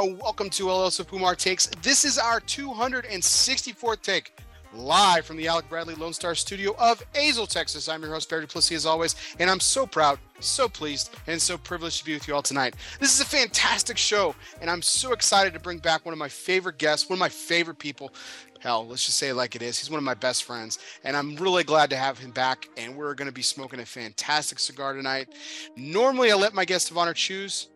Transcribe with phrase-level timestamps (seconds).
[0.00, 1.66] Uh, welcome to El Pumar Takes.
[1.82, 4.34] This is our 264th take
[4.72, 7.86] live from the Alec Bradley Lone Star studio of Azle, Texas.
[7.86, 11.58] I'm your host, Barry Duplessis, as always, and I'm so proud, so pleased, and so
[11.58, 12.76] privileged to be with you all tonight.
[12.98, 16.30] This is a fantastic show, and I'm so excited to bring back one of my
[16.30, 18.14] favorite guests, one of my favorite people.
[18.60, 19.78] Hell, let's just say it like it is.
[19.78, 22.70] He's one of my best friends, and I'm really glad to have him back.
[22.78, 25.28] And we're going to be smoking a fantastic cigar tonight.
[25.76, 27.68] Normally, I let my guest of honor choose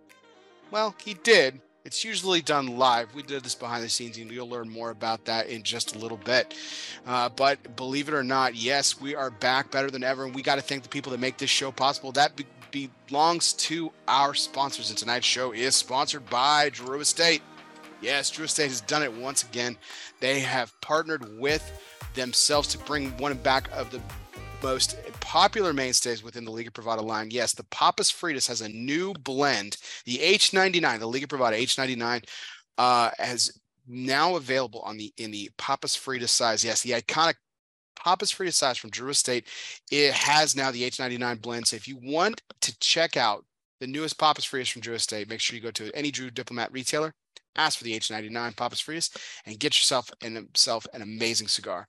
[0.70, 1.61] well, he did.
[1.84, 3.15] It's usually done live.
[3.15, 5.98] We did this behind the scenes, and you'll learn more about that in just a
[5.98, 6.55] little bit.
[7.06, 10.41] Uh, but believe it or not, yes, we are back better than ever, and we
[10.41, 12.11] got to thank the people that make this show possible.
[12.12, 12.37] That
[12.70, 17.42] be- belongs to our sponsors, and tonight's show is sponsored by Drew Estate.
[18.01, 19.77] Yes, Drew Estate has done it once again.
[20.20, 21.70] They have partnered with
[22.14, 24.01] themselves to bring one back of the
[24.65, 27.29] most popular mainstays within the Liga Privada line.
[27.31, 29.77] Yes, the Papas Fritas has a new blend.
[30.07, 32.25] The H99, the Liga Privada H99,
[32.79, 36.65] uh, has now available on the in the Papas Fritas size.
[36.65, 37.35] Yes, the iconic
[37.95, 39.47] Papas Fritas size from Drew Estate.
[39.92, 41.67] It has now the H99 blend.
[41.67, 43.45] So if you want to check out
[43.81, 46.73] the newest Papas Fritas from Drew Estate, make sure you go to any Drew Diplomat
[46.73, 47.12] retailer
[47.56, 49.16] ask for the H99 Papas Fritas
[49.47, 51.86] and get yourself and himself an amazing cigar.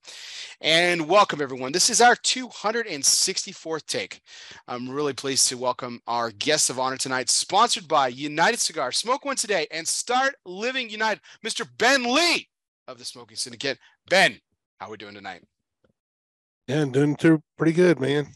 [0.61, 1.71] And welcome everyone.
[1.71, 4.21] This is our 264th take.
[4.67, 8.91] I'm really pleased to welcome our guest of honor tonight, sponsored by United Cigar.
[8.91, 11.21] Smoke one today and start living united.
[11.45, 11.67] Mr.
[11.77, 12.47] Ben Lee
[12.87, 13.79] of the Smoking Syndicate.
[14.09, 14.39] Ben,
[14.79, 15.41] how are we doing tonight?
[16.67, 18.27] Yeah, I'm doing pretty good, man.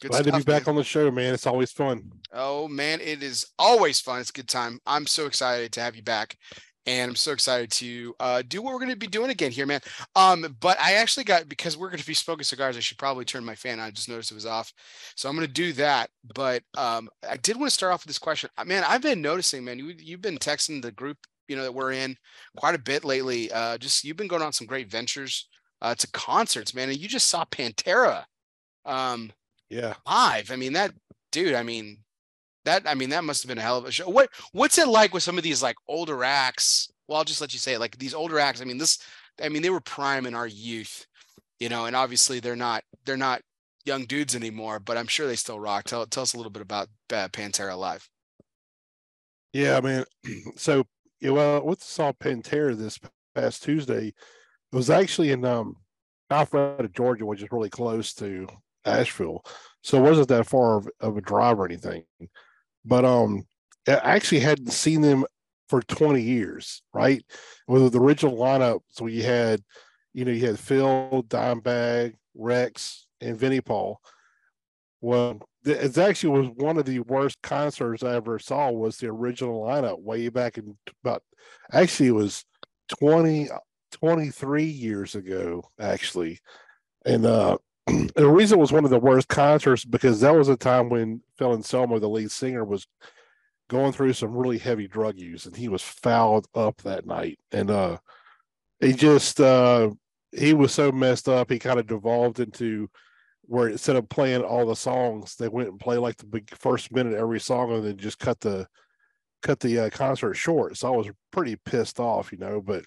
[0.00, 0.74] Good Glad stuff, to be back man.
[0.74, 1.32] on the show, man.
[1.32, 2.12] It's always fun.
[2.32, 4.20] Oh man, it is always fun.
[4.20, 4.78] It's a good time.
[4.86, 6.36] I'm so excited to have you back.
[6.88, 9.66] And I'm so excited to uh, do what we're going to be doing again here,
[9.66, 9.80] man.
[10.14, 12.76] Um, but I actually got because we're going to be smoking cigars.
[12.76, 13.86] I should probably turn my fan on.
[13.86, 14.72] I just noticed it was off,
[15.16, 16.10] so I'm going to do that.
[16.34, 18.84] But um, I did want to start off with this question, uh, man.
[18.86, 19.80] I've been noticing, man.
[19.80, 21.18] You you've been texting the group,
[21.48, 22.16] you know, that we're in
[22.56, 23.50] quite a bit lately.
[23.50, 25.48] Uh, just you've been going on some great ventures
[25.82, 26.88] uh, to concerts, man.
[26.88, 28.26] And you just saw Pantera.
[28.84, 29.32] Um,
[29.68, 29.94] yeah.
[30.06, 30.50] Live.
[30.50, 30.92] I mean, that
[31.32, 31.98] dude, I mean,
[32.64, 34.08] that I mean, that must have been a hell of a show.
[34.08, 36.90] What what's it like with some of these like older acts?
[37.08, 37.80] Well, I'll just let you say it.
[37.80, 38.98] Like these older acts, I mean, this
[39.42, 41.06] I mean, they were prime in our youth,
[41.60, 43.42] you know, and obviously they're not they're not
[43.84, 45.84] young dudes anymore, but I'm sure they still rock.
[45.84, 48.08] Tell tell us a little bit about uh, Pantera Live.
[49.52, 50.04] Yeah, I mean,
[50.56, 50.84] so
[51.20, 52.98] yeah, well, what saw Pantera this
[53.34, 54.08] past Tuesday?
[54.08, 55.76] It was actually in um
[56.30, 58.48] Alpharetta, Georgia, which is really close to
[58.86, 59.44] Asheville,
[59.82, 62.04] so it wasn't that far of, of a drive or anything.
[62.84, 63.46] But um,
[63.88, 65.24] I actually hadn't seen them
[65.68, 67.24] for 20 years, right?
[67.66, 69.62] With the original lineup, so you had,
[70.14, 74.00] you know, you had Phil, Dimebag, Rex, and Vinnie Paul.
[75.00, 78.70] Well, it actually was one of the worst concerts I ever saw.
[78.70, 81.22] Was the original lineup way back in about
[81.72, 82.44] actually it was
[83.00, 83.48] 20,
[83.92, 86.38] 23 years ago, actually,
[87.04, 90.56] and uh, the reason it was one of the worst concerts because that was a
[90.56, 92.86] time when Phil Anselmo, the lead singer, was
[93.68, 97.38] going through some really heavy drug use, and he was fouled up that night.
[97.52, 97.98] And uh,
[98.80, 99.90] he just uh,
[100.32, 102.90] he was so messed up, he kind of devolved into
[103.42, 106.92] where instead of playing all the songs, they went and played like the big first
[106.92, 108.66] minute of every song, and then just cut the
[109.42, 110.76] cut the uh, concert short.
[110.76, 112.60] So I was pretty pissed off, you know.
[112.60, 112.84] But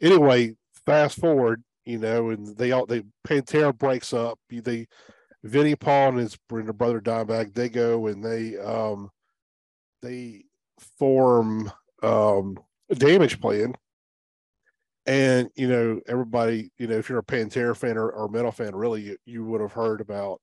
[0.00, 0.54] anyway,
[0.86, 4.38] fast forward you know, and they all they Pantera breaks up.
[4.50, 4.86] They
[5.44, 9.10] Vinnie Paul and his brother Dimebag, they go and they um
[10.00, 10.44] they
[10.98, 11.70] form
[12.02, 12.58] um
[12.90, 13.74] a Damageplan.
[15.04, 18.74] And you know, everybody, you know, if you're a Pantera fan or, or metal fan,
[18.74, 20.40] really you, you would have heard about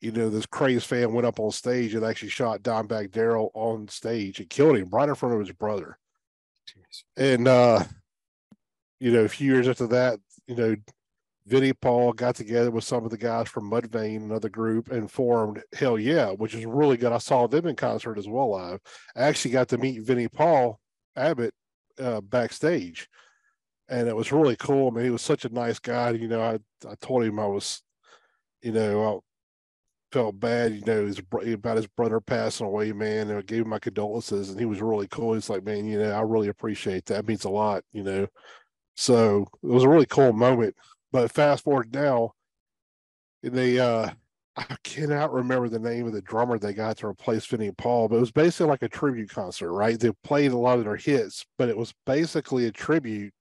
[0.00, 3.88] you know, this crazed fan went up on stage and actually shot Dimebag Darrell on
[3.88, 5.98] stage and killed him right in front of his brother.
[6.68, 7.02] Jeez.
[7.16, 7.82] And uh,
[9.00, 10.76] you know, a few years after that, you know,
[11.46, 15.62] Vinnie Paul got together with some of the guys from Mudvayne, another group, and formed
[15.74, 17.12] Hellyeah, which is really good.
[17.12, 18.80] I saw them in concert as well live.
[19.14, 20.80] I actually got to meet Vinnie Paul
[21.14, 21.54] Abbott
[22.00, 23.08] uh, backstage,
[23.88, 24.88] and it was really cool.
[24.88, 26.10] I mean, he was such a nice guy.
[26.10, 26.58] You know, I
[26.88, 27.80] I told him I was,
[28.60, 29.18] you know, I
[30.12, 31.20] felt bad, you know, his,
[31.52, 33.28] about his brother passing away, man.
[33.28, 35.34] And I gave him my condolences, and he was really cool.
[35.34, 37.20] He's like, man, you know, I really appreciate that.
[37.20, 38.26] It means a lot, you know.
[38.96, 40.74] So it was a really cool moment.
[41.12, 42.32] But fast forward now,
[43.42, 44.10] they uh
[44.58, 48.16] I cannot remember the name of the drummer they got to replace Vinnie Paul, but
[48.16, 50.00] it was basically like a tribute concert, right?
[50.00, 53.34] They played a lot of their hits, but it was basically a tribute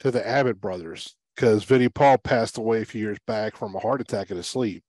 [0.00, 3.78] to the Abbott brothers because Vinnie Paul passed away a few years back from a
[3.78, 4.82] heart attack in his sleep.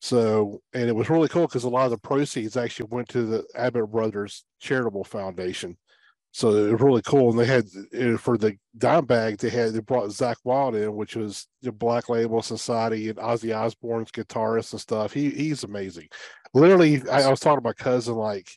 [0.00, 3.24] So, and it was really cool because a lot of the proceeds actually went to
[3.24, 5.76] the Abbott Brothers Charitable Foundation.
[6.36, 7.30] So it was really cool.
[7.30, 10.96] And they had uh, for the dime bag, they had they brought Zakk Wylde in,
[10.96, 15.12] which was the Black Label Society and Ozzy Osbourne's guitarist and stuff.
[15.12, 16.08] He he's amazing.
[16.52, 18.50] Literally, I, I was talking to my cousin, like,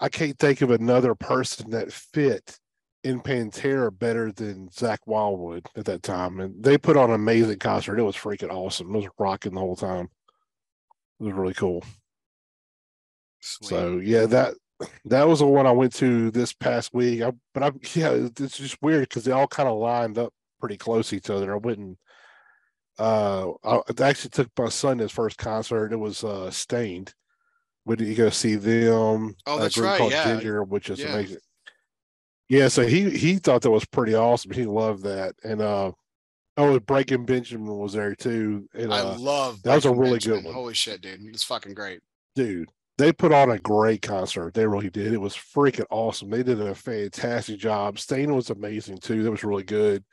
[0.00, 2.58] I can't think of another person that fit
[3.04, 6.40] in Pantera better than Zakk Wildwood at that time.
[6.40, 7.98] And they put on an amazing concert.
[7.98, 8.94] It was freaking awesome.
[8.94, 10.08] It was rocking the whole time.
[11.20, 11.84] It was really cool.
[13.40, 13.68] Sweet.
[13.68, 14.54] So yeah, that
[15.06, 17.22] that was the one I went to this past week.
[17.22, 20.76] I, but I yeah, it's just weird because they all kind of lined up pretty
[20.76, 21.52] close to each other.
[21.52, 21.98] I wouldn't.
[22.98, 25.92] Uh, I actually took my son his first concert.
[25.92, 26.52] It was uh.
[27.84, 29.34] When did you go see them?
[29.44, 30.08] Oh, that's right.
[30.08, 30.24] Yeah.
[30.24, 31.14] Ginger, which is yeah.
[31.14, 31.38] amazing.
[32.48, 34.52] Yeah, so he he thought that was pretty awesome.
[34.52, 35.92] He loved that, and uh,
[36.56, 38.68] oh, Breaking Benjamin was there too.
[38.74, 40.40] And, uh, I love that was a really Benjamin.
[40.40, 40.54] good one.
[40.54, 41.20] Holy shit, dude!
[41.26, 42.00] It's fucking great,
[42.36, 42.68] dude
[43.02, 44.54] they put on a great concert.
[44.54, 45.12] They really did.
[45.12, 46.30] It was freaking awesome.
[46.30, 47.98] They did a fantastic job.
[47.98, 49.24] Staind was amazing too.
[49.24, 50.04] That was really good.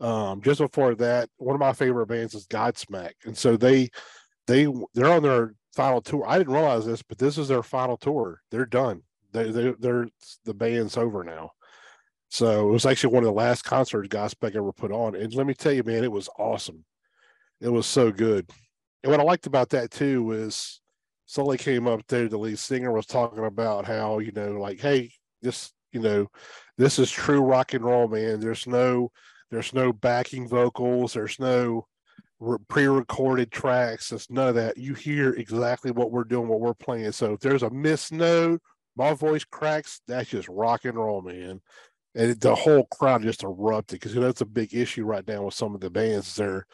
[0.00, 3.90] Um, just before that, one of my favorite bands is Godsmack, and so they
[4.48, 6.24] they they're on their final tour.
[6.26, 8.40] I didn't realize this, but this is their final tour.
[8.50, 9.02] They're done.
[9.32, 10.08] They they they're
[10.44, 11.52] the band's over now.
[12.28, 15.46] So it was actually one of the last concerts Godsmack ever put on, and let
[15.46, 16.84] me tell you, man, it was awesome.
[17.60, 18.50] It was so good.
[19.04, 20.81] And what I liked about that too was
[21.32, 25.10] Sully came up there, the lead singer was talking about how, you know, like, hey,
[25.40, 26.26] this, you know,
[26.76, 28.38] this is true rock and roll, man.
[28.38, 29.10] There's no,
[29.50, 31.86] there's no backing vocals, there's no
[32.68, 34.76] pre-recorded tracks, there's none of that.
[34.76, 37.12] You hear exactly what we're doing, what we're playing.
[37.12, 38.60] So if there's a miss note,
[38.94, 41.62] my voice cracks, that's just rock and roll, man.
[42.14, 45.44] And the whole crowd just erupted because you know that's a big issue right now
[45.44, 46.36] with some of the bands.
[46.36, 46.66] They're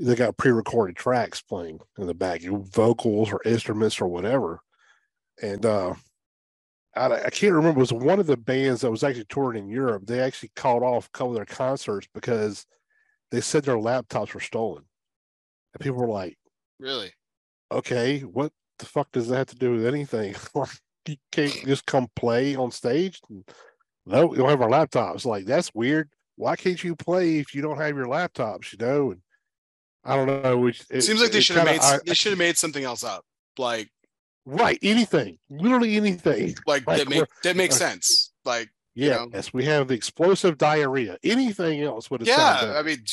[0.00, 4.60] they got pre-recorded tracks playing in the back, vocals or instruments or whatever.
[5.42, 5.94] And uh,
[6.96, 7.78] I, I, can't remember.
[7.78, 10.04] It was one of the bands that was actually touring in Europe.
[10.06, 12.64] They actually called off a couple of their concerts because
[13.30, 14.84] they said their laptops were stolen.
[15.74, 16.38] And people were like,
[16.78, 17.12] "Really?
[17.70, 20.34] Okay, what the fuck does that have to do with anything?
[21.06, 23.20] you can't just come play on stage?
[24.06, 25.26] No, we don't have our laptops.
[25.26, 26.08] Like that's weird.
[26.36, 28.72] Why can't you play if you don't have your laptops?
[28.72, 29.20] You know?" And
[30.04, 30.58] I don't know.
[30.58, 33.04] Which it, seems like they should have made I, they should have made something else
[33.04, 33.24] up.
[33.58, 33.90] Like
[34.46, 36.54] right, anything, literally anything.
[36.66, 38.32] Like, like that make that makes uh, sense.
[38.44, 41.18] Like yeah, you know, yes, we have the explosive diarrhea.
[41.22, 42.74] Anything else would have yeah.
[42.76, 43.04] I mean,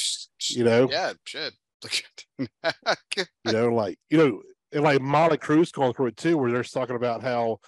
[0.50, 1.54] you know, yeah, shit.
[3.18, 4.42] you know, like you know,
[4.72, 7.60] and like Motley Crue going through it too, where they're talking about how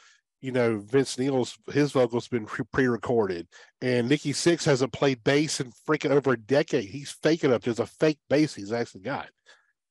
[0.42, 3.48] you know, Vince Neil's his vocals been pre-recorded,
[3.82, 6.90] and Nikki Sixx hasn't played bass in freaking over a decade.
[6.90, 7.62] He's faking up.
[7.62, 9.28] There's a fake bass he's actually got.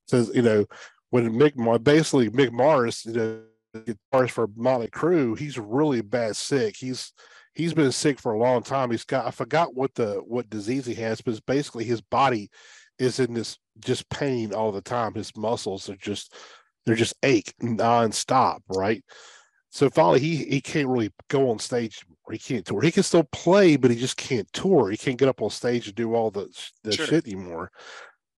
[0.06, 0.64] Says you know,
[1.10, 3.42] when Mick basically Mick Mars, you know,
[3.76, 6.76] guitarist for Motley Crue, he's really bad sick.
[6.76, 7.12] He's
[7.54, 8.90] he's been sick for a long time.
[8.90, 12.50] He's got I forgot what the what disease he has, but basically his body
[12.98, 15.14] is in this just pain all the time.
[15.14, 16.34] His muscles are just
[16.86, 19.04] they're just ache nonstop, right?
[19.78, 22.04] So finally, he he can't really go on stage.
[22.24, 22.82] Or he can't tour.
[22.82, 24.90] He can still play, but he just can't tour.
[24.90, 26.48] He can't get up on stage and do all the
[26.82, 27.06] the sure.
[27.06, 27.70] shit anymore.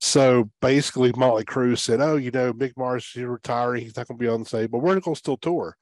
[0.00, 3.82] So basically, Motley Crue said, "Oh, you know, Mick Mars is retiring.
[3.82, 5.78] He's not going to be on the stage, but we're going to still tour."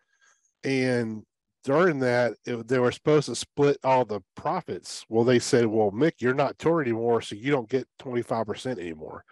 [0.62, 1.24] And
[1.64, 5.04] during that, it, they were supposed to split all the profits.
[5.08, 8.46] Well, they said, "Well, Mick, you're not touring anymore, so you don't get twenty five
[8.46, 9.24] percent anymore."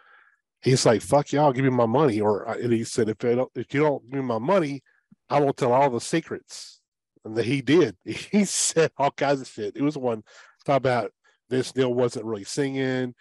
[0.60, 3.72] He's like, "Fuck y'all, give me my money." Or uh, and he said, "If, if
[3.72, 4.82] you don't give me my money."
[5.28, 6.80] I will tell all the secrets.
[7.24, 7.96] And that he did.
[8.04, 9.76] He said all kinds of shit.
[9.76, 10.22] It was one
[10.64, 11.12] talk about
[11.48, 13.14] this Neil wasn't really singing.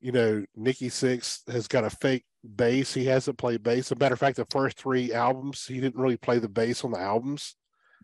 [0.00, 2.24] You know, Nikki Sixx has got a fake
[2.54, 2.92] bass.
[2.92, 3.86] He hasn't played bass.
[3.86, 6.84] As a matter of fact, the first three albums, he didn't really play the bass
[6.84, 7.56] on the albums.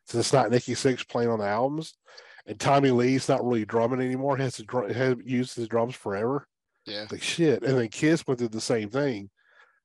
[0.07, 1.95] So it's not Nikki Sixx playing on the albums.
[2.47, 4.37] And Tommy Lee's not really drumming anymore.
[4.37, 6.47] He has to drum, has used his drums forever.
[6.87, 7.07] Yeah.
[7.11, 7.63] Like shit.
[7.63, 9.31] And then Kiss went through the same thing.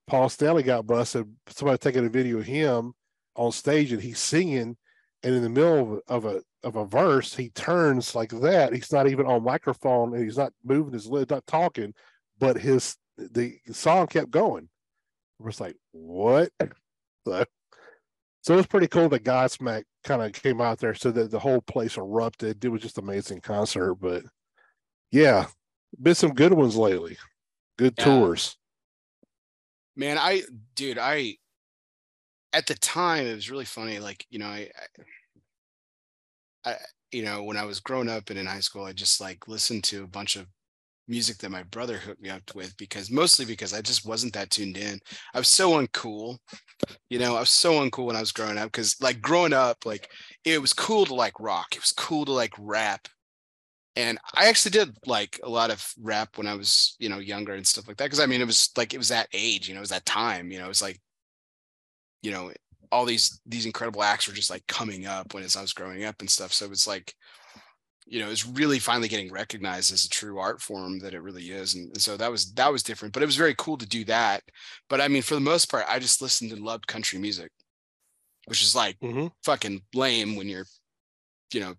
[0.08, 1.32] Paul Stanley got busted.
[1.48, 2.94] Somebody taking a video of him
[3.38, 4.76] on stage and he's singing
[5.24, 8.74] and in the middle of, of a of a verse he turns like that.
[8.74, 11.94] He's not even on microphone and he's not moving his lips not talking
[12.40, 14.70] but his the song kept going.
[15.40, 16.50] We're just like what?
[17.28, 17.44] So,
[18.42, 21.60] so it's pretty cool that godsmack kind of came out there so that the whole
[21.60, 22.64] place erupted.
[22.64, 24.24] It was just amazing concert but
[25.12, 25.48] yeah
[26.02, 27.18] been some good ones lately.
[27.78, 28.06] Good yeah.
[28.06, 28.58] tours.
[29.98, 30.44] Man i
[30.76, 31.36] dude i
[32.58, 34.70] at the time it was really funny like you know I,
[36.66, 36.76] I,
[37.12, 39.84] you know when i was growing up and in high school i just like listened
[39.86, 40.48] to a bunch of
[41.08, 44.50] music that my brother hooked me up with because mostly because I just wasn't that
[44.50, 45.00] tuned in.
[45.34, 46.38] I was so uncool.
[47.10, 49.86] You know, I was so uncool when I was growing up because like growing up,
[49.86, 50.10] like
[50.44, 51.68] it was cool to like rock.
[51.74, 53.08] It was cool to like rap.
[53.96, 57.54] And I actually did like a lot of rap when I was, you know, younger
[57.54, 58.12] and stuff like that.
[58.12, 60.06] Cause I mean, it was like, it was that age, you know, it was that
[60.06, 61.00] time, you know, it was like,
[62.28, 62.52] you know,
[62.92, 66.04] all these, these incredible acts were just like coming up when as I was growing
[66.04, 66.52] up and stuff.
[66.52, 67.16] So it was like,
[68.06, 71.52] you know, it's really finally getting recognized as a true art form that it really
[71.52, 71.76] is.
[71.76, 74.04] And, and, so that was that was different, but it was very cool to do
[74.06, 74.44] that.
[74.90, 77.50] But I mean, for the most part, I just listened and loved country music,
[78.48, 79.32] which is like Mhm.
[79.46, 80.68] fucking lame when you're,
[81.54, 81.76] you know,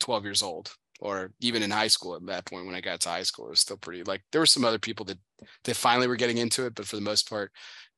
[0.00, 3.08] 12 years old or even in high school at that point when I got to
[3.08, 5.18] high school, it was still pretty like there were some other people that
[5.62, 7.52] that finally were getting into it, but for the most part,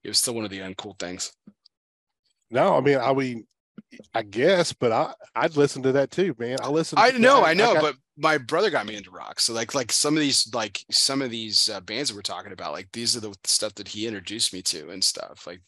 [0.04, 1.32] it was still one of the uncool things.
[2.50, 3.46] No, I mean, I mean,
[4.14, 6.58] I guess, but I I'd listen to that too, man.
[6.62, 6.98] I listen.
[6.98, 9.38] I know, I know, got- but my brother got me into rock.
[9.38, 12.52] So like like some of these like some of these uh, bands that we're talking
[12.52, 15.46] about, like these are the stuff that he introduced me to and stuff.
[15.46, 15.60] Like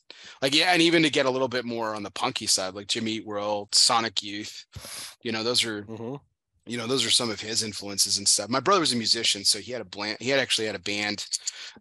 [0.43, 2.89] like yeah, and even to get a little bit more on the punky side, like
[2.89, 4.67] Jimmy Eat World, Sonic Youth,
[5.23, 6.21] you know, those are Mhm.
[6.67, 8.49] you know those are some of his influences and stuff.
[8.51, 10.81] My brother was a musician, so he had a bland he had actually had a
[10.81, 11.25] band,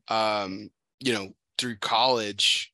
[0.10, 2.72] um, you know, through college.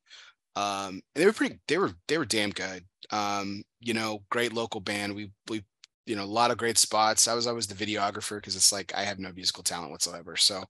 [0.56, 2.86] Um, they were pretty they were they were damn good.
[3.12, 5.16] Um you know great local band.
[5.16, 5.64] We we
[6.06, 7.28] you know a lot of great spots.
[7.28, 10.36] I was always the videographer because it's like i have no musical talent whatsoever.
[10.38, 10.64] So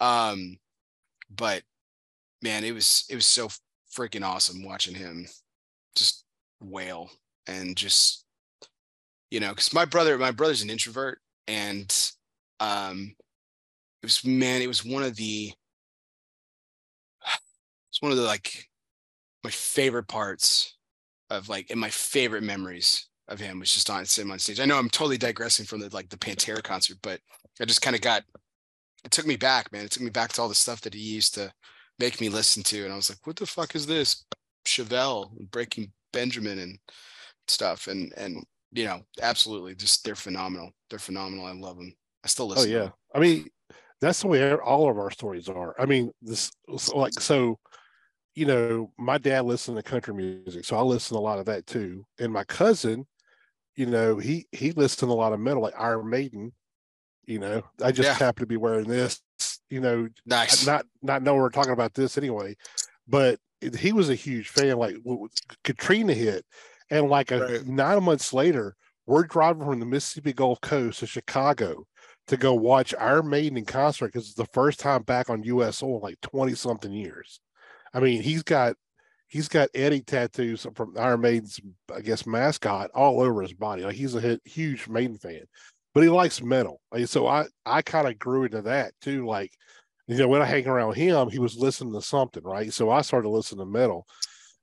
[0.00, 0.58] um
[1.30, 1.62] but
[2.42, 3.48] man it was it was so
[3.96, 5.26] freaking awesome watching him
[5.96, 6.24] just
[6.60, 7.10] wail
[7.48, 8.24] and just
[9.30, 12.12] you know because my brother my brother's an introvert and
[12.60, 13.14] um
[14.02, 15.52] it was man it was one of the
[17.90, 18.69] it's one of the like
[19.44, 20.76] my favorite parts
[21.30, 24.60] of like and my favorite memories of him was just on him on stage.
[24.60, 27.20] I know I'm totally digressing from the like the Pantera concert, but
[27.60, 28.24] I just kind of got
[29.04, 29.84] it took me back, man.
[29.84, 31.52] It took me back to all the stuff that he used to
[31.98, 32.84] make me listen to.
[32.84, 34.24] And I was like, what the fuck is this?
[34.66, 36.78] Chevelle and Breaking Benjamin and
[37.48, 37.86] stuff.
[37.86, 40.70] And and you know, absolutely just they're phenomenal.
[40.90, 41.46] They're phenomenal.
[41.46, 41.94] I love them.
[42.24, 42.70] I still Oh listen.
[42.70, 42.88] to yeah.
[43.14, 43.48] I mean,
[44.00, 45.74] that's the way all of our stories are.
[45.78, 46.50] I mean, this
[46.94, 47.58] like so.
[48.34, 51.66] You know, my dad listened to country music, so I listen a lot of that
[51.66, 52.06] too.
[52.18, 53.06] And my cousin,
[53.76, 56.52] you know, he he listened a lot of metal, like Iron Maiden.
[57.26, 58.18] You know, I just Yeah.
[58.18, 59.22] happen to be wearing this.
[59.70, 60.66] You know, Nice.
[60.66, 62.56] not not know we're talking about this anyway,
[63.08, 63.40] but
[63.78, 64.76] he was a huge fan.
[64.78, 64.96] Like
[65.64, 66.44] Katrina hit,
[66.90, 67.66] and like a, Right.
[67.66, 71.86] nine months later, we're driving from the Mississippi Gulf Coast to Chicago
[72.28, 75.78] to go watch Iron Maiden in concert because it's the first time back on U.S.
[75.78, 77.40] soil in like twenty something years.
[77.92, 78.76] I mean, he's got
[79.28, 81.60] he's got Eddie tattoos from Iron Maiden's,
[81.94, 83.82] I guess, mascot all over his body.
[83.82, 85.44] Like he's a hu- huge Maiden fan,
[85.94, 86.80] but he likes metal.
[86.92, 89.26] Like, so I I kind of grew into that too.
[89.26, 89.52] Like,
[90.06, 92.72] you know, when I hang around him, he was listening to something, right?
[92.72, 94.06] So I started listening to metal,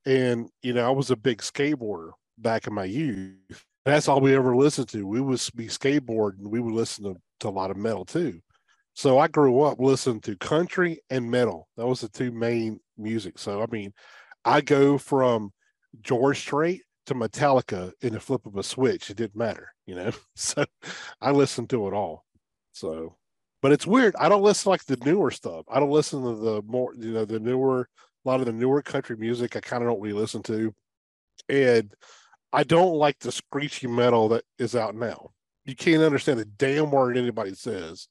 [0.06, 3.64] and you know, I was a big skateboarder back in my youth.
[3.86, 5.08] That's all we ever listened to.
[5.08, 6.50] We would be skateboarding.
[6.50, 8.42] We would listen to, to a lot of metal too.
[8.96, 11.68] So I grew up listening to country and metal.
[11.78, 13.38] That was the two main music.
[13.40, 13.94] So I mean,
[14.46, 15.52] I go from
[16.02, 19.10] George Strait to Metallica in the flip of a switch.
[19.10, 20.12] It didn't matter, you know.
[20.36, 20.66] So
[21.22, 22.26] I listened to it all.
[22.74, 23.16] So,
[23.62, 24.16] but it's weird.
[24.20, 25.66] I don't listen like the newer stuff.
[25.70, 27.90] I don't listen to the more, you know, the newer,
[28.26, 29.56] a lot of the newer country music.
[29.56, 30.74] I kind of don't really listen to,
[31.50, 31.92] and
[32.54, 35.32] I don't like the screechy metal that is out now.
[35.66, 38.08] You can't understand a damn word anybody says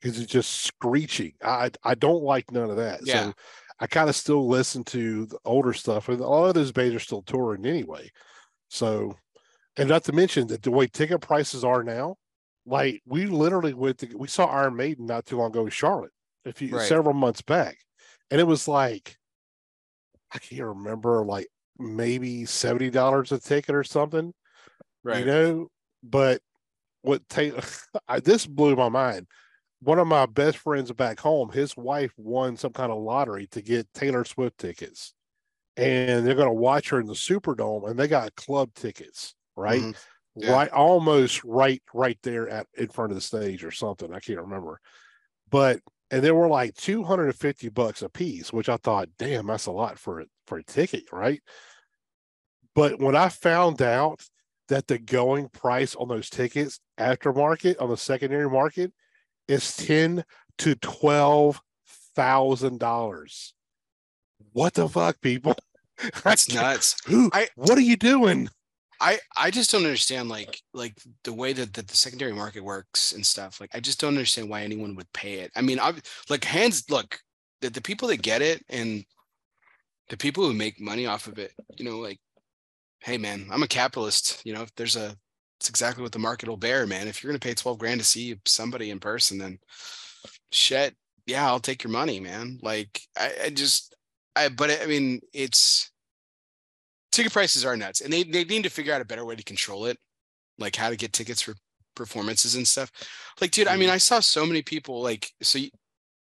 [0.00, 1.32] because it's just screeching.
[1.42, 3.00] I I don't like none of that.
[3.02, 3.24] Yeah.
[3.24, 3.34] So
[3.80, 6.94] I kind of still listen to the older stuff, and a lot of those bands
[6.94, 8.10] are still touring anyway.
[8.68, 9.16] So,
[9.76, 12.16] and not to mention that the way ticket prices are now,
[12.66, 16.12] like we literally went to we saw Iron Maiden not too long ago in Charlotte,
[16.44, 16.82] a few Right.
[16.82, 17.78] several months back,
[18.30, 19.16] and it was like
[20.32, 24.34] I can't remember, like maybe seventy dollars a ticket or something
[25.04, 25.20] Right.
[25.20, 25.68] you know
[26.02, 26.40] but
[27.02, 27.62] what Taylor
[28.08, 29.26] I, this blew my mind
[29.80, 33.62] one of my best friends back home his wife won some kind of lottery to
[33.62, 35.14] get Taylor Swift tickets
[35.76, 39.80] and they're going to watch her in the Superdome and they got club tickets right
[39.82, 39.96] Mhm.
[40.36, 40.52] Yeah.
[40.52, 44.40] right almost right right there at in front of the stage or something I can't
[44.40, 44.80] remember
[45.50, 45.80] but
[46.10, 49.98] and they were like 250 bucks a piece which I thought damn that's a lot
[49.98, 51.42] for for a ticket right
[52.74, 54.22] but when I found out
[54.68, 58.92] that the going price on those tickets aftermarket on the secondary market
[59.48, 60.24] is ten
[60.58, 61.60] to twelve
[62.14, 63.54] thousand dollars.
[64.52, 65.56] What the fuck, people?
[66.24, 66.96] That's nuts.
[67.06, 67.30] Who?
[67.32, 68.48] I- what are you doing?
[69.00, 73.12] I I just don't understand like like the way that, that the secondary market works
[73.12, 73.60] and stuff.
[73.60, 75.52] Like I just don't understand why anyone would pay it.
[75.54, 75.94] I mean, I
[76.28, 77.20] like hands look
[77.60, 79.04] the, the people that get it and
[80.08, 82.18] the people who make money off of it, you know, like,
[83.00, 84.42] hey man, I'm a capitalist.
[84.44, 85.14] You know, if there's a
[85.60, 87.08] it's exactly what the market will bear, man.
[87.08, 89.58] If you're gonna pay 12 grand to see somebody in person, then
[90.52, 90.94] shit,
[91.26, 92.58] yeah, I'll take your money, man.
[92.62, 93.94] Like I, I just
[94.36, 95.90] I but I mean it's
[97.10, 99.42] ticket prices are nuts and they, they need to figure out a better way to
[99.42, 99.98] control it
[100.58, 101.54] like how to get tickets for
[101.96, 102.92] performances and stuff
[103.40, 103.92] like dude i mean Mhm.
[103.92, 105.70] i saw so many people like so you,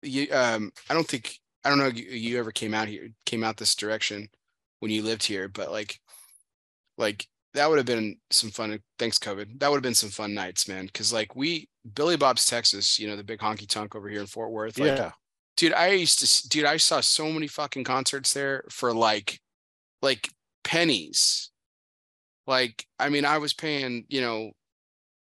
[0.02, 3.58] you um i don't think i don't know you ever came out here came out
[3.58, 4.30] this direction
[4.80, 6.00] when you lived here but like
[6.98, 10.34] like that would have been some fun thanks covid that would have been some fun
[10.34, 14.10] nights man because like we billy bob's texas you know the big honky tonk over
[14.10, 15.12] here in fort worth like yeah.
[15.56, 19.40] dude i used to dude i saw so many fucking concerts there for like
[20.02, 20.30] like
[20.64, 21.52] pennies
[22.46, 24.52] like i mean i was paying you know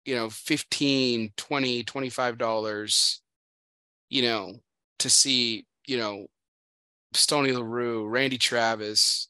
[0.05, 3.21] you know 15 20 25 dollars
[4.09, 4.55] you know
[4.99, 6.25] to see you know
[7.13, 9.29] stoney larue randy travis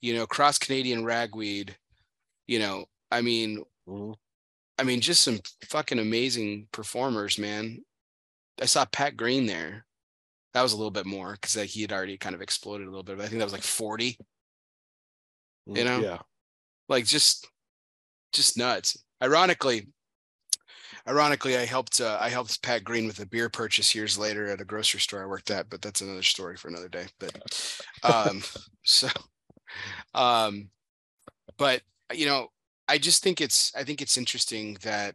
[0.00, 1.76] you know cross canadian ragweed
[2.50, 4.14] you know i mean Mhm.
[4.78, 5.38] i mean just some
[5.68, 7.78] fucking amazing performers man
[8.60, 9.86] i saw pat green there
[10.52, 13.04] that was a little bit more because he had already kind of exploded a little
[13.04, 14.18] bit but i think that was like 40
[15.66, 16.00] You know?
[16.00, 16.18] Yeah.
[16.88, 17.46] like just
[18.32, 19.86] just nuts ironically
[21.06, 24.60] ironically i helped uh, i helped pat green with a beer purchase years later at
[24.60, 27.32] a grocery store i worked at but that's another story for another day but
[28.02, 28.42] um
[28.82, 29.08] so
[30.14, 30.68] um
[31.56, 32.48] but you know
[32.88, 35.14] i just think it's i think it's interesting that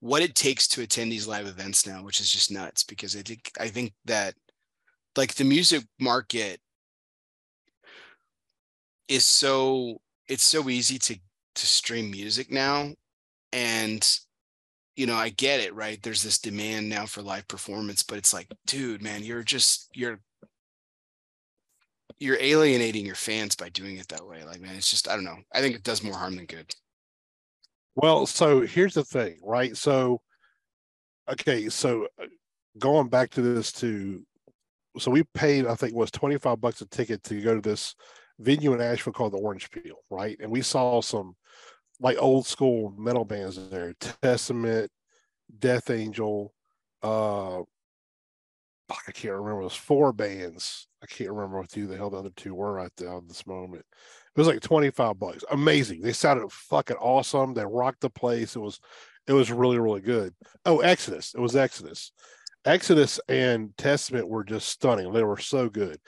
[0.00, 3.22] what it takes to attend these live events now which is just nuts because i
[3.22, 4.34] think i think that
[5.16, 6.60] like the music market
[9.08, 11.18] is so it's so easy to
[11.54, 12.92] to stream music now
[13.52, 14.18] and
[14.96, 16.02] you know i get it right?
[16.02, 20.20] There's this demand now for live performance but it's like dude man you're just you're
[22.18, 25.24] you're alienating your fans by doing it that way like man it's just i don't
[25.24, 26.74] know i think it does more harm than good
[27.96, 29.74] Well, so here's the thing, right?
[29.74, 30.20] So,
[31.30, 32.26] okay, so uh,
[32.78, 34.22] going back to this to,
[34.98, 37.94] so we paid, I think was 25 bucks a ticket to go to this
[38.38, 40.36] venue in Asheville called the Orange Peel, right?
[40.40, 41.36] And we saw some
[41.98, 44.90] like old school metal bands there, Testament,
[45.58, 46.52] Death Angel,
[47.02, 47.60] uh,
[48.90, 49.62] I can't remember.
[49.62, 50.85] It was four bands.
[51.02, 53.84] I can't remember what the hell the other two were right there at this moment.
[54.34, 55.44] It was like 25 bucks.
[55.50, 56.00] Amazing.
[56.00, 57.54] They sounded fucking awesome.
[57.54, 58.56] They rocked the place.
[58.56, 58.80] It was
[59.26, 60.34] it was really, really good.
[60.64, 61.34] Oh, Exodus.
[61.34, 62.12] It was Exodus.
[62.64, 65.12] Exodus and Testament were just stunning.
[65.12, 65.98] They were so good.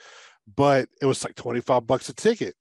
[0.55, 2.55] But it was like 25 bucks a ticket.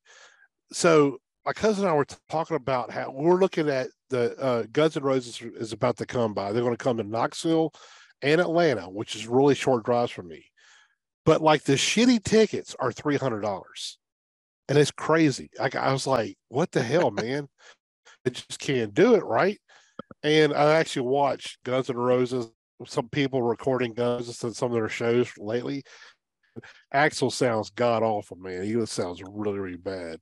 [0.73, 4.97] So my cousin and I were talking about how we're looking at the uh, Guns
[4.97, 6.53] N' Roses is about to come by.
[6.53, 7.73] They're going to come to Knoxville
[8.21, 10.45] and Atlanta, which is really short drives for me.
[11.29, 13.99] But like the shitty tickets are three hundred dollars,
[14.67, 15.51] and it's crazy.
[15.61, 17.49] I, I was like, "What the hell, man?
[18.27, 19.59] I just can't do it, right?"
[20.23, 22.51] And I actually watched Guns N' Roses.
[22.87, 25.83] Some people recording Guns at some of their shows lately.
[26.95, 28.63] Axl sounds god awful, man.
[28.63, 30.21] He sounds really, really bad.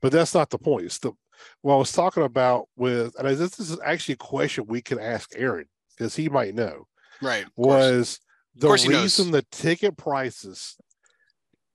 [0.00, 0.84] But that's not the point.
[0.84, 1.14] It's the
[1.62, 5.30] what I was talking about with, and this is actually a question we can ask
[5.34, 6.86] Aaron because he might know
[7.20, 8.20] right Was course.
[8.58, 9.02] The course he knows.
[9.02, 10.76] reason the ticket prices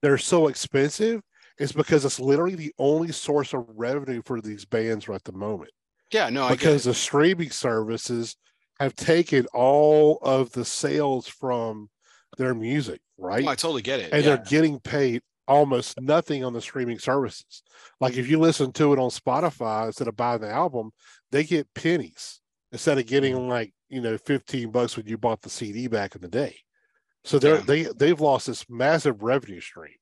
[0.02, 1.22] they're so expensive
[1.60, 5.32] is because it's literally the only source of revenue for these bands right at the
[5.32, 5.72] moment
[6.12, 8.36] yeah no because the streaming services
[8.80, 11.90] have taken all of the sales from
[12.38, 14.36] their music right Oh, i totally get it and yeah.
[14.36, 17.64] they're getting paid almost nothing on the streaming services
[18.00, 20.92] like if you listen to it on spotify instead of buying the album
[21.32, 22.40] they get pennies
[22.72, 23.50] instead of getting Mm-hmm.
[23.50, 26.56] like you know 15 bucks when you bought the cd back in the day
[27.24, 27.62] so they're Yeah.
[27.62, 29.96] they they've lost this massive revenue stream.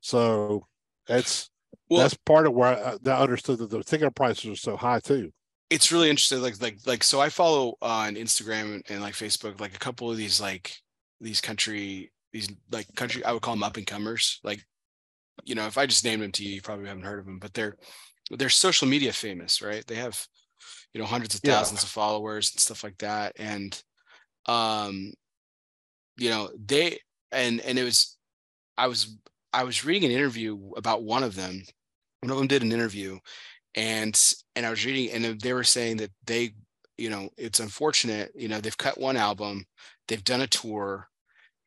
[0.00, 0.66] So
[1.06, 1.50] that's
[1.88, 5.00] Well- that's part of where I, I understood that the ticket prices are so high
[5.00, 5.32] too.
[5.70, 9.60] It's really interesting like like like so i follow on instagram and, and like facebook
[9.60, 10.72] like a couple of these like
[11.20, 14.38] these country these like country i would call them up and comers.
[14.44, 14.64] Like
[15.44, 17.40] you know if i just named them to you you probably haven't heard of them
[17.40, 17.76] but they're
[18.30, 19.84] they're social media famous right?
[19.88, 20.24] They have
[20.92, 21.56] you know hundreds of Yeah.
[21.56, 23.32] thousands of followers and stuff like that.
[23.36, 23.70] And
[24.46, 25.12] um
[26.16, 26.98] you know they
[27.32, 28.16] and and it was
[28.76, 29.16] i was
[29.52, 31.62] i was reading an interview about one of them
[32.20, 33.18] one of them did an interview
[33.74, 36.52] and and i was reading and they were saying that they
[36.96, 39.64] you know it's unfortunate you know they've cut one album
[40.08, 41.08] they've done a tour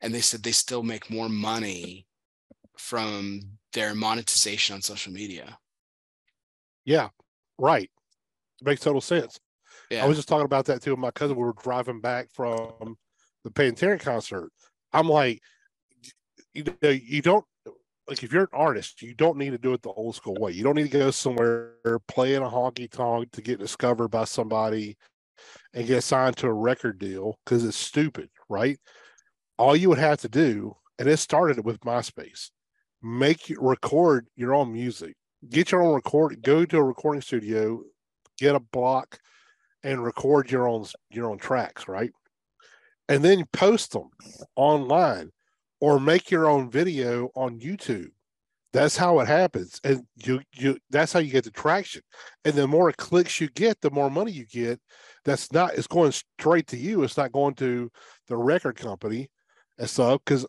[0.00, 2.06] and they said they still make more money
[2.76, 3.40] from
[3.72, 5.58] their monetization on social media
[6.84, 7.08] Yeah,
[7.58, 7.90] right.
[8.60, 9.38] It makes total sense.
[9.90, 10.04] Yeah.
[10.04, 11.36] I was just talking about that too with my cousin.
[11.36, 12.96] We were driving back from
[13.44, 14.50] the Pantera concert.
[14.92, 15.40] I'm like,
[16.54, 17.44] you know, you don't
[18.08, 20.50] like if you're an artist, you don't need to do it the old school way.
[20.50, 21.74] You don't need to go somewhere
[22.08, 24.96] playing a honky tonk to get discovered by somebody
[25.74, 28.78] and get signed to a record deal because it's stupid, right?
[29.58, 32.50] All you would have to do, and it started with MySpace,
[33.00, 35.14] make record your own music,
[35.48, 37.80] get your own record, go to a recording studio,
[38.38, 39.18] get a block,
[39.82, 42.10] and record your own your own tracks, right?
[43.10, 44.08] And then post them
[44.56, 45.30] online
[45.80, 48.10] or make your own video on YouTube.
[48.72, 49.80] That's how it happens.
[49.82, 52.02] And you you that's how you get the traction.
[52.44, 54.80] And the more clicks you get, the more money you get.
[55.24, 57.02] That's not it's going straight to you.
[57.02, 57.90] It's not going to
[58.28, 59.28] the record company
[59.76, 60.20] and stuff.
[60.24, 60.46] Because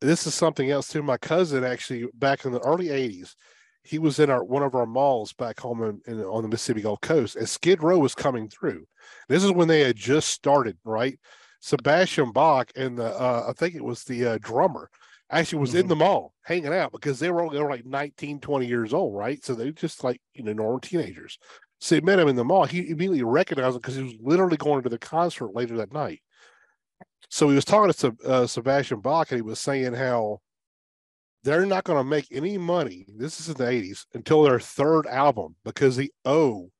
[0.00, 1.02] this is something else too.
[1.02, 3.34] My cousin actually back in the early 80s,
[3.82, 6.82] he was in our one of our malls back home in, in, on the Mississippi
[6.82, 8.86] Gulf Coast, and Skid Row was coming through.
[9.28, 11.18] This is when they had just started, right?
[11.60, 14.90] Sebastian Bach and the uh, I think it was the uh, drummer
[15.30, 15.80] actually was mm-hmm.
[15.80, 18.94] in the mall hanging out because they were only they were like 19, 20 years
[18.94, 19.44] old, right?
[19.44, 21.38] So they just like you know normal teenagers.
[21.80, 22.64] So he met him in the mall.
[22.64, 26.20] He immediately recognized him because he was literally going to the concert later that night.
[27.30, 30.40] So he was talking to uh, Sebastian Bach and he was saying how
[31.44, 33.06] they're not going to make any money.
[33.14, 36.70] This is in the 80s until their third album because they owe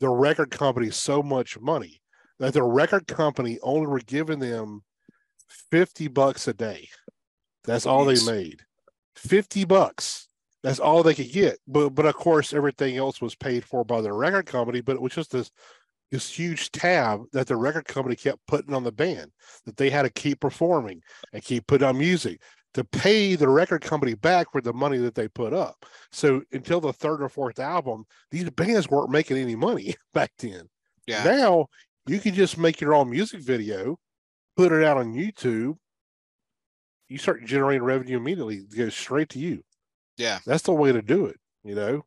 [0.00, 2.00] the record company so much money
[2.38, 4.82] that the record company only were giving them
[5.70, 6.88] 50 bucks a day.
[7.64, 8.62] That's all they made.
[9.16, 10.28] 50 bucks.
[10.62, 11.58] That's all they could get.
[11.66, 15.02] But but of course everything else was paid for by the record company, but it
[15.02, 15.50] was just this
[16.10, 19.30] this huge tab that the record company kept putting on the band
[19.64, 22.40] that they had to keep performing and keep putting on music
[22.74, 25.86] to pay the record company back for the money that they put up.
[26.12, 30.68] So until the third or fourth album, these bands weren't making any money back then.
[31.06, 31.24] Yeah.
[31.24, 31.66] Now
[32.06, 33.98] you can just make your own music video,
[34.56, 35.76] put it out on YouTube.
[37.08, 39.62] You start generating revenue immediately, it goes straight to you.
[40.16, 40.38] Yeah.
[40.46, 42.04] That's the way to do it, you know?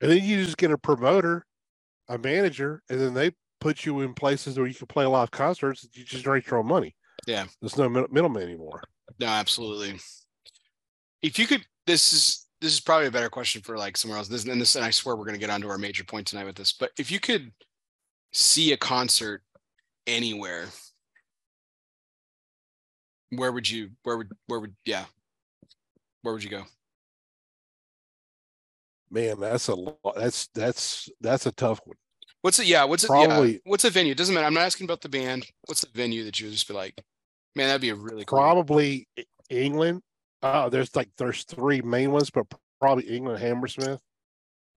[0.00, 1.44] And then you just get a promoter,
[2.08, 5.86] a manager, and then they put you in places where you can play live concerts.
[5.92, 6.94] You just generate your own money.
[7.26, 7.46] Yeah.
[7.60, 8.82] There's no middleman anymore.
[9.18, 9.98] No, absolutely.
[11.22, 14.28] If you could, this is this is probably a better question for like somewhere else.
[14.28, 16.44] This and this, and I swear we're going to get onto our major point tonight
[16.44, 16.72] with this.
[16.72, 17.52] But if you could
[18.32, 19.42] see a concert
[20.06, 20.66] anywhere,
[23.30, 23.90] where would you?
[24.02, 24.32] Where would?
[24.46, 24.74] Where would?
[24.84, 25.04] Yeah.
[26.22, 26.64] Where would you go?
[29.10, 29.76] Man, that's a
[30.16, 31.96] that's that's that's a tough one.
[32.42, 32.66] What's it?
[32.66, 33.08] Yeah, what's it?
[33.08, 33.54] Probably.
[33.54, 34.14] Yeah, what's a venue?
[34.14, 34.46] Doesn't matter.
[34.46, 35.46] I'm not asking about the band.
[35.66, 37.02] What's the venue that you would just be like,
[37.54, 39.08] man, that'd be a really cool probably
[39.50, 40.02] England.
[40.42, 42.46] Uh, there's like there's three main ones, but
[42.80, 44.00] probably England Hammersmith.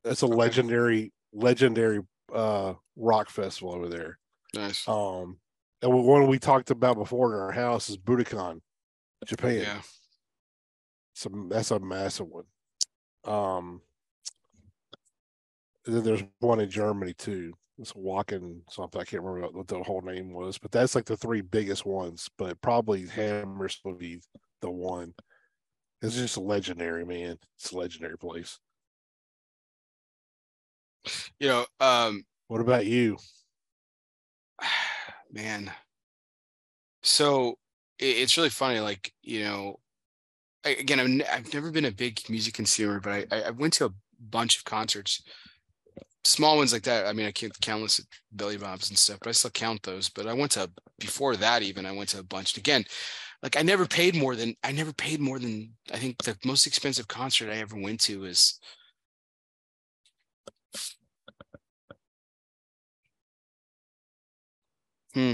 [0.04, 0.36] That's a okay.
[0.36, 2.02] legendary legendary
[2.34, 4.18] uh rock festival over there.
[4.54, 4.88] Nice.
[4.88, 5.38] Um,
[5.82, 8.62] and one we talked about before in our house is Budokan,
[9.26, 9.62] Japan.
[9.62, 9.82] Yeah.
[11.14, 12.46] So that's a massive one.
[13.26, 13.82] Um,
[15.86, 17.54] then there's one in Germany too.
[17.80, 19.02] It's Wacken something.
[19.02, 22.30] I can't remember what the whole name was, but that's like the three biggest ones.
[22.38, 24.20] But probably Hammers will be
[24.62, 25.14] the one.
[26.02, 27.38] It's just legendary, man.
[27.58, 28.60] It's a legendary place.
[31.40, 33.18] You know, um, what about you?
[35.32, 35.72] Man.
[37.04, 37.58] So
[37.98, 38.80] it's really funny.
[38.80, 39.80] Like, you know,
[40.64, 43.94] again, I've, I've never been a big music consumer, but I, I went to a
[44.20, 45.24] bunch of concerts
[46.24, 47.08] small ones like that.
[47.08, 48.02] I mean, I can't countless
[48.36, 50.10] Billy Bob's and stuff, but I still count those.
[50.10, 52.58] But I went to before that even I went to a bunch.
[52.58, 52.86] again,
[53.42, 56.68] like I never paid more than I never paid more than I think the most
[56.68, 58.60] expensive concert I ever went to was
[65.14, 65.34] Hmm.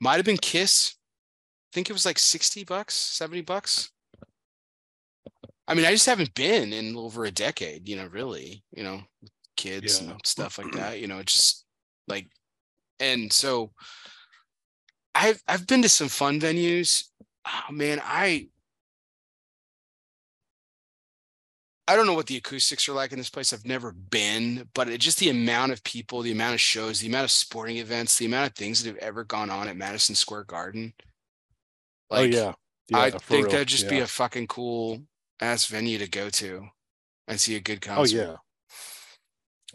[0.00, 0.96] Might have been Kiss.
[0.96, 3.90] I think it was like 60 bucks, 70 bucks.
[5.68, 9.02] I mean, I just haven't been in over a decade, you know, really, you know,
[9.56, 10.10] kids yeah.
[10.10, 11.64] and stuff like that, you know, it's just
[12.08, 12.28] like
[13.02, 13.72] and so
[15.14, 17.04] I've I've been to some fun venues.
[17.46, 18.48] Oh man, I
[21.92, 23.52] I don't know what the acoustics are like in this place.
[23.52, 27.06] I've never been, but it, just the amount of people, the amount of shows, the
[27.06, 30.14] amount of sporting events, the amount of things that have ever gone on at Madison
[30.14, 30.94] Square Garden.
[32.10, 32.52] Oh, like, oh yeah,
[32.88, 33.52] yeah I think real.
[33.52, 33.90] that'd just yeah.
[33.90, 35.02] be a fucking cool
[35.42, 36.66] ass venue to go to
[37.28, 38.18] and see a good concert.
[38.18, 38.38] Oh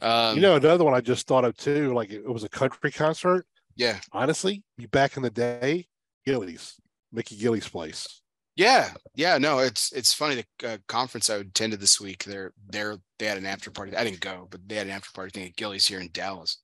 [0.02, 0.30] yeah.
[0.30, 1.94] Um, you know, another one I just thought of too.
[1.94, 3.46] Like it was a country concert.
[3.76, 4.00] Yeah.
[4.12, 5.86] Honestly, back in the day,
[6.26, 6.78] Gilley's,
[7.12, 8.24] Mickey Gilley's place.
[8.58, 10.44] Yeah, yeah, no, it's it's funny.
[10.60, 13.96] The uh, conference I attended this week, they're they're they had an after party.
[13.96, 16.58] I didn't go, but they had an after party thing at Gilley's here in Dallas.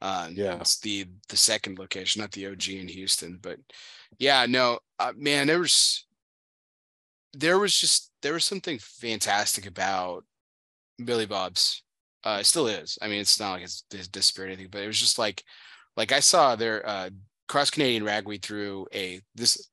[0.00, 0.56] Uh, Yeah.
[0.60, 3.38] it's the the second location, not the OG in Houston.
[3.40, 3.58] But
[4.18, 6.06] yeah, no, uh, man, there was
[7.32, 10.24] there was just there was something fantastic about
[11.04, 11.84] Billy Bob's.
[12.24, 12.98] Uh, it still is.
[13.02, 15.44] I mean, it's not like it's, it's disappeared anything, but it was just like
[15.96, 17.10] like I saw their uh,
[17.48, 19.68] cross Canadian ragweed threw a this.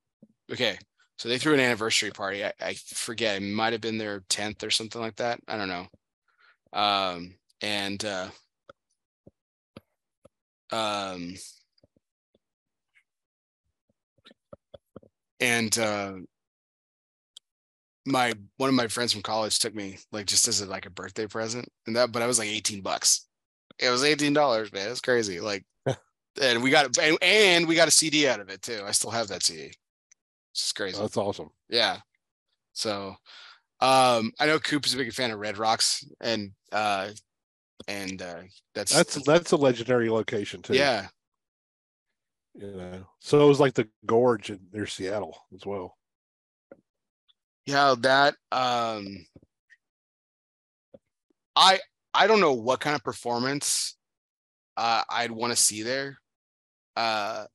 [0.51, 0.77] Okay,
[1.17, 2.45] so they threw an anniversary party.
[2.45, 3.37] I, I forget.
[3.37, 5.39] It might have been their tenth or something like that.
[5.47, 5.87] I don't know.
[6.73, 8.29] Um, and uh,
[10.71, 11.35] um,
[15.39, 16.13] and uh,
[18.05, 20.91] my one of my friends from college took me like just as a, like a
[20.91, 22.11] birthday present, and that.
[22.11, 23.27] But I was like eighteen bucks.
[23.79, 24.91] It was eighteen dollars, man.
[24.91, 25.39] It's crazy.
[25.39, 25.65] Like,
[26.41, 28.81] and we got and, and we got a CD out of it too.
[28.85, 29.71] I still have that CD.
[30.57, 30.99] It's just crazy.
[30.99, 31.51] That's awesome.
[31.69, 31.99] Yeah.
[32.73, 33.09] So
[33.79, 37.09] um I know Coop is a big fan of Red Rocks and uh
[37.87, 38.41] and uh
[38.73, 40.73] that's That's that's a legendary location too.
[40.73, 41.09] yeah.
[42.55, 43.07] You know.
[43.19, 45.95] So it was like the gorge in near Seattle as well.
[47.67, 49.27] Yeah, that um
[51.55, 51.79] I
[52.15, 53.95] I don't know what kind of performance
[54.75, 56.17] uh I'd want to see there.
[56.95, 57.45] Uh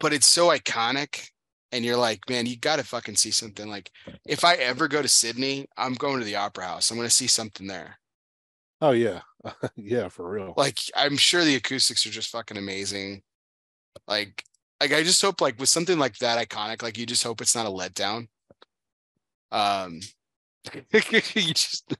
[0.00, 1.28] but it's so iconic
[1.72, 3.90] and you're like, man, you got to fucking see something like
[4.26, 6.90] if I ever go to Sydney, I'm going to the Opera House.
[6.90, 7.98] I'm going to see something there.
[8.80, 9.20] Oh yeah.
[9.76, 10.54] yeah, for real.
[10.56, 13.22] like i'm sure the acoustics are just fucking amazing
[14.06, 14.44] like
[14.80, 17.54] like i just hope like with something like that iconic like you just hope it's
[17.54, 18.28] not a letdown
[19.52, 20.00] um
[20.92, 21.94] you just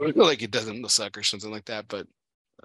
[0.14, 2.06] like it doesn't suck or something like that but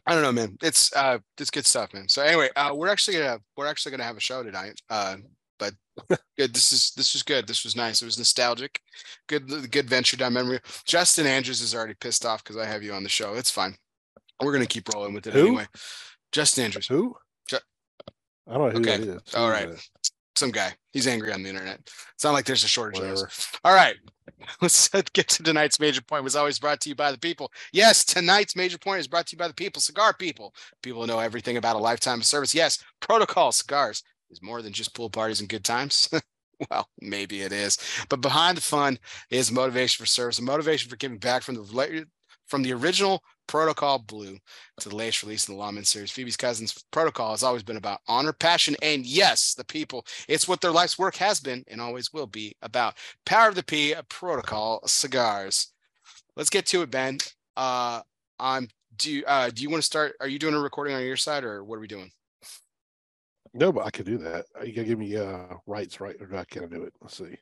[0.06, 0.58] i don't know man.
[0.62, 2.08] It's uh it's good stuff man.
[2.08, 5.18] So anyway uh we're actually gonna we're actually gonna have a show tonight uh
[5.60, 5.74] but
[6.38, 6.54] good.
[6.54, 7.48] This is this was good.
[7.48, 8.02] This was nice.
[8.02, 8.80] It was nostalgic.
[9.28, 10.60] Good good venture down memory.
[10.86, 13.34] Justin andrews is already pissed off because i have you on the show.
[13.34, 13.76] It's fine.
[14.42, 15.48] We're gonna keep rolling with it Who?
[15.48, 15.66] anyway.
[16.32, 16.88] Justin andrews.
[16.88, 17.16] Who?
[17.50, 17.58] Ju-
[18.48, 19.20] I don't know who Okay.
[19.36, 19.70] All right.
[20.38, 20.74] Some guy.
[20.92, 21.80] He's angry on the internet.
[22.14, 23.48] It's not like there's a shortage of those.
[23.64, 23.96] All right.
[24.62, 27.52] Let's get to tonight's major point was always brought to you by the people.
[27.72, 30.54] Yes tonight's major point is brought to you by the people cigar people.
[30.82, 32.54] People who know everything about a lifetime of service.
[32.54, 36.10] Yes protocol cigars is more than just pool parties and good times.
[36.72, 37.78] Well maybe it is.
[38.10, 38.98] But behind the fun
[39.30, 41.62] is motivation for service and motivation for giving back from the
[42.48, 44.38] from the original protocol blue
[44.80, 48.02] to the latest release in the lawman series phoebe's cousins protocol has always been about
[48.08, 52.12] honor passion and yes the people it's what their life's work has been and always
[52.12, 55.72] will be about power of the p protocol cigars
[56.36, 57.18] let's get to it ben
[57.56, 58.02] uh
[58.40, 61.04] i'm do you uh do you want to start are you doing a recording on
[61.04, 62.12] your side or what are we doing
[63.54, 64.46] No, but I could do that.
[64.64, 66.16] You gotta give me uh rights, right?
[66.20, 66.94] Or I do it?
[67.02, 67.38] Let's see.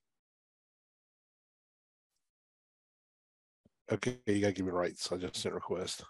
[3.92, 5.12] Okay, you gotta give me rights.
[5.12, 6.04] I just sent request.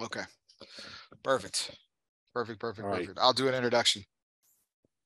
[0.00, 0.24] okay
[1.22, 1.70] perfect
[2.34, 3.08] perfect perfect All right.
[3.08, 4.04] perfect i'll do an introduction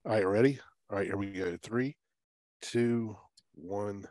[0.06, 0.58] All right, ready?
[0.88, 1.56] All right, here we go.
[1.58, 1.96] Three,
[2.62, 3.18] two,
[3.54, 4.08] one.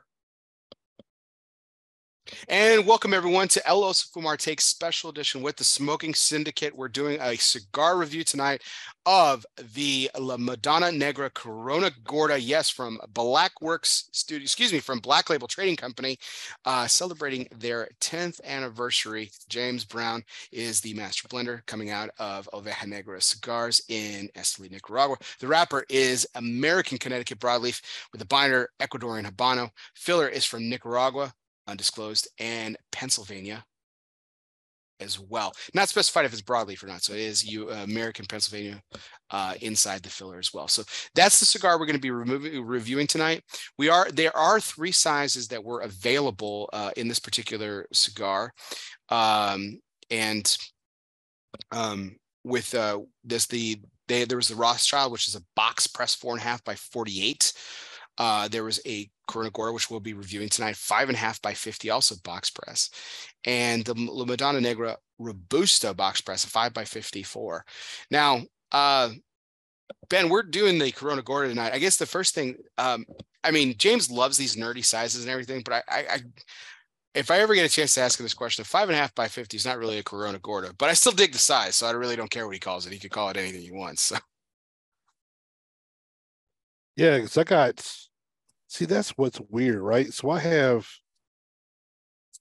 [2.48, 6.76] And welcome everyone to El Oso Fumar Takes special edition with the Smoking Syndicate.
[6.76, 8.64] We're doing a cigar review tonight
[9.06, 12.40] of the La Madonna Negra Corona Gorda.
[12.40, 16.18] Yes, from Blackworks Studio, excuse me, from Black Label Trading Company,
[16.66, 19.30] uh, celebrating their 10th anniversary.
[19.48, 25.18] James Brown is the master blender coming out of Oveja Negra Cigars in Esteli, Nicaragua.
[25.40, 29.70] The wrapper is American Connecticut Broadleaf with a binder Ecuadorian Habano.
[29.94, 31.32] Filler is from Nicaragua
[31.68, 33.66] undisclosed, and Pennsylvania
[35.00, 35.52] as well.
[35.74, 37.04] Not specified if it's broadleaf or not.
[37.04, 38.82] So it is you uh, American Pennsylvania
[39.32, 40.68] uh, inside the filler as well.
[40.68, 43.44] So that's the cigar we're going to be removing, reviewing tonight.
[43.78, 48.52] We are there are three sizes that were available uh, in this particular cigar,
[49.10, 50.58] um, and
[51.72, 56.16] um, with uh, this the they, there was the Rothschild, which is a box press
[56.16, 57.52] four and a half by forty eight.
[58.18, 61.54] Uh, there was a Corona which we'll be reviewing tonight, five and a half by
[61.54, 62.90] 50, also box press.
[63.46, 67.66] And the La Madonna Negra Robusto box press, five by 54.
[68.12, 69.10] Now, uh,
[70.10, 71.74] Ben, we're doing the Corona Gorda tonight.
[71.74, 73.06] I guess the first thing, um,
[73.44, 76.20] I mean, James loves these nerdy sizes and everything, but I, I, I
[77.16, 79.00] if I ever get a chance to ask him this question, a five and a
[79.00, 81.78] half by 50 is not really a Corona Gorda, but I still dig the size.
[81.78, 82.94] So I really don't care what he calls it.
[82.94, 84.02] He could call it anything he wants.
[84.02, 84.18] So.
[86.98, 87.98] Yeah, because I got
[88.76, 90.14] see that's what's weird, right?
[90.14, 90.88] So I have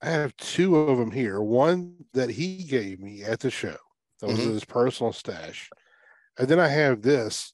[0.02, 1.40] I have two of them here.
[1.40, 3.76] One that he gave me at the show.
[4.20, 4.52] That was Mhm.
[4.52, 5.70] his personal stash.
[6.38, 7.52] And then I have this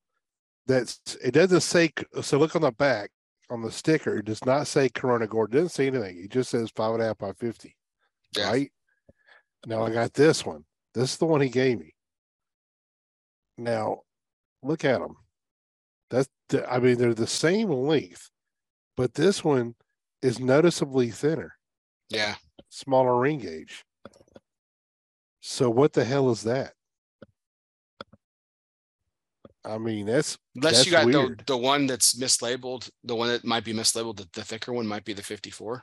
[0.66, 3.10] that's it doesn't say so look on the back
[3.50, 5.50] on the sticker, it does not say Corona Gorda.
[5.58, 6.22] It doesn't say anything.
[6.22, 7.76] It just says five and a half by fifty.
[8.38, 8.72] Right.
[9.66, 10.64] Now I got this one.
[10.94, 11.94] This is the one he gave me.
[13.58, 14.02] Now,
[14.62, 15.16] look at them.
[16.10, 18.30] That's the, I mean, they're the same length,
[19.00, 19.74] but this one
[20.20, 21.56] is noticeably thinner,
[22.10, 22.34] Yeah.
[22.68, 23.82] smaller ring gauge.
[25.40, 26.74] So what the hell is that?
[29.64, 33.42] I mean, that's Unless you got That's the, the one that's mislabeled, the one that
[33.42, 35.82] might be mislabeled, the, the thicker one might be the 54.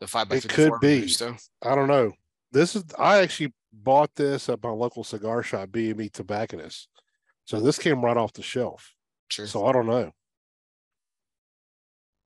[0.00, 1.02] The 5 by It could be.
[1.02, 1.36] Robusto.
[1.62, 2.10] I don't know.
[2.50, 6.88] This is I actually bought this at my local cigar shop, BME Tobacconist.
[7.44, 8.92] So this came right off the shelf.
[9.28, 9.46] Sure.
[9.46, 10.10] So I don't know.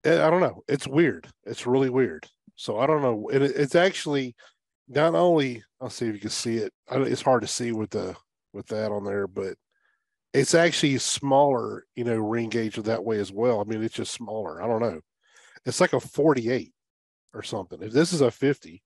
[0.07, 0.63] I don't know.
[0.69, 1.27] It's weird.
[1.45, 2.27] It's really weird.
[2.57, 3.29] So I don't know.
[3.33, 4.35] And it, it's actually
[4.89, 5.63] not only.
[5.81, 6.73] I'll see if you can see it.
[6.91, 8.15] I, it's hard to see with the
[8.53, 9.55] with that on there, but
[10.33, 11.85] it's actually smaller.
[11.95, 13.61] You know, ring gauge that way as well.
[13.61, 14.63] I mean, it's just smaller.
[14.63, 15.01] I don't know.
[15.67, 16.73] It's like a forty-eight
[17.33, 17.83] or something.
[17.83, 18.83] If this is a fifty,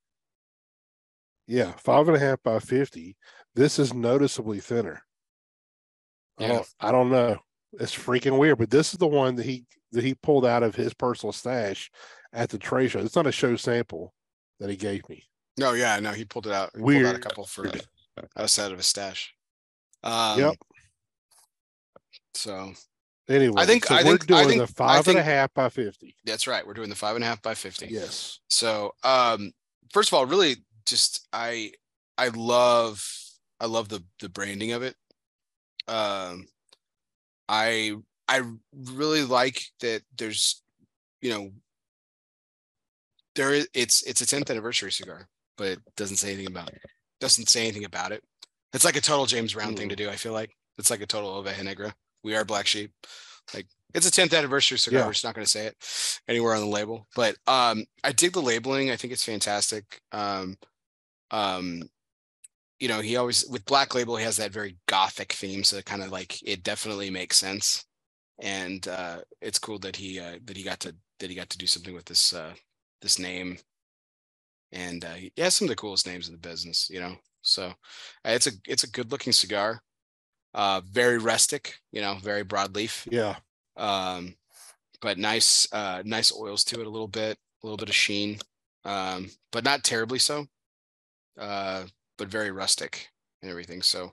[1.46, 3.16] yeah, five and a half by fifty.
[3.54, 5.02] This is noticeably thinner.
[6.38, 6.66] I don't.
[6.78, 7.38] I don't know.
[7.72, 10.74] It's freaking weird, but this is the one that he that he pulled out of
[10.74, 11.90] his personal stash
[12.33, 13.01] at the trade show.
[13.01, 14.12] It's not a show sample
[14.61, 15.24] that he gave me.
[15.57, 16.70] No, yeah, no, he pulled it out.
[16.74, 17.70] He pulled out a couple for
[18.37, 19.35] outside of his stash.
[20.03, 20.55] Um, Yep.
[22.35, 22.72] So
[23.29, 25.68] Anyway, I think- so I we're think- doing think- the five and a half by
[25.68, 26.16] fifty.
[26.24, 26.66] that's right.
[26.66, 27.88] We're doing the five and a half by 50.
[27.88, 28.38] Yes.
[28.48, 29.53] So, um,
[29.92, 31.72] first of all, really just I
[32.16, 33.07] I love
[33.61, 34.96] I love the the branding of it.
[35.88, 36.48] Um,
[37.51, 37.96] I
[38.28, 38.42] I
[38.74, 40.02] really like that.
[40.16, 40.62] There's,
[41.20, 41.50] you know,
[43.34, 46.80] there is it's it's a 10th anniversary cigar, but it doesn't say anything about it.
[47.20, 48.22] doesn't say anything about it.
[48.74, 50.10] It's like a total James Brown thing to do.
[50.10, 51.94] I feel like it's like a total Oveja Negra.
[52.22, 52.92] We are Black Sheep.
[53.54, 55.00] Like it's a 10th anniversary cigar.
[55.00, 55.06] Yeah.
[55.06, 57.06] We're just not going to say it anywhere on the label.
[57.16, 58.90] But um, I dig the labeling.
[58.90, 60.02] I think it's fantastic.
[60.12, 60.58] Um,
[61.30, 61.88] um,
[62.78, 65.84] you know, he always with Black Label he has that very gothic theme, so it
[65.84, 67.84] kind of like it definitely makes sense.
[68.40, 71.59] And uh, it's cool that he uh, that he got to that he got to
[71.59, 72.55] do something with this uh,
[73.03, 73.59] this name.
[74.72, 77.16] And uh, he has some of the coolest names in the business, you know.
[77.42, 77.72] So uh,
[78.24, 79.83] it's a it's a good looking cigar.
[80.55, 83.37] Uh, very rustic, you know, very broadleaf Yeah.
[83.77, 84.37] um
[85.01, 88.38] but nice uh nice oils to it a little bit a little bit of sheen
[88.85, 90.46] um but not terribly so
[91.38, 91.85] uh
[92.18, 93.09] but very rustic
[93.42, 94.12] and everything so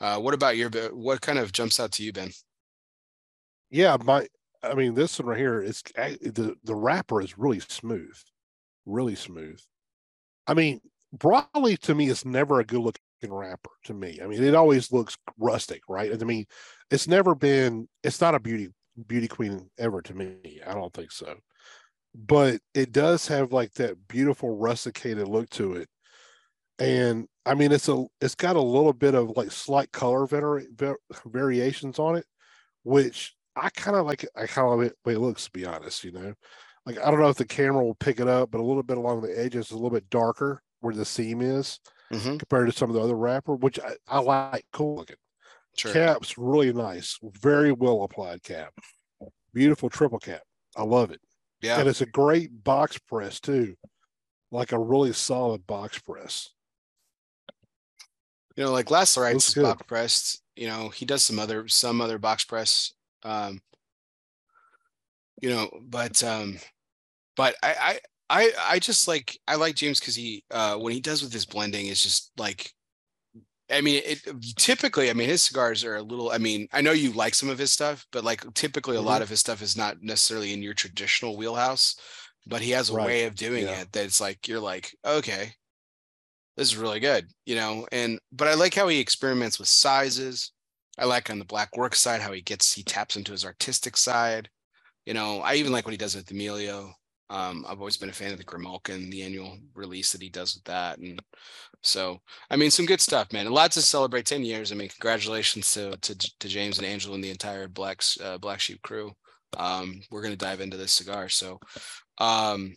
[0.00, 2.30] uh what about your what kind of jumps out to you ben
[3.74, 3.96] Yeah.
[4.04, 4.26] My.
[4.62, 8.16] I mean, this one right here is eh, the the wrapper is really smooth,
[8.86, 9.60] really smooth.
[10.46, 10.80] I mean,
[11.16, 14.20] broadleaf to me is never a good looking wrapper to me.
[14.22, 16.12] I mean, it always looks rustic, right?
[16.12, 16.46] I mean,
[16.90, 17.88] it's never been.
[18.04, 18.68] It's not a beauty
[19.08, 20.60] beauty queen ever to me.
[20.64, 21.34] I don't think so.
[22.14, 25.88] But it does have like that beautiful rusticated look to it,
[26.78, 30.68] and I mean, it's a it's got a little bit of like slight color vari-
[30.74, 32.26] va- variations on it,
[32.84, 34.26] which I kind of like.
[34.36, 36.04] I kind of like the way it looks, to be honest.
[36.04, 36.34] You know,
[36.86, 38.98] like I don't know if the camera will pick it up, but a little bit
[38.98, 41.80] along the edges a little bit darker where the seam is
[42.12, 42.36] mm-hmm.
[42.36, 44.66] compared to some of the other wrapper, which I, I like.
[44.72, 45.16] Cool looking.
[45.76, 48.72] sure Cap's really nice, very well applied cap.
[49.52, 50.42] Beautiful triple cap.
[50.76, 51.20] I love it.
[51.62, 53.76] yeah And it's a great box press too.
[54.50, 56.50] Like a really solid box press.
[58.56, 59.62] you know like last Looks Lawrence is good.
[59.62, 62.92] box pressed you know he does some other some other box press
[63.24, 63.60] um
[65.40, 66.58] you know but um
[67.36, 71.00] but i i i, I just like i like james because he uh when he
[71.00, 72.72] does with his blending is just like
[73.70, 74.20] I mean, it
[74.58, 76.30] typically, I mean, his cigars are a little.
[76.30, 79.22] I mean, I know you like some of his stuff, but like typically, a lot
[79.22, 81.96] of his stuff is not necessarily in your traditional wheelhouse.
[82.46, 83.04] But he has a Right.
[83.06, 83.74] way of doing Yeah.
[83.80, 85.54] it that it's like you're like, okay,
[86.56, 87.86] this is really good, you know.
[87.92, 90.52] And but I like how he experiments with sizes.
[90.98, 93.96] I like on the black work side how he gets he taps into his artistic
[93.96, 94.48] side.
[95.06, 96.92] You know, I even like what he does with Emilio.
[97.30, 100.54] Um, I've always been a fan of the Grimalkin, the annual release that he does
[100.54, 101.20] with that, and
[101.82, 102.18] so
[102.50, 103.46] I mean, some good stuff, man.
[103.46, 104.26] A lot to celebrate.
[104.26, 104.72] Ten years.
[104.72, 108.60] I mean, congratulations to to, to James and Angela and the entire Black uh, Black
[108.60, 109.12] Sheep crew.
[109.56, 111.28] Um, we're gonna dive into this cigar.
[111.28, 111.58] So,
[112.18, 112.76] um,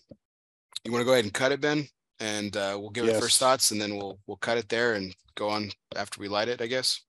[0.84, 1.88] you want to go ahead and cut it, Ben,
[2.20, 5.14] and uh, we'll give it first thoughts, and then we'll we'll cut it there and
[5.36, 7.02] go on after we light it, I guess.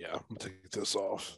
[0.00, 1.36] Yeah, I'm gonna take this off.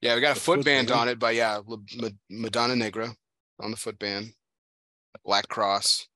[0.00, 1.00] Yeah, we got a foot foot band band?
[1.00, 3.14] on it by yeah, La- Ma- Madonna Negra
[3.60, 4.32] on the foot band,
[5.24, 6.08] black cross.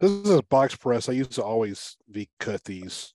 [0.00, 1.08] This is a box press.
[1.08, 3.14] I used to always V cut these.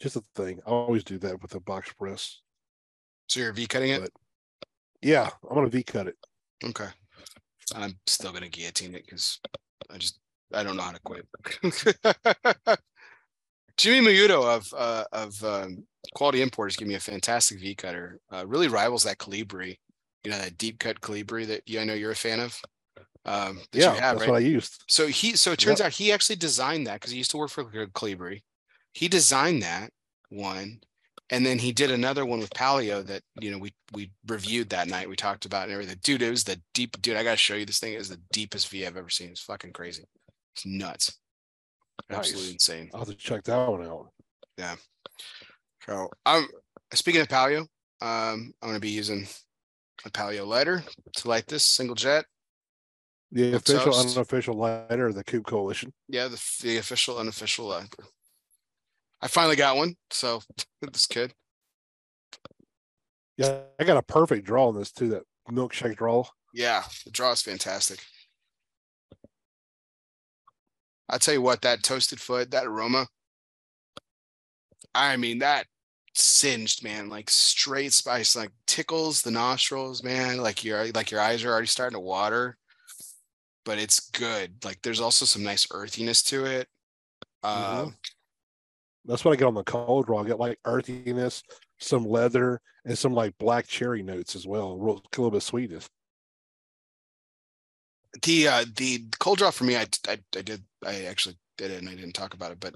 [0.00, 0.60] Just a thing.
[0.66, 2.40] I always do that with a box press.
[3.28, 4.00] So you're V cutting it?
[4.00, 4.10] But-
[5.02, 6.16] Yeah, I'm gonna V cut it.
[6.64, 6.88] Okay.
[7.74, 9.38] I'm still gonna guillotine it because
[9.90, 10.18] I just
[10.54, 11.26] I don't know how to quit.
[13.76, 18.20] Jimmy Mayuto of uh, of um, Quality Importers gave me a fantastic V cutter.
[18.32, 19.76] Uh, really rivals that Colibri,
[20.24, 22.60] you know that deep cut Colibri that you, I know you're a fan of.
[23.24, 24.28] Um, that you Yeah, have, that's right?
[24.28, 24.82] what I used.
[24.88, 27.50] So he so it turns out he actually designed that because he used to work
[27.50, 28.42] for Colibri.
[28.94, 29.90] He designed that
[30.28, 30.80] one,
[31.30, 34.88] and then he did another one with Palio that you know we we reviewed that
[34.88, 35.08] night.
[35.08, 35.98] We talked about it and everything.
[36.02, 37.00] Dude, it was the deep.
[37.00, 37.94] Dude, I gotta show you this thing.
[37.94, 39.30] It is the deepest V I've ever seen.
[39.30, 40.04] It's fucking crazy.
[40.54, 41.18] It's nuts.
[42.10, 42.52] Absolutely Nice.
[42.52, 42.90] insane.
[42.92, 44.10] I'll have to check that one out.
[44.58, 44.76] Yeah.
[45.86, 46.46] So I'm
[46.94, 47.62] speaking of Palio.
[48.00, 49.26] Um, I'm gonna be using
[50.04, 50.82] a Palio lighter
[51.16, 52.24] to light this single jet.
[53.30, 54.16] The official, toast.
[54.16, 55.92] unofficial lighter of the Coop Coalition.
[56.08, 57.88] Yeah, the the official unofficial lighter.
[59.22, 60.42] I finally got one, so
[60.92, 61.32] this kid.
[63.36, 65.08] Yeah, I got a perfect draw on this too.
[65.08, 66.24] That milkshake draw.
[66.52, 68.04] Yeah, the draw is fantastic.
[71.12, 73.06] I tell you what, that toasted foot, that aroma.
[74.94, 75.66] I mean, that
[76.14, 80.38] singed, man, like straight spice, like tickles the nostrils, man.
[80.38, 82.58] Like your like your eyes are already starting to water,
[83.64, 84.64] but it's good.
[84.64, 86.68] Like there's also some nice earthiness to it.
[87.42, 87.96] Uh, Mhm.
[89.04, 90.22] That's what I get on the cold draw.
[90.22, 91.42] I get like earthiness,
[91.80, 94.78] some leather, and some like black cherry notes as well.
[94.78, 95.88] Real, a little bit of sweetness.
[98.22, 101.78] The uh the cold draw for me I, I i did i actually did it
[101.80, 102.74] and i didn't talk about it but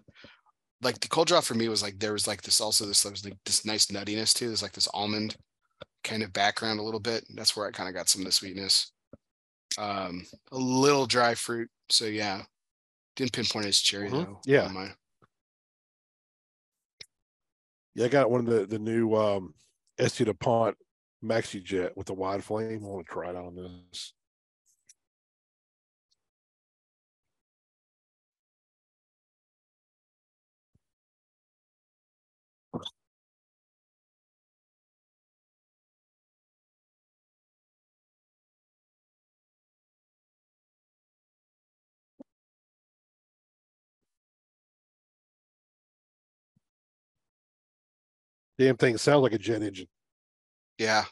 [0.82, 3.12] like the cold draw for me was like there was like this also this there
[3.12, 5.36] was like this nice nuttiness too there's like this almond
[6.04, 8.32] kind of background a little bit that's where i kind of got some of the
[8.32, 8.92] sweetness
[9.78, 12.42] um a little dry fruit so yeah
[13.16, 14.24] didn't pinpoint as cherry Mhm.
[14.24, 14.92] though Yeah.
[17.94, 19.54] Yeah, I got one of the the new um
[19.98, 20.24] S.T.
[20.24, 20.76] Dupont
[21.24, 22.84] Maxi Jet with the wide flame.
[22.84, 24.12] I want to try it on this.
[48.58, 49.88] Damn thing sounds like a jet engine.
[50.78, 51.04] yeah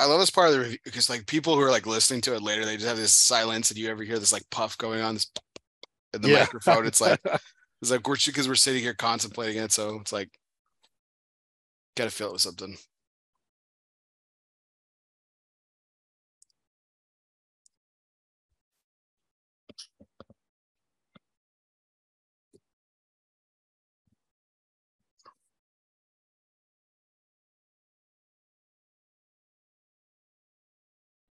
[0.00, 2.34] I love this part of the review because like people who are like listening to
[2.34, 5.00] it later, they just have this silence and you ever hear this like puff going
[5.00, 5.30] on this
[6.12, 6.40] in the Yeah.
[6.40, 6.86] microphone.
[6.86, 7.20] It's like
[7.82, 10.30] It's like we're because we're sitting here contemplating it, so it's like
[11.96, 12.76] gotta fill it with something.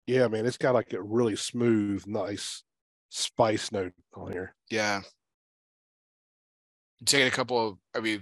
[0.08, 2.64] Yeah, man, it's got like a really smooth, nice
[3.10, 4.56] spice note on here.
[4.70, 5.02] Yeah.
[7.00, 8.22] You taking a couple of have you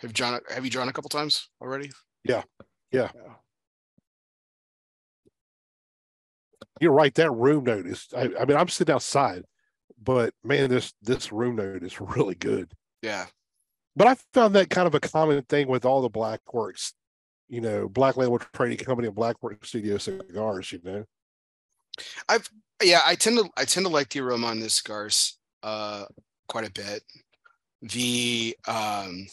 [0.00, 1.90] have you drawn have you drawn a couple times already?
[2.24, 2.42] Yeah.
[2.92, 3.10] Yeah.
[6.80, 7.14] You're right.
[7.14, 8.06] That room note is.
[8.16, 9.42] I, I mean, I'm sitting outside,
[10.02, 12.72] but man, this this room note is really good.
[13.02, 13.26] Yeah.
[13.96, 16.92] But I found that kind of a common thing with all the Blackworks,
[17.48, 20.72] you know, Black Label Trading Company and Blackwork Studio cigars.
[20.72, 21.04] You know,
[22.28, 22.48] I've
[22.82, 26.04] Yeah, I tend to I tend to like the aroma on this cigars uh
[26.48, 27.02] quite a bit.
[27.82, 29.26] The um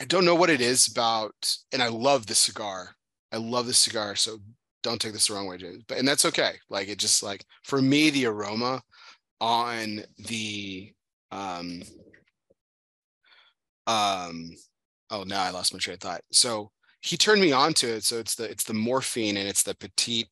[0.00, 2.96] I don't know what it is about, and I love the cigar.
[3.32, 4.38] I love the cigar, so
[4.82, 5.84] don't take this the wrong way, James.
[5.86, 6.54] But and that's okay.
[6.68, 8.82] Like it just like for me, the aroma
[9.40, 10.92] on the
[11.30, 11.82] um
[13.86, 14.50] um
[15.10, 16.22] oh now I lost my train of thought.
[16.32, 18.04] So he turned me on to it.
[18.04, 20.28] So it's the it's the morphine and it's the petite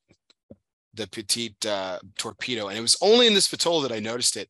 [0.95, 2.68] the petite uh torpedo.
[2.68, 4.49] And it was only in this Vitola that I noticed it.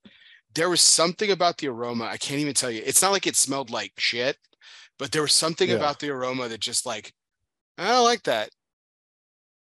[0.54, 2.04] There was something about the aroma.
[2.04, 2.82] I can't even tell you.
[2.84, 4.36] It's not like it smelled like shit,
[4.98, 5.76] but there was something Yeah.
[5.76, 7.12] about the aroma that just like
[7.78, 8.50] I don't like that.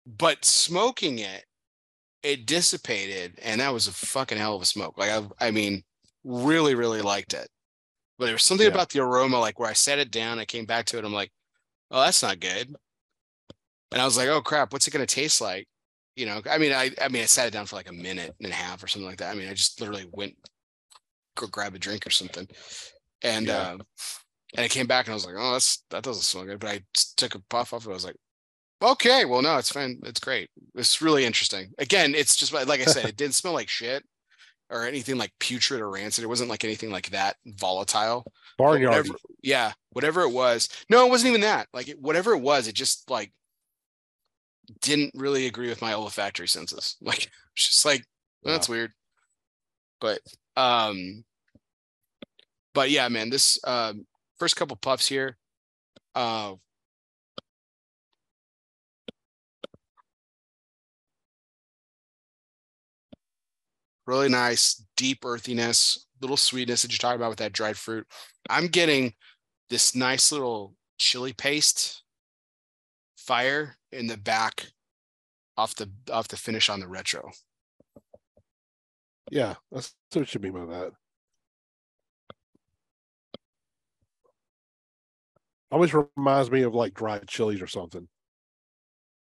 [0.06, 1.44] But smoking it,
[2.22, 4.98] it dissipated, and that was a fucking hell of a smoke.
[4.98, 5.84] Like I, I mean,
[6.24, 7.48] really, really liked it.
[8.20, 8.72] But there was something Yeah.
[8.74, 11.12] about the aroma, like where I set it down, I came back to it, I'm
[11.12, 11.32] like,
[11.90, 12.68] oh, that's not good.
[13.92, 15.66] And I was like, oh crap, what's it gonna taste like?
[16.16, 18.34] You know, I mean, I, I mean, I sat it down for like a minute
[18.42, 19.34] and a half or something like that.
[19.34, 20.34] I mean, I just literally went
[21.34, 22.46] go grab a drink or something,
[23.22, 23.70] and Yeah.
[23.70, 23.80] um,
[24.54, 26.60] and I came back and I was like, oh, that's that doesn't smell good.
[26.60, 26.80] But I
[27.16, 27.90] took a puff off it.
[27.90, 28.16] I was like,
[28.82, 29.98] Okay, well, no, it's fine.
[30.04, 30.50] It's great.
[30.74, 31.72] It's really interesting.
[31.78, 34.04] Again, it's just like I said, it didn't smell like shit
[34.70, 36.24] or anything like putrid or rancid.
[36.24, 38.24] It wasn't like anything like that volatile.
[38.56, 39.08] Barnyard.
[39.08, 40.68] Whatever, yeah, whatever it was.
[40.88, 41.68] No, it wasn't even that.
[41.72, 43.32] Like it, whatever it was, it just like
[44.80, 46.96] didn't really agree with my olfactory senses.
[47.02, 48.04] Like just like
[48.42, 48.92] well, that's weird.
[50.00, 50.20] But
[50.56, 51.24] um,
[52.74, 54.06] but yeah, man, this um
[54.38, 55.36] first couple puffs here,
[56.14, 56.54] uh,
[64.10, 68.06] really nice, deep earthiness, little sweetness that you're talking about with that dried fruit.
[68.50, 69.14] I'm getting
[69.70, 72.02] this nice little chili paste
[73.16, 74.66] fire in the back
[75.56, 77.30] off the off the finish on the retro.
[79.30, 80.90] Yeah, that's what should be by that.
[85.70, 88.08] Always reminds me of like dried chilies or something.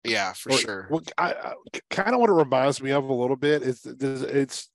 [0.04, 0.86] Yeah, for Or- sure.
[0.90, 1.54] What I, I
[1.90, 4.70] kind of what it reminds me of a little bit is it's, it's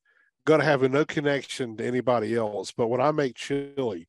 [0.46, 2.72] going to have no connection to anybody else.
[2.72, 4.08] But when I make chili,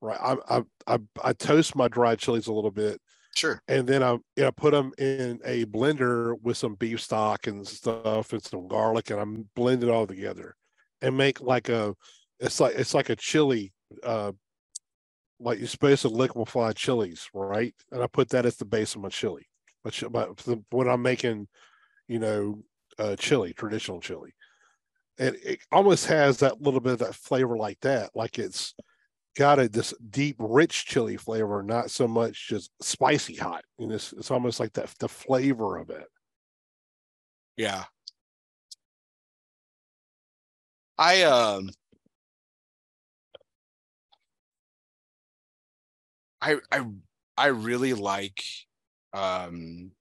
[0.00, 3.00] right, I I I, I toast my dried chilies a little bit,
[3.36, 3.60] Sure.
[3.68, 7.66] and then I you know, put them in a blender with some beef stock and
[7.66, 10.54] stuff and some garlic, and I'm blend it all together
[11.02, 11.94] and make like a
[12.40, 14.32] it's like it's like a chili uh
[15.40, 17.74] like you're supposed to liquefy chilies, right?
[17.92, 19.47] And I put that as the base of my chili.
[19.84, 19.94] But
[20.70, 21.48] when I'm making,
[22.08, 22.62] you know,
[22.98, 24.34] uh chili, traditional chili.
[25.18, 28.74] And it almost has that little bit of that flavor like that, like it's
[29.36, 33.64] got a this deep, rich chili flavor, not so much just spicy hot.
[33.78, 36.06] And it's it's almost like that the flavor of it.
[37.56, 37.84] Yeah.
[40.98, 41.70] I um
[46.40, 46.84] I I
[47.36, 48.42] I really like
[49.12, 49.92] um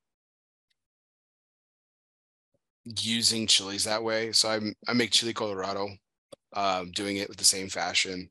[3.02, 4.32] using chilies that way.
[4.32, 5.90] So I'm I make chili colorado,
[6.54, 8.30] um doing it with the same fashion.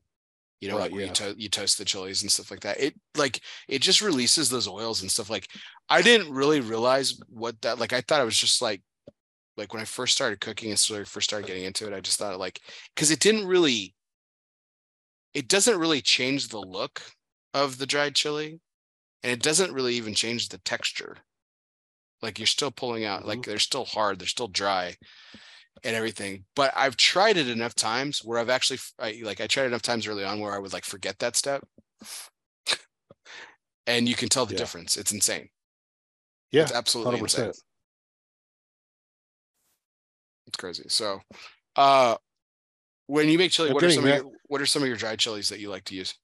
[0.61, 1.07] You know, Right, like where yeah.
[1.07, 2.79] you, to- you toast the chilies and stuff like that.
[2.81, 5.29] It like it just releases those oils and stuff.
[5.29, 5.47] Like
[5.89, 7.93] I didn't really realize what that like.
[7.93, 8.83] I thought it was just like
[9.57, 12.01] like when I first started cooking and sort of first started getting into it, I
[12.01, 12.61] just thought like
[12.95, 13.95] because it didn't really
[15.33, 17.01] it doesn't really change the look
[17.53, 18.59] of the dried chili
[19.23, 21.17] and it doesn't really even change the texture.
[22.21, 24.95] Like you're still pulling out, like they're still hard, they're still dry
[25.83, 26.45] and everything.
[26.55, 30.07] But I've tried it enough times where I've actually I, like I tried enough times
[30.07, 31.63] early on where I would like forget that step.
[33.87, 34.59] and you can tell the Yeah.
[34.59, 34.97] difference.
[34.97, 35.49] It's insane.
[36.51, 37.43] Yeah, It's absolutely insane.
[37.43, 37.57] 100%.
[40.47, 40.85] It's crazy.
[40.87, 41.19] So,
[41.75, 42.17] uh,
[43.07, 44.97] when you make chili, I'm what are some of your what are some of your
[44.97, 46.15] dried chilies that you like to use?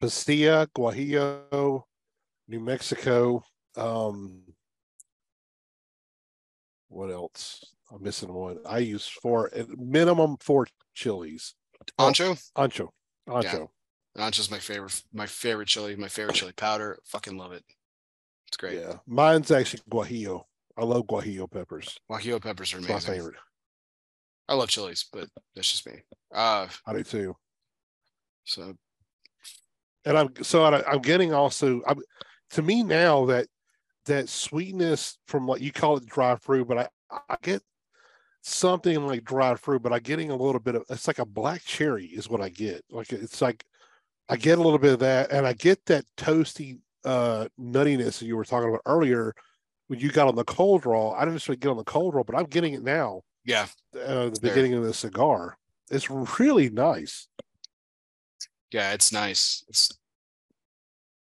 [0.00, 1.82] Pasilla, Guajillo,
[2.48, 3.42] New Mexico.
[3.76, 4.42] Um,
[6.88, 7.64] what else?
[7.92, 8.58] I'm missing one.
[8.66, 11.54] I use four at minimum four chilies.
[11.98, 12.38] Ancho.
[12.56, 12.88] Ancho,
[13.28, 13.68] ancho.
[14.16, 15.02] Ancho's my favorite.
[15.12, 15.96] My favorite chili.
[15.96, 16.98] My favorite chili powder.
[17.06, 17.64] Fucking love it.
[18.48, 18.80] It's great.
[18.80, 20.42] Yeah, mine's actually Guajillo.
[20.76, 21.98] I love Guajillo peppers.
[22.10, 23.36] Guajillo peppers are It's my favorite.
[24.48, 26.02] I love chilies, but that's just me.
[26.34, 27.36] Uh, I do too.
[28.44, 28.74] so
[30.04, 31.82] and I'm so I, I'm getting also.
[31.86, 32.00] I'm,
[32.50, 33.46] to me now that
[34.06, 36.88] that sweetness from what you call it dry fruit, but I
[37.28, 37.62] I get
[38.42, 41.62] something like dried fruit, but I'm getting a little bit of it's like a black
[41.64, 42.84] cherry is what I get.
[42.90, 43.64] Like it's like
[44.28, 48.26] I get a little bit of that, and I get that toasty uh nuttiness that
[48.26, 49.34] you were talking about earlier
[49.88, 51.12] when you got on the cold draw.
[51.12, 53.22] I didn't necessarily get on the cold draw, but I'm getting it now.
[53.44, 54.54] yeah, Uh, the There.
[54.54, 55.56] beginning of the cigar,
[55.90, 57.26] it's really nice.
[58.72, 59.64] Yeah, it's nice.
[59.68, 59.90] It's.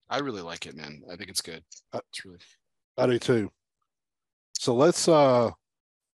[0.10, 1.04] I really like it, man.
[1.12, 1.64] I think it's good.
[1.94, 2.40] It's really.
[2.98, 3.52] I do too.
[4.54, 5.52] So let's uh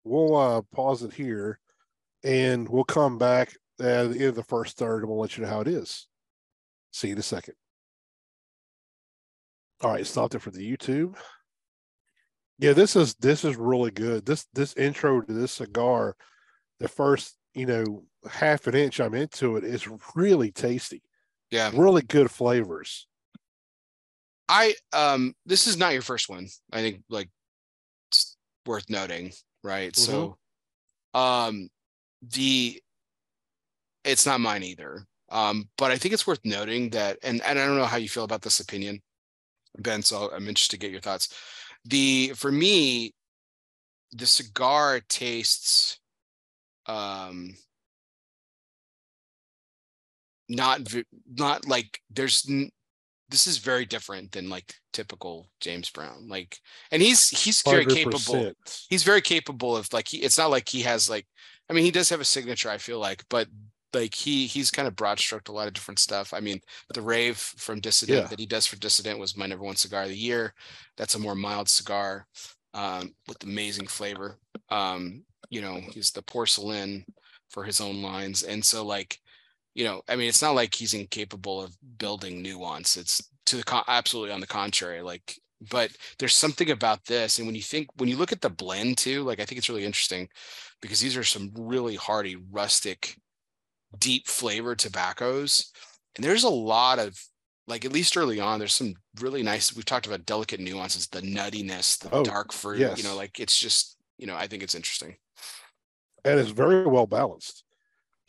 [0.04, 1.60] we'll uh pause it here
[2.24, 5.44] and we'll come back at the end of the first third and we'll let you
[5.44, 6.08] know how it is.
[6.92, 7.54] See you in a second.
[9.82, 11.16] All right, stopped it for the YouTube.
[12.60, 14.26] Yeah, this is this is really good.
[14.26, 16.16] This this intro to this cigar,
[16.80, 21.02] the first, you know, half an inch I'm into it is really tasty.
[21.52, 23.08] Yeah, Really good flavors.
[24.48, 25.34] I um.
[25.46, 26.48] This is not your first one.
[26.72, 27.30] I think like
[28.10, 28.36] it's
[28.66, 29.32] worth noting,
[29.64, 29.96] right?
[29.96, 30.38] So,
[31.14, 31.70] um,
[32.22, 32.82] the
[34.04, 35.06] it's not mine either.
[35.30, 38.10] Um, but I think it's worth noting that, and and I don't know how you
[38.10, 39.02] feel about this opinion,
[39.78, 40.02] Ben.
[40.02, 41.34] So I'm interested to get your thoughts.
[41.86, 43.14] The for me,
[44.12, 46.00] the cigar tastes,
[46.88, 47.56] um,
[50.52, 50.94] not
[51.28, 52.48] not like there's
[53.32, 56.28] this is very different than like typical James Brown.
[56.28, 56.58] Like,
[56.92, 57.96] and he's he's very 100%.
[57.96, 58.52] capable.
[58.90, 60.18] He's very capable of like he.
[60.18, 61.26] It's not like he has like.
[61.70, 62.70] I mean, he does have a signature.
[62.70, 63.48] I feel like, but
[63.94, 66.34] like he he's kind of broad stroked a lot of different stuff.
[66.34, 66.60] I mean,
[66.94, 68.28] the rave from Dissident yeah.
[68.28, 70.54] that he does for Dissident was my number one cigar of the year.
[70.98, 72.28] That's a more mild cigar
[72.74, 74.38] um, with amazing flavor.
[74.70, 77.06] Um, you know, he's the porcelain
[77.50, 79.20] for his own lines, and so like,
[79.74, 82.98] you know, I mean, it's not like he's incapable of building nuance.
[82.98, 85.02] It's to the con- absolutely on the contrary.
[85.02, 85.36] Like,
[85.70, 88.98] but there's something about this, and when you think when you look at the blend
[88.98, 90.28] too, like I think it's really interesting
[90.82, 93.16] because these are some really hearty, rustic
[93.98, 95.72] deep flavor tobaccos.
[96.16, 97.18] And there's a lot of
[97.68, 99.76] like at least early on, there's some really nice.
[99.76, 102.80] We've talked about delicate nuances, the nuttiness, the oh, dark fruit.
[102.80, 102.98] Yes.
[102.98, 105.16] You know, like it's just you know, I think it's interesting.
[106.24, 107.64] And it's very well balanced.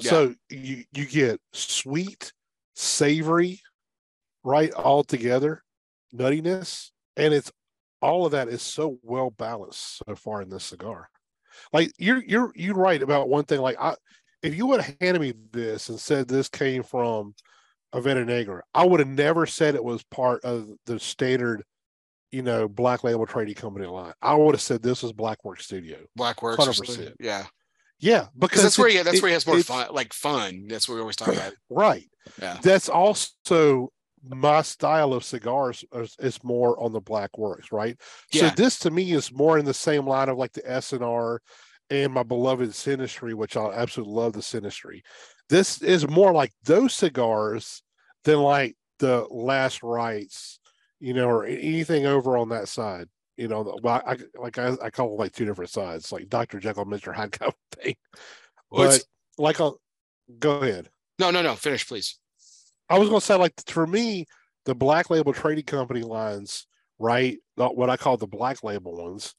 [0.02, 0.10] Yeah.
[0.10, 2.32] So you you get sweet,
[2.74, 3.60] savory,
[4.44, 5.62] right all together,
[6.14, 7.50] nuttiness, and it's
[8.00, 11.08] all of that is so well balanced so far in this cigar.
[11.72, 13.60] Like you're you're you're right about one thing.
[13.60, 13.94] Like I
[14.42, 17.34] if you would have handed me this and said this came from
[17.94, 21.62] Oveja Negra, I would have never said it was part of the standard,
[22.30, 24.14] you know, Black Label Trading Company line.
[24.20, 25.98] I would have said this was Blackwork Studio.
[26.16, 27.14] Blackwork, hundred percent.
[27.20, 27.44] Yeah,
[28.02, 30.66] yeah, because that's where he, that's it, where he has more fun, like fun.
[30.68, 31.52] That's what we always talk about.
[31.70, 32.10] Right.
[32.40, 32.58] Yeah.
[32.60, 33.92] That's also
[34.28, 37.96] my style of cigars is, is more on the black works, right?
[38.32, 38.48] Yeah.
[38.48, 41.04] So this to me is more in the same line of like the S and
[41.04, 41.40] R
[41.90, 45.02] and my beloved Sinistry, which I absolutely love the Sinistry.
[45.48, 47.82] This is more like those cigars
[48.24, 50.58] than like the Last Rites,
[50.98, 53.08] you know, or anything over on that side.
[53.36, 56.60] You know, well, I like I, I call it like two different sides, like Dr.
[56.60, 57.14] Jekyll, Mr.
[57.14, 57.94] Hyde kind of thing.
[58.70, 59.02] But
[59.38, 59.72] like, a,
[60.38, 60.90] go ahead.
[61.18, 61.54] No, no, no.
[61.54, 62.18] Finish, please.
[62.88, 64.26] I was going to say, like for me,
[64.64, 66.66] the Black Label Trading Company lines,
[66.98, 67.38] right?
[67.56, 69.34] What I call the Black Label ones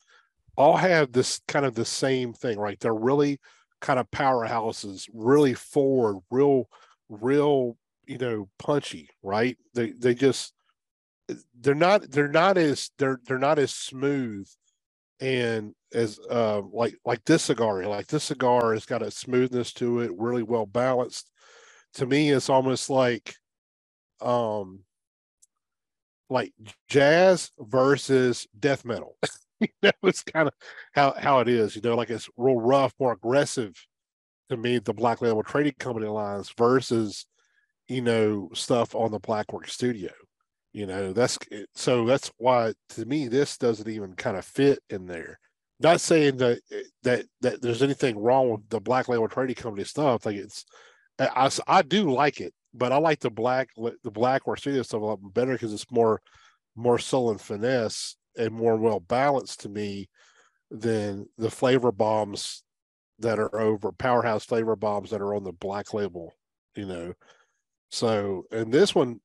[0.55, 2.79] all have this kind of the same thing, right?
[2.79, 3.39] They're really
[3.81, 6.69] kind of powerhouses, really forward, real,
[7.09, 9.57] real, you know, punchy, right?
[9.73, 10.53] They they just
[11.59, 14.47] they're not they're not as they're they're not as smooth
[15.21, 20.01] and as uh like like this cigar like this cigar has got a smoothness to
[20.01, 21.31] it really well balanced
[21.93, 23.35] to me it's almost like
[24.21, 24.81] um
[26.29, 26.53] like
[26.89, 29.17] jazz versus death metal
[29.81, 30.53] that was kind of
[30.93, 31.75] how how it is.
[31.75, 33.73] You know, like it's real rough, more aggressive
[34.49, 34.79] to me.
[34.79, 37.25] The Black Label Trading Company lines versus
[37.87, 40.11] you know stuff on the Blackwork Studio.
[40.73, 41.37] You know, that's
[41.75, 45.39] so that's why to me this doesn't even kind of fit in there.
[45.79, 49.83] Not saying that eh, that that there's anything wrong with the Black Label Trading Company
[49.83, 50.25] stuff.
[50.25, 50.65] Like it's,
[51.19, 55.01] eh, I, I do like it, but I like the black the Blackwork Studio stuff
[55.01, 56.21] a lot better because it's more
[56.75, 60.09] more soul and finesse and more well balanced to me
[60.71, 62.63] than the flavor bombs
[63.19, 66.33] that are over powerhouse flavor bombs that are on the black label,
[66.75, 67.13] you know.
[67.91, 69.21] So, and this one,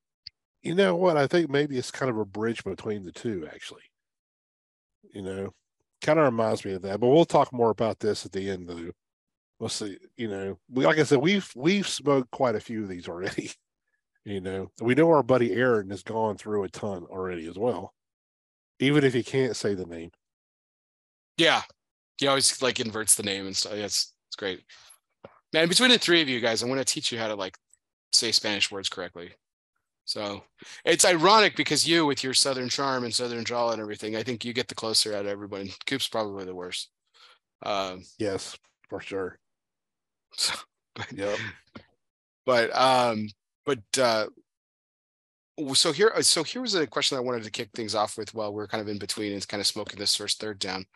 [0.63, 1.17] you know what?
[1.17, 3.83] I think maybe it's kind of a bridge between the two, actually.
[5.15, 5.55] You know,
[6.03, 7.01] kind of reminds me of that.
[7.01, 8.91] But we'll talk more about this at the end, though.
[9.59, 9.99] We'll see.
[10.17, 13.51] You know, we like I said, we've we've smoked quite a few of these already.
[14.25, 17.95] you know, we know our buddy Aaron has gone through a ton already as well
[18.81, 20.11] even if he can't say the name.
[21.37, 21.63] Yeah,
[22.19, 23.73] he always like inverts the name and stuff.
[23.75, 24.63] It's it's great.
[25.53, 27.57] Man, between the three of you guys, I'm going to teach you how to like
[28.13, 29.33] say Spanish words correctly.
[30.09, 30.43] So
[30.87, 34.43] it's ironic because you, with your Southern charm and Southern drawl and everything, I think
[34.43, 35.75] you get the closer out of everybody.
[35.85, 36.89] Coop's probably the worst.
[37.63, 38.57] Um, yes,
[38.89, 39.39] for sure.
[40.35, 40.55] So,
[40.95, 41.39] but, yep.
[42.47, 43.29] But um,
[43.67, 44.27] but uh,
[45.75, 48.33] so here uh, so here was a question I wanted to kick things off with
[48.33, 50.87] while we're kind of in between and kind of smoking this first third down.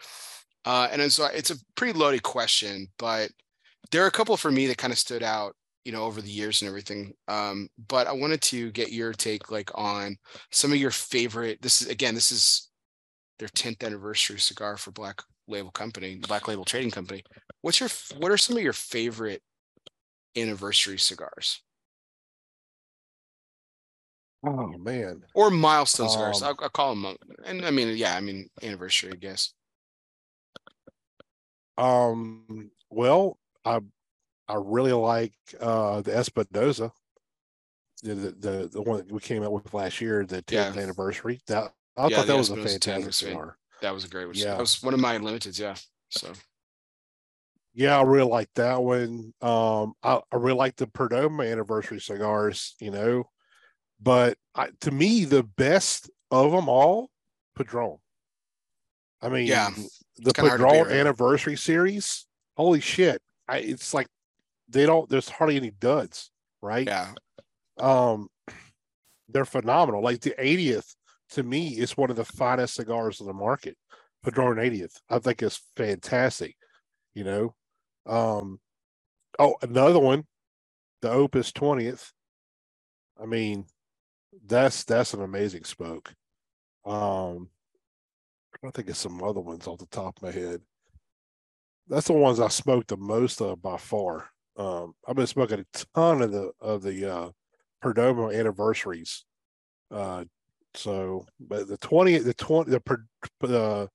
[0.65, 3.31] Uh, and so it's a pretty loaded question, but
[3.91, 5.55] there are a couple for me that kind of stood out,
[5.85, 7.13] you know, over the years and everything.
[7.29, 10.17] Um, but I wanted to get your take like on
[10.51, 11.61] some of your favorite.
[11.63, 12.71] This is again, this is
[13.39, 17.23] their 10th anniversary cigar for Black Label Company, Black Label Trading Company.
[17.63, 19.43] What's your what are some of your favorite
[20.37, 21.63] anniversary cigars?
[24.45, 25.23] Oh man.
[25.35, 26.43] Or milestone cigars.
[26.43, 27.17] Um, I'll, I'll, call them.
[27.45, 29.53] And I mean, yeah, I mean anniversary, I guess.
[31.79, 32.71] Um.
[32.91, 33.79] Well, I
[34.53, 36.93] I really like uh the Espinosa,
[38.03, 40.83] the the the one that we came out with last year, the 10th yeah.
[40.83, 41.41] anniversary.
[41.47, 43.57] That I yeah, thought that was a fantastic cigar.
[43.81, 44.35] That was a great one.
[44.37, 45.59] Yeah, that was one of my limiteds.
[45.59, 45.75] Yeah.
[46.11, 46.33] So.
[47.75, 49.33] Yeah, I really like that one.
[49.41, 52.75] Um, I, I really like the Perdomo anniversary cigars.
[52.79, 53.25] You know,
[54.01, 57.09] But I, to me, the best of them all,
[57.57, 57.97] Padron.
[59.23, 59.71] I mean, Yeah,
[60.19, 62.27] the kinda hard to beat, Padron anniversary series.
[62.57, 63.23] Holy shit!
[63.49, 64.09] I, it's like
[64.73, 65.09] they don't.
[65.09, 66.87] There's hardly any duds, right?
[66.87, 67.13] Yeah.
[67.79, 68.29] Um,
[69.29, 70.03] they're phenomenal.
[70.03, 70.95] Like the 80th
[71.31, 73.77] to me is one of the finest cigars in the market.
[74.23, 76.57] Padron 80th, I think is fantastic.
[77.15, 77.55] You know,
[78.07, 78.61] um,
[79.39, 80.25] oh, another one,
[81.03, 82.11] the Opus 20th.
[83.21, 83.67] I mean,
[84.47, 86.15] that's that's an amazing smoke.
[86.85, 87.49] Um,
[88.65, 90.61] I think it's some other ones off the top of my head.
[91.89, 94.32] That's the ones I smoked the most of by far.
[94.57, 97.31] Um, I've been smoking a ton of the of the uh
[97.83, 99.25] Perdomo anniversaries.
[99.91, 100.25] Uh,
[100.75, 103.87] so, but the 20, the 20, the, uh,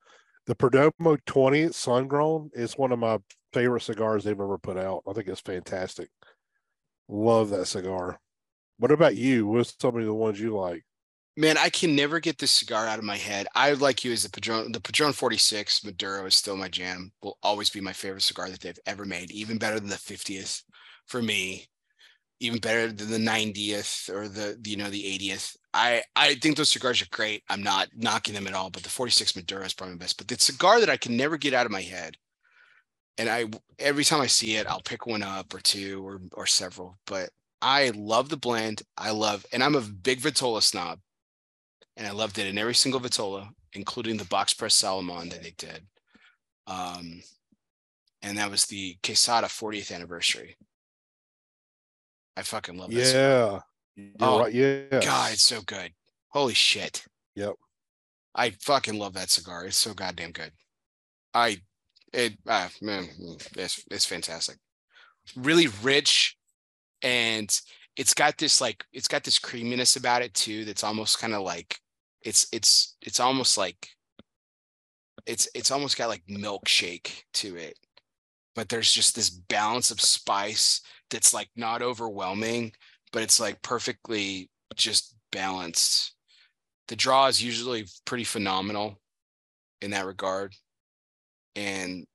[0.45, 3.17] the Perdomo 20th Sun Grown is one of my
[3.53, 5.03] favorite cigars they've ever put out.
[5.07, 6.09] I think it's fantastic.
[7.07, 8.19] Love that cigar.
[8.77, 9.47] What about you?
[9.47, 10.83] What's some of the ones you like?
[11.39, 13.45] Man, I can never get this cigar out of my head.
[13.53, 14.71] I like you as the Padron.
[14.71, 17.11] The Padron 46 Maduro is still my jam.
[17.21, 19.29] Will always be my favorite cigar that they've ever made.
[19.29, 20.63] Even better than the 50th
[21.05, 21.67] for me.
[22.39, 25.55] Even better than the 90th or the you know the 80th.
[25.75, 27.43] I I think those cigars are great.
[27.49, 30.17] I'm not knocking them at all, but the 46 Maduro is probably my best.
[30.17, 32.17] But the cigar that I can never get out of my head,
[33.19, 33.45] and I
[33.77, 36.97] every time I see it, I'll pick one up or two or or several.
[37.05, 37.29] But
[37.61, 38.81] I love the blend.
[38.97, 40.99] I love, and I'm a big Vitola snob
[41.97, 45.53] and I loved it in every single Vitola, including the box press Salomon that they
[45.57, 45.85] did.
[46.67, 47.21] Um,
[48.21, 50.55] and that was the Quesada 40th anniversary.
[52.37, 53.13] I fucking love this.
[53.13, 53.59] Yeah.
[54.19, 54.53] Oh, right.
[54.53, 54.99] Yeah.
[55.03, 55.91] God, it's so good.
[56.29, 57.03] Holy shit.
[57.35, 57.55] Yep.
[58.35, 59.65] I fucking love that cigar.
[59.65, 60.51] It's so goddamn good.
[61.33, 61.57] I
[62.13, 63.09] it uh, man,
[63.55, 64.57] it's it's fantastic.
[65.35, 66.37] Really rich
[67.01, 67.49] and
[67.95, 71.41] it's got this like it's got this creaminess about it too that's almost kind of
[71.41, 71.79] like
[72.27, 73.87] it's it's it's almost like
[75.25, 77.79] it's it's almost got like milkshake to it.
[78.53, 82.73] But there's just this balance of spice that's like not overwhelming,
[83.13, 86.15] but it's like perfectly just balanced.
[86.89, 88.99] The draw is usually pretty phenomenal
[89.81, 90.53] in that regard.
[91.55, 92.05] And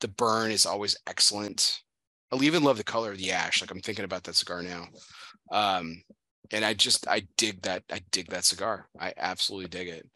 [0.00, 1.82] the burn is always excellent.
[2.32, 3.60] I'll even love the color of the ash.
[3.60, 4.88] Like I'm thinking about that cigar now.
[5.52, 6.02] Um,
[6.52, 8.88] and I just I dig that I dig that cigar.
[8.98, 10.08] I absolutely dig it.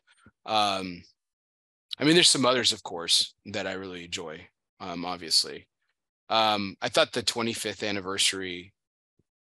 [0.46, 1.02] Um,
[1.98, 4.46] I mean, there's some others, of course, that I really enjoy.
[4.80, 5.68] Um, obviously,
[6.28, 8.72] um, I thought the 25th anniversary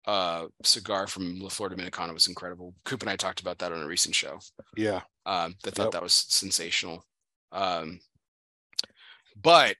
[0.07, 2.73] uh cigar from La Flor Dominicana was incredible.
[2.85, 4.39] Coop and I talked about that on a recent show.
[4.75, 5.01] Yeah.
[5.27, 5.91] Um, I thought Yep.
[5.91, 7.05] that was sensational.
[7.51, 7.99] Um,
[9.39, 9.75] but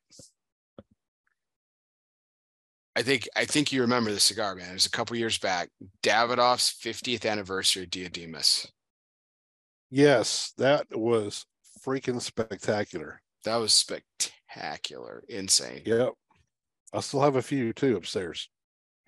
[2.95, 4.69] I think I think you remember the cigar, man.
[4.71, 5.69] It was a couple years back.
[6.03, 8.69] Davidoff's 50th anniversary Diademas.
[9.89, 10.53] Yes.
[10.57, 11.45] That was
[11.85, 13.21] freaking spectacular.
[13.43, 15.83] That was spectacular, insane.
[15.85, 16.13] Yep.
[16.93, 18.49] I still have a few too upstairs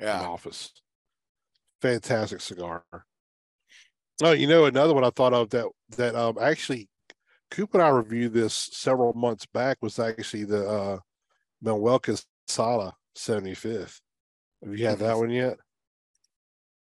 [0.10, 0.26] in the Yeah.
[0.26, 0.74] office.
[1.82, 2.86] Fantastic cigar.
[4.22, 5.68] Oh, you know, another one I thought of that
[5.98, 6.90] that um actually
[7.52, 11.00] Coop and I reviewed this several months back was actually the uh
[11.62, 14.00] Manuel Casala 75th.
[14.64, 15.58] Have you had that one yet?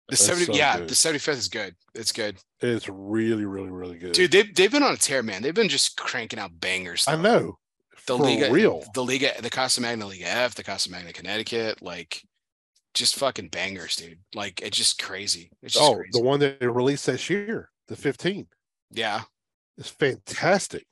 [0.08, 0.90] The That's 70 so yeah, good.
[0.90, 1.76] the 75th is good.
[1.96, 2.38] It's good.
[2.60, 4.12] It's really, really, really good.
[4.14, 5.42] Dude, they've they've been on a tear, man.
[5.42, 7.06] They've been just cranking out bangers.
[7.08, 7.58] I know.
[8.08, 8.84] the for Liga, real.
[8.94, 12.22] the Liga, the Casa Magna Liga F, the Casa Magna Connecticut, like
[12.94, 14.20] just fucking bangers, dude.
[14.36, 15.50] Like it's just crazy.
[15.64, 16.10] It's just Oh, crazy.
[16.12, 18.48] the one that they released this year, the 15.
[18.92, 19.22] yeah.
[19.78, 20.82] It's fantastic.
[20.82, 20.88] It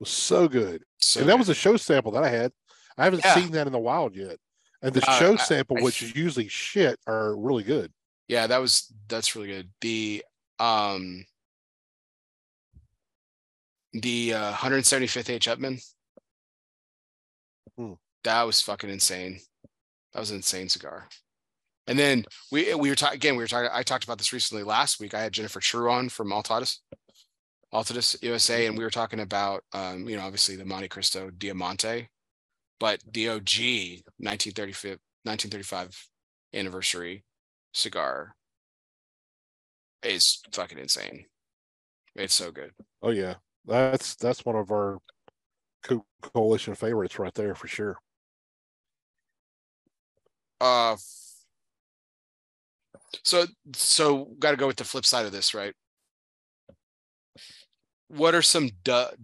[0.00, 0.82] was so good.
[0.98, 1.38] So and that good.
[1.40, 2.50] was a show sample that I had.
[2.96, 3.34] I haven't Yeah.
[3.34, 4.38] seen that in the wild yet.
[4.82, 7.92] And the Uh, show sample, I which is usually shit, are really good.
[8.28, 9.70] yeah, that was that's really good.
[9.80, 10.24] The
[10.58, 11.24] um
[13.92, 15.82] the uh 175th H Upmann.
[17.76, 17.92] Hmm.
[18.24, 19.40] That was fucking insane.
[20.12, 21.08] That was an insane cigar.
[21.86, 24.62] And then we we were talking again, we were talking I talked about this recently
[24.64, 25.14] last week.
[25.14, 26.78] I had Jennifer True on from Altadis.
[27.74, 32.08] Altadis USA, and we were talking about um, you know, obviously the Montecristo Diamante,
[32.82, 36.08] but the OG 1935 1935
[36.52, 37.22] anniversary
[37.72, 38.34] cigar
[40.02, 41.26] is fucking insane.
[42.16, 42.72] It's so good.
[43.00, 43.34] Oh yeah.
[43.66, 44.98] That's that's one of our
[45.84, 46.04] co-
[46.34, 47.98] coalition favorites right there for sure.
[50.60, 50.96] Uh
[53.22, 55.74] so so got to go with the flip side of this, right?
[58.08, 59.14] What are some du-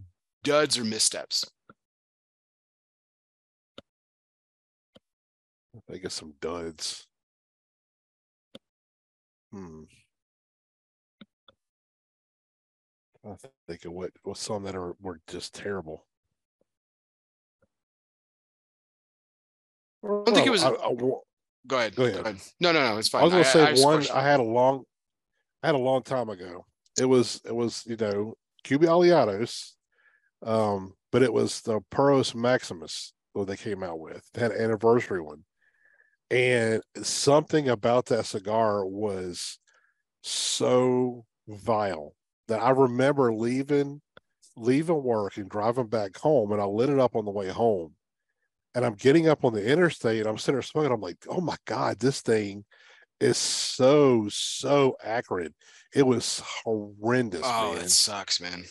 [0.45, 1.45] duds or missteps?
[5.89, 7.07] I think it's some duds.
[9.53, 9.85] Hmm.
[13.25, 13.35] I
[13.67, 16.07] think of what was some that are were just terrible.
[20.05, 20.63] I don't think it was.
[20.63, 21.23] I, I, go
[21.73, 21.97] ahead.
[21.97, 22.37] Go ahead.
[22.61, 22.99] No, no, no.
[22.99, 23.23] It's fine.
[23.23, 24.85] I was going to say I one I had a long,
[25.63, 26.65] I had a long time ago.
[26.99, 28.35] It was it was you know
[28.65, 29.73] QB Aliados,
[30.45, 34.29] um, but it was the Puros Maximus that they came out with.
[34.33, 35.45] They had an anniversary one,
[36.31, 39.59] and something about that cigar was
[40.23, 42.15] so vile
[42.49, 44.01] that I remember leaving
[44.57, 47.95] leaving work and driving back home, and I lit it up on the way home.
[48.75, 50.93] And I'm getting up on the interstate, and I'm sitting there smoking.
[50.93, 52.65] I'm like, oh my god, this thing
[53.21, 55.55] is so so acrid.
[55.95, 57.43] It was horrendous.
[57.45, 57.85] Oh, man.
[57.85, 58.65] it sucks, man.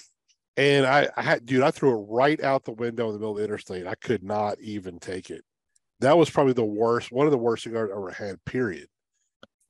[0.55, 3.31] And I, I had, dude, I threw it right out the window in the middle
[3.31, 3.87] of the interstate.
[3.87, 5.43] I could not even take it.
[5.99, 8.43] That was probably the worst, one of the worst cigars I ever had.
[8.45, 8.87] Period.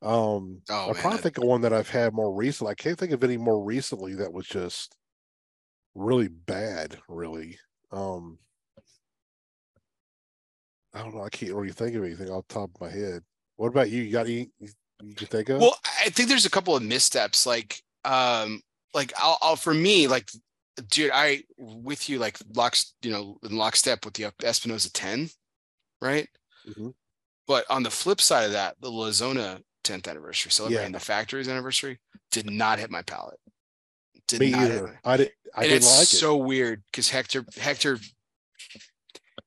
[0.02, 2.72] Um, Oh, I probably think of one that I've had more recently.
[2.72, 4.96] I can't think of any more recently that was just
[5.96, 6.98] really bad.
[7.08, 7.58] Really.
[7.92, 8.38] Um,
[10.94, 11.24] I don't know.
[11.24, 13.24] I can't really think of anything off the top of my head.
[13.56, 14.04] What about you?
[14.04, 14.70] You got any you
[15.02, 15.62] you can think of?
[15.62, 17.46] Well, I think there's a couple of missteps.
[17.46, 18.62] Like, um,
[18.94, 20.30] like I'll, I'll for me, like,
[20.90, 25.30] dude, I with you, like locks, you know, in lockstep with the Espinosa 10,
[26.02, 26.28] right?
[26.68, 26.94] Mhm.
[27.48, 31.00] But on the flip side of that, the La Zona 10th anniversary, celebrating Yeah.
[31.00, 32.00] the factory's anniversary,
[32.32, 33.40] did not hit my palate.
[34.28, 35.00] Did Me not either.
[35.06, 35.32] I did.
[35.56, 36.18] I and didn't it's like it.
[36.18, 37.98] so weird because Hector, Hector,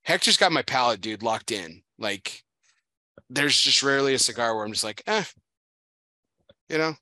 [0.05, 1.83] Hector's got my palate, dude, locked in.
[1.99, 2.43] Like,
[3.29, 5.25] there's just rarely a cigar where I'm just like, eh,
[6.71, 6.97] you know.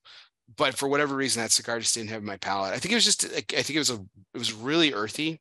[0.56, 2.72] But for whatever reason, that cigar just didn't have my palate.
[2.74, 5.40] I think it was just, like, I think it was a, it was really earthy,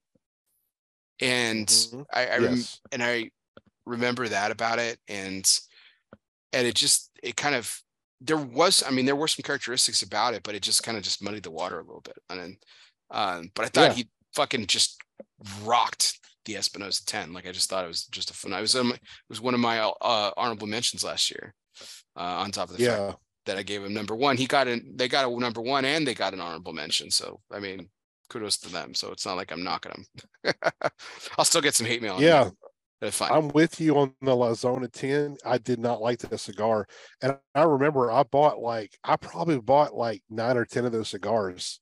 [1.20, 2.06] and Mhm.
[2.14, 2.80] I, I rem- yes.
[2.92, 3.32] and I
[3.88, 5.46] remember that about it, and
[6.54, 7.82] and it just, it kind of,
[8.22, 11.04] there was, I mean, there were some characteristics about it, but it just kind of
[11.04, 12.58] just muddied the water a little bit, and then,
[13.12, 13.94] um, but I thought Yeah.
[14.04, 14.98] he fucking just
[15.64, 17.34] rocked the Espinosa 10.
[17.34, 18.54] Like I just thought it was just a fun.
[18.54, 21.54] I was um, it was one of my uh, honorable mentions last year.
[22.16, 24.94] Uh, on top of the fact that I gave him number one, he got an
[24.96, 27.12] they got a number one and they got an honorable mention.
[27.12, 27.90] So I mean,
[28.30, 28.94] kudos to them.
[28.94, 29.92] So it's not like I'm knocking
[30.44, 30.54] them.
[31.38, 32.16] I'll still get some hate mail.
[32.16, 32.50] on Yeah.
[33.22, 35.38] I'm with you on the La Zona 10.
[35.46, 36.88] I did not like that cigar.
[37.22, 41.10] And I remember I bought like, I probably bought like nine or 10 of those
[41.10, 41.80] cigars.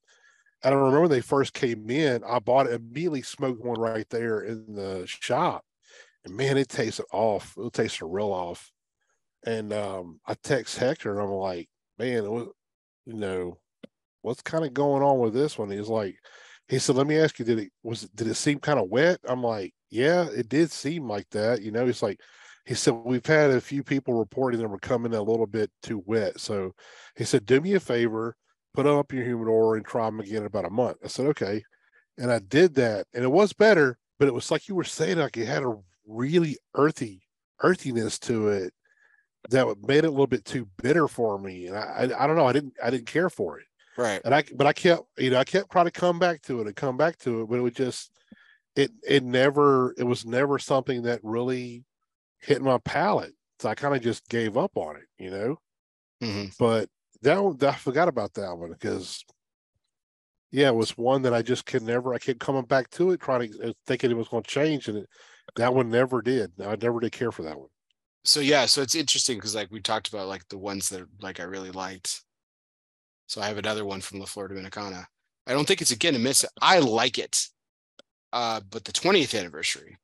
[0.62, 4.40] And I remember they first came in, I bought it, immediately smoked one right there
[4.40, 5.64] in the shop.
[6.24, 7.54] And man, it tasted off.
[7.56, 8.70] It tasted real off.
[9.46, 12.48] And um, I text Hector and I'm like, man, what,
[13.06, 13.58] you know,
[14.22, 15.70] what's kind of going on with this one?
[15.70, 16.16] He's like,
[16.68, 19.20] he said, let me ask you, did it was did it seem kind of wet?
[19.24, 21.62] I'm like, yeah, it did seem like that.
[21.62, 22.20] You know, he's like,
[22.64, 26.02] he said, we've had a few people reporting them were coming a little bit too
[26.06, 26.40] wet.
[26.40, 26.72] So
[27.16, 28.36] he said, do me a favor,
[28.74, 30.98] put them up your humidor and try them again in about a month.
[31.04, 31.62] I said, okay.
[32.18, 35.18] And I did that and it was better, but it was like you were saying,
[35.18, 35.74] like it had a
[36.06, 37.22] really earthy
[37.62, 38.74] earthiness to it
[39.50, 41.66] that made it a little bit too bitter for me.
[41.66, 43.66] And I, I, I don't know, I didn't, I didn't care for it
[43.96, 44.20] right.
[44.24, 46.66] and I but I kept you know I kept trying to come back to it
[46.66, 48.10] and come back to it, but it was just
[48.76, 51.84] it it never it was never something that really
[52.40, 53.34] hit my palate.
[53.60, 55.58] So I kind of just gave up on it, you know.
[56.20, 56.50] Mhm.
[56.58, 56.90] But
[57.22, 59.24] that one I forgot about that one because
[60.50, 63.20] yeah, it was one that I just could never I kept coming back to it,
[63.20, 65.08] trying to uh, thinking it was going to change, and it,
[65.56, 66.52] that one never did.
[66.60, 67.68] I never did care for that one.
[68.24, 71.40] So yeah, so it's interesting because like we talked about like the ones that like
[71.40, 72.22] I really liked.
[73.28, 75.06] So I have another one from La Flor Dominicana.
[75.46, 76.44] I don't think it's again a miss.
[76.60, 77.48] I like it.
[78.32, 79.96] Uh, but the 20th anniversary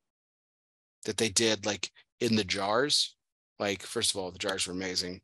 [1.05, 3.15] that they did like in the jars,
[3.59, 5.21] like first of all, the jars were amazing.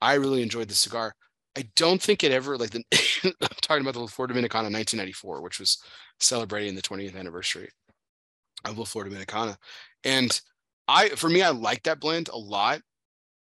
[0.00, 1.14] I really enjoyed the cigar.
[1.56, 2.84] I don't think it ever like the
[3.24, 5.82] I'm talking about the La Flor Dominicana 1994, which was
[6.20, 7.68] celebrating the 20th anniversary
[8.64, 9.56] of La Flor Dominicana.
[10.04, 10.40] And
[10.88, 12.80] I for me, I like that blend a lot.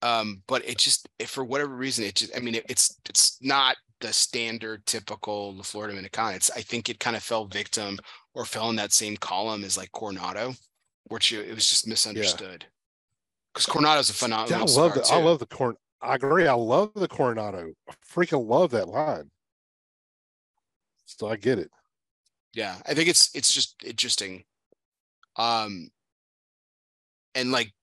[0.02, 3.76] Um, but it just for whatever reason, it just I mean it, it's it's not
[4.02, 6.36] the standard typical La Flor Dominicana.
[6.36, 8.00] It's I think it kind of fell victim
[8.34, 10.54] or fell in that same column as like Coronado,
[11.06, 12.68] which it was just misunderstood.
[13.54, 14.14] Because Coronado's a
[14.48, 14.62] Yeah, phenomenal.
[14.62, 15.76] I love the I love the corn.
[16.02, 16.48] I agree.
[16.48, 17.74] I love the Coronado.
[17.90, 19.32] I freaking love that line.
[21.06, 21.72] So I get it.
[22.54, 24.44] yeah i think it's it's just interesting
[25.38, 25.90] um
[27.36, 27.74] and like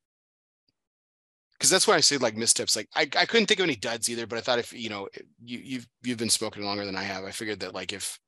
[1.67, 4.09] because that's why i say like missteps like I, I couldn't think of any duds
[4.11, 5.09] either but i thought if you know
[5.45, 8.19] you you've you've been smoking longer than i have i figured that like if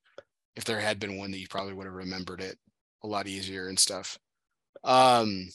[0.57, 2.59] if there had been one that you probably would have remembered it
[3.05, 4.18] a lot easier and stuff
[4.84, 5.49] um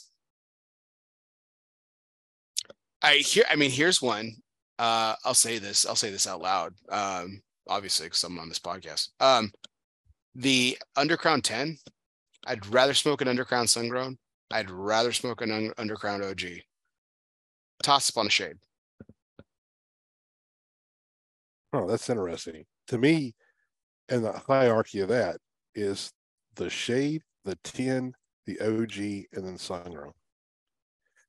[3.01, 4.31] i hear i mean here's one
[4.79, 8.59] uh i'll say this i'll say this out loud um obviously because i'm on this
[8.59, 9.51] podcast um
[10.35, 11.77] The Undercrown 10,
[12.47, 14.17] I'd rather smoke an Undercrown Sungrown.
[14.51, 16.63] I'd rather smoke an un- Undercrown OG.
[17.83, 18.55] Toss up on a shade.
[21.73, 22.65] Oh, that's interesting.
[22.87, 23.35] To me,
[24.09, 25.37] and the hierarchy of that
[25.75, 26.11] is
[26.55, 28.13] the shade, the 10,
[28.45, 30.11] the OG, and then Sungrown.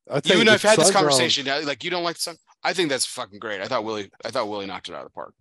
[0.09, 1.45] I You and I've had this conversation.
[1.45, 2.35] now, Like you don't like the sun.
[2.63, 3.61] I think that's fucking great.
[3.61, 4.11] I thought Willie.
[4.23, 5.33] I thought Willie knocked it out of the park.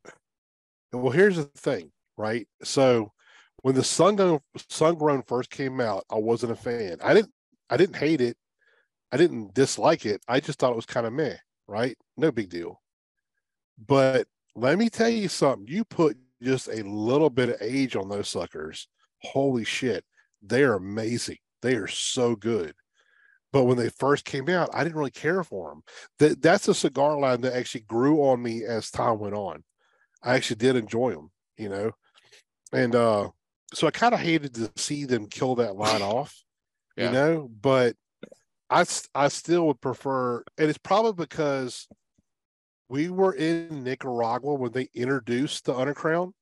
[0.93, 2.47] Well, here's the thing, right?
[2.63, 3.13] So
[3.63, 6.97] when the Sungrown Sungrown first came out, I wasn't a fan.
[7.03, 7.33] I didn't
[7.69, 8.37] I didn't hate it.
[9.15, 10.21] I didn't dislike it.
[10.27, 11.37] I just thought it was kind of meh,
[11.69, 11.97] right?
[12.17, 12.83] No big deal.
[13.87, 15.69] But let me tell you something.
[15.69, 18.89] You put just a little bit of age on those suckers.
[19.23, 20.05] Holy shit.
[20.43, 21.39] They are amazing.
[21.63, 22.75] They are so good.
[23.53, 25.83] But when they first came out, I didn't really care for them.
[26.19, 29.63] That that's a cigar line that actually grew on me as time went on.
[30.25, 31.93] I actually did enjoy them, you know.
[32.73, 33.31] And uh
[33.73, 36.37] so I kind of hated to see them kill that line off,
[36.97, 37.07] Yeah.
[37.07, 37.95] you know, but
[38.75, 41.87] I I still would prefer and it's probably because
[42.89, 46.33] we were in Nicaragua when they introduced the undercrown.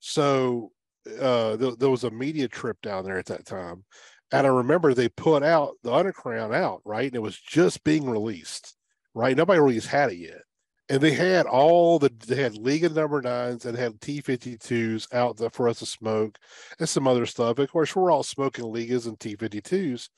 [0.00, 0.72] So
[1.20, 3.84] uh there, there was a media trip down there at that time.
[4.32, 7.06] And I remember they put out the undercrown out, right?
[7.06, 8.74] And it was just being released,
[9.14, 9.36] right?
[9.36, 10.42] Nobody really had it yet
[10.88, 15.08] and they had all the they had Liga number nines and had T fifty twos
[15.12, 16.38] out there for us to smoke
[16.78, 17.58] and some other stuff.
[17.58, 20.08] Of course, we're all smoking Ligas and T fifty twos.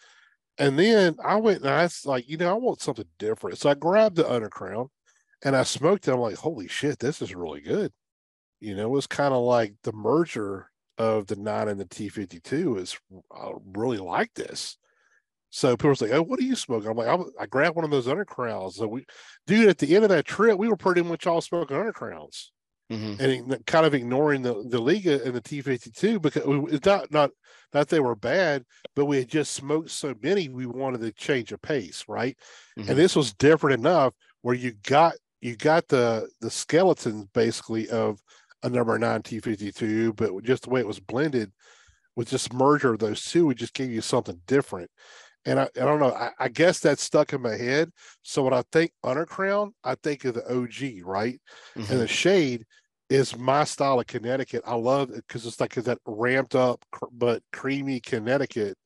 [0.58, 3.58] And then I went and I was like, you know, I want something different.
[3.58, 4.88] So I grabbed the Undercrown
[5.44, 6.12] and I smoked it.
[6.12, 7.92] I'm like, holy shit, this is really good.
[8.60, 12.08] You know, it was kind of like the merger of the nine and the T
[12.08, 12.98] fifty two is
[13.32, 14.76] I really like this.
[15.50, 17.84] So people was like, "Oh, what are you smoking?" I'm like, I, I grabbed one
[17.84, 18.72] of those undercrowns.
[18.74, 19.06] So we,
[19.46, 22.48] dude, at the end of that trip, we were pretty much all smoking undercrowns
[22.90, 23.20] Mhm.
[23.20, 27.30] and kind of ignoring the the Liga and the T52 because we, it's not not
[27.72, 28.64] that they were bad,
[28.94, 32.36] but we had just smoked so many, we wanted to change a pace, right?
[32.78, 32.88] Mhm.
[32.88, 38.20] And this was different enough where you got you got the the skeleton basically of
[38.62, 41.52] a number nine T52, but just the way it was blended
[42.16, 44.90] with just merger of those two, it just gave you something different.
[45.48, 47.90] And I, I don't know, I, I guess that's stuck in my head.
[48.22, 51.40] So when I think undercrown, I think of the OG, right?
[51.76, 51.90] Mhm.
[51.90, 52.66] and the shade
[53.08, 54.62] is my style of Connecticut.
[54.66, 58.76] I love it because it's like that ramped up cr- but creamy Connecticut,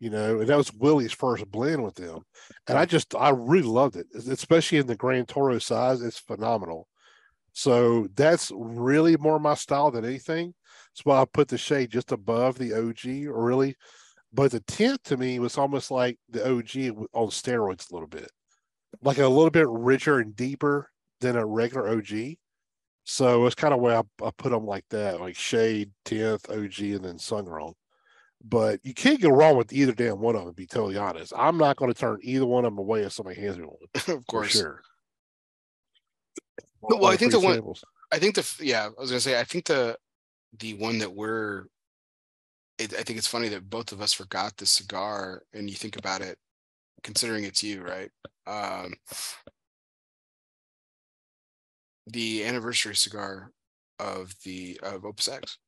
[0.00, 0.40] you know.
[0.40, 2.22] And that was Willie's first blend with them,
[2.66, 6.02] and I just I really loved it, especially in the Grand Toro size.
[6.02, 6.88] It's phenomenal.
[7.52, 10.54] So that's really more my style than anything.
[10.92, 13.76] That's why I put the shade just above the OG, or really.
[14.32, 18.30] But the tint to me was almost like the OG on steroids a little bit,
[19.02, 22.36] like a little bit richer and deeper than a regular OG.
[23.04, 26.96] So it's kind of where I, I put them like that, like shade, 10th, OG,
[26.96, 27.74] and then sungrown.
[28.42, 31.32] But you can't go wrong with either damn one of them, to be totally honest.
[31.36, 33.76] I'm not going to turn either one of them away if somebody hands me one.
[34.16, 34.52] of course.
[34.52, 34.80] sure.
[36.80, 37.74] Well, I think the one-
[38.12, 39.96] I think the yeah, I was gonna say I think the
[40.58, 41.66] the one that we're
[42.80, 45.96] it, I think it's funny that both of us forgot the cigar and you think
[45.96, 46.38] about it
[47.02, 48.10] considering it's you, right?
[48.46, 48.94] Um
[52.06, 53.52] the anniversary cigar
[53.98, 55.58] of the of Opus X.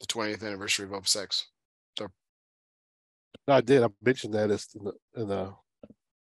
[0.00, 1.46] The 20th anniversary of Opus X.
[3.46, 3.82] No, I did.
[3.82, 5.54] I mentioned that as in the, in the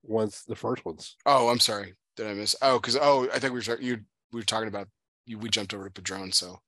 [0.03, 1.15] ones, the first ones.
[1.25, 1.93] Oh, I'm sorry.
[2.15, 2.55] Did I miss?
[2.61, 3.99] Oh, because oh, I think we were you
[4.31, 4.87] we were talking about.
[5.27, 6.59] We jumped over to Padron, so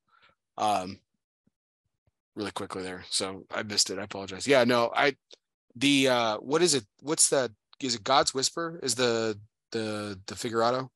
[0.58, 0.99] um,
[2.36, 3.05] really quickly there.
[3.10, 3.99] So I missed it.
[3.99, 4.47] I apologize.
[4.47, 5.16] Yeah, no, I
[5.76, 6.86] the uh, what is it?
[7.01, 7.51] What's that?
[7.82, 8.80] Is it God's Whisper?
[8.82, 9.38] Is the
[9.72, 10.89] the the Figurado?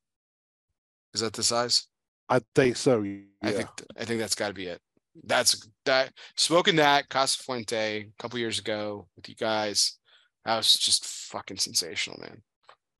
[1.13, 1.87] Is that the size?
[2.29, 3.01] I think so.
[3.01, 3.19] Yeah.
[3.43, 4.81] I think th- I think that's got to be it.
[5.25, 9.97] That's that smoking that Casa Fuente a couple years ago with you guys.
[10.45, 12.41] That was just fucking sensational, man.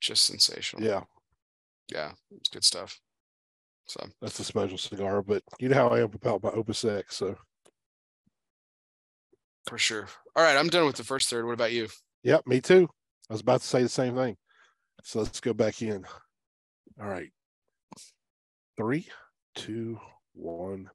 [0.01, 0.83] Just sensational.
[0.83, 1.01] yeah,
[1.91, 2.99] yeah, it's good stuff.
[3.85, 5.21] So that's a special cigar.
[5.21, 7.17] But you know how I am about my Opus X.
[7.17, 7.35] So,
[9.67, 10.07] for sure.
[10.35, 11.45] All right, I'm done with the first third.
[11.45, 11.87] What about you?
[12.23, 12.87] yep, me too.
[13.29, 14.37] I was about to say the same thing.
[15.03, 16.05] So let's go back in.
[17.01, 17.31] All right.
[18.77, 19.07] Three,
[19.55, 19.99] two,
[20.33, 20.89] one.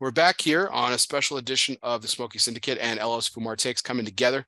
[0.00, 3.56] We're back here on a special edition of the Smoking Syndicate and El Oso Fumar
[3.56, 4.46] Takes coming together.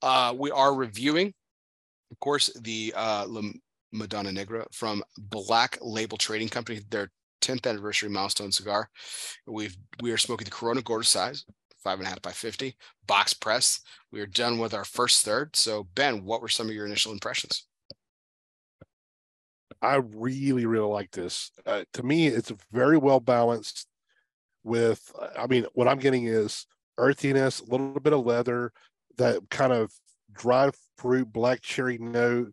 [0.00, 1.34] Uh, we are reviewing,
[2.10, 3.26] of course, the uh,
[3.92, 7.10] Madonna Negra from Black Label Trading Company, their
[7.40, 8.90] 10th anniversary milestone cigar.
[9.46, 11.44] We've we are smoking the Corona Gorda size,
[11.82, 12.76] five and a half by 50,
[13.06, 13.80] box press.
[14.10, 15.56] We are done with our first third.
[15.56, 17.66] So Ben, what were some of your initial impressions?
[19.80, 21.52] I really, really like this.
[21.64, 23.86] Uh, to me, it's very well balanced.
[24.64, 26.66] With, I mean, what I'm getting is
[26.98, 28.72] earthiness, a little bit of leather,
[29.16, 29.92] that kind of
[30.32, 32.52] dry fruit, black cherry note,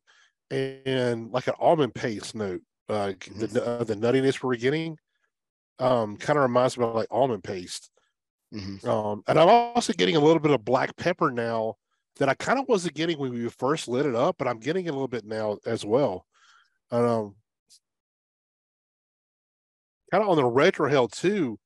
[0.51, 2.61] and like an almond paste note.
[2.87, 3.39] Uh, mm-hmm.
[3.39, 4.97] the uh, the nuttiness we're getting,
[5.79, 7.89] um, kind of reminds me of like almond paste.
[8.53, 8.87] Mm-hmm.
[8.87, 11.75] Um, and I'm also getting a little bit of black pepper now
[12.17, 14.87] that I kind of wasn't getting when we first lit it up, but I'm getting
[14.87, 16.25] a little bit now as well.
[16.91, 17.35] Um,
[20.11, 21.59] kind of on the retrohale too.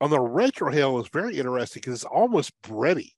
[0.00, 3.10] On the retrohale is very interesting because it's almost bready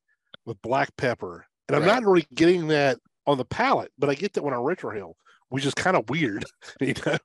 [0.44, 1.94] with black pepper, and I'm right.
[1.94, 5.14] not really getting that on the palate, but I get that when I retrohale,
[5.48, 6.44] which is kind of weird,
[6.80, 7.18] you know.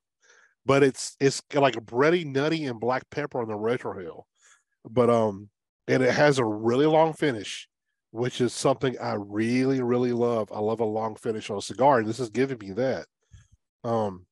[0.65, 4.23] But it's it's like a bready, nutty, and black pepper on the retrohale,
[4.87, 5.49] but um,
[5.87, 7.69] and it has a really long finish
[8.11, 10.51] which is something I really, really love.
[10.51, 13.05] I love a long finish on a cigar, and this is giving me that.
[13.83, 14.25] Um,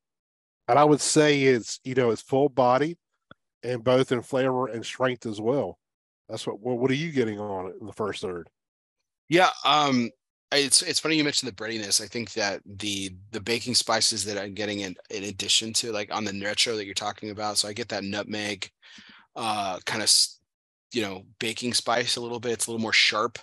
[0.67, 2.97] and I would say it's you know it's full bodied,
[3.63, 5.77] and both in flavor and strength as well.
[6.29, 6.59] That's what.
[6.59, 8.49] What, what are you getting on it in the first third?
[9.29, 10.09] Yeah, um,
[10.51, 12.01] it's it's funny you mentioned the breadiness.
[12.01, 16.13] I think that the the baking spices that I'm getting in in addition to like
[16.13, 17.57] on the retro that you're talking about.
[17.57, 18.69] So I get that nutmeg,
[19.35, 20.11] uh, kind of
[20.93, 22.53] you know baking spice a little bit.
[22.53, 23.39] It's a little more sharp,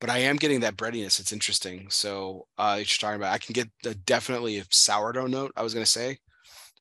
[0.00, 1.20] but I am getting that breadiness.
[1.20, 1.90] It's interesting.
[1.90, 5.52] So uh, you're talking about I can get a, definitely a sourdough note.
[5.56, 6.18] I was gonna say,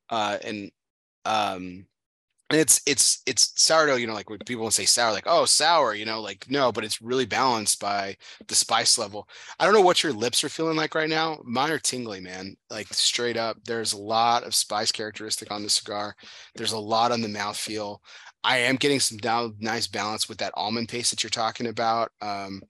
[0.09, 0.71] uh, and
[1.25, 1.87] um,
[2.51, 3.95] it's it's it's sourdough.
[3.95, 6.83] You know, like when people say sour, like oh sour, you know, like no, but
[6.83, 8.15] it's really balanced by
[8.47, 9.27] the spice level.
[9.59, 11.39] I don't know what your lips are feeling like right now.
[11.43, 12.55] Mine are tingly, man.
[12.69, 16.15] Like straight up, there's a lot of spice characteristic on the cigar.
[16.55, 18.01] There's a lot on the mouth feel.
[18.43, 22.11] I am getting some down nice balance with that almond paste that you're talking about.
[22.21, 22.61] Um,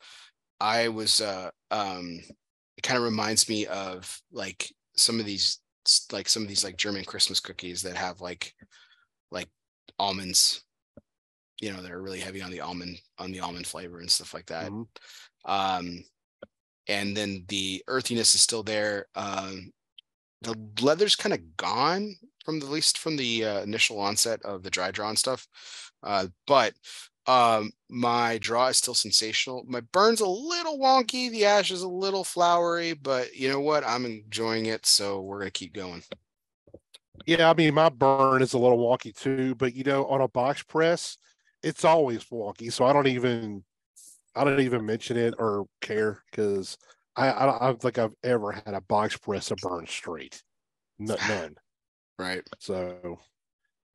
[0.61, 2.21] I was uh, um,
[2.77, 5.59] it kind of reminds me of like some of these
[6.13, 8.53] like some of these like German Christmas cookies that have like
[9.99, 10.63] almonds,
[11.61, 14.33] you know, that are really heavy on the almond on the almond flavor and stuff
[14.33, 14.71] like that.
[14.71, 15.51] Mm-hmm.
[15.51, 16.03] Um,
[16.87, 19.07] and then the earthiness is still there.
[19.15, 19.71] Um,
[20.41, 24.69] the leather's kind of gone from the least from the uh, initial onset of the
[24.69, 25.47] dry drawn stuff.
[26.03, 26.73] Uh, but
[27.27, 29.63] um, my draw is still sensational.
[29.67, 31.31] My burn's a little wonky.
[31.31, 33.83] The ash is a little flowery, but you know what?
[33.85, 36.03] I'm enjoying it, so we're gonna keep going.
[37.25, 40.27] Yeah, I mean, my burn is a little wonky too, but you know, on a
[40.27, 41.17] box press,
[41.63, 42.71] it's always wonky.
[42.71, 43.63] So I don't even,
[44.35, 46.77] I don't even mention it or care because
[47.15, 50.43] I, I, I don't think I've ever had a box press a burn straight.
[50.99, 51.55] None.
[52.19, 52.43] right.
[52.59, 53.19] So,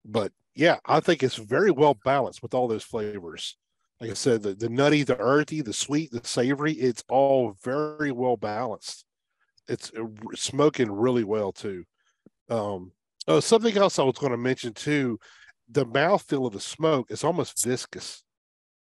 [0.04, 3.56] but yeah, I think it's very well balanced with all those flavors.
[4.00, 8.12] Like I said, the, the nutty, the earthy, the sweet, the savory, it's all very
[8.12, 9.04] well balanced.
[9.68, 11.84] It's uh, smoking really well too.
[12.48, 12.92] Um,
[13.30, 15.18] oh, something else I was going to mention too,
[15.70, 18.22] the mouthfeel of the smoke is almost viscous.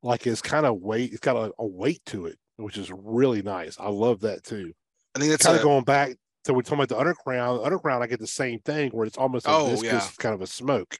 [0.03, 3.43] Like it's kind of weight, it's got a, a weight to it, which is really
[3.43, 3.77] nice.
[3.79, 4.73] I love that too.
[5.15, 6.15] I think that's kind of going back
[6.45, 7.63] to we're talking about the Undercrown.
[7.63, 10.09] The Undercrown, I get the same thing where it's almost a oh, viscous yeah.
[10.17, 10.97] kind of a smoke.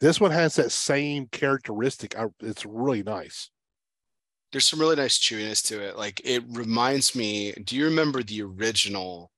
[0.00, 2.16] This one has that same characteristic.
[2.16, 3.50] I, it's really nice.
[4.52, 5.96] There's some really nice chewiness to it.
[5.96, 7.52] Like it reminds me.
[7.64, 9.32] Do you remember the original,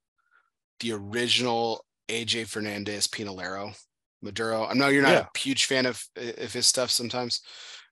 [0.81, 3.73] the original AJ Fernandez Pinolero
[4.21, 4.65] Maduro?
[4.65, 5.27] I know you're not yeah.
[5.33, 7.41] a huge fan of of his stuff sometimes,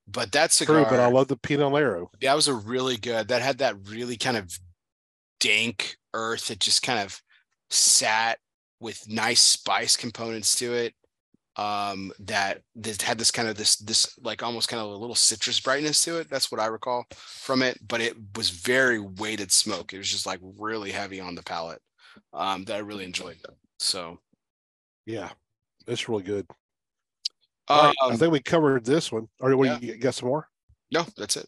[0.08, 0.84] but that cigar.
[0.84, 2.08] True, but I love the Pinolero.
[2.22, 3.30] That was a really good.
[3.30, 4.52] That had that really kind of
[5.40, 7.22] dank earth that just kind of
[7.70, 8.40] sat
[8.80, 10.94] with nice spice components to it
[11.58, 15.16] um, that that had this kind of this this like almost kind of a little
[15.16, 16.30] citrus brightness to it.
[16.30, 17.80] That's what I recall from it.
[17.86, 19.94] But it was very weighted smoke.
[19.94, 21.82] It was just like really heavy on the palate.
[22.34, 23.38] Um, that I really enjoyed.
[23.80, 24.20] So,
[25.06, 25.30] yeah,
[25.88, 26.48] it's really good.
[27.70, 29.28] Um, I think we covered this one.
[29.40, 29.78] Or what yeah.
[29.80, 30.48] you got some more?
[30.92, 31.48] No, that's it.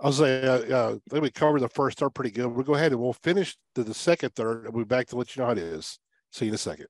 [0.00, 2.46] I'll say uh, uh, I think we covered the first third pretty good.
[2.46, 4.64] We'll go ahead and we'll finish to the second third.
[4.64, 5.98] And we'll be back to let you know how it is.
[6.32, 6.88] See you in a second.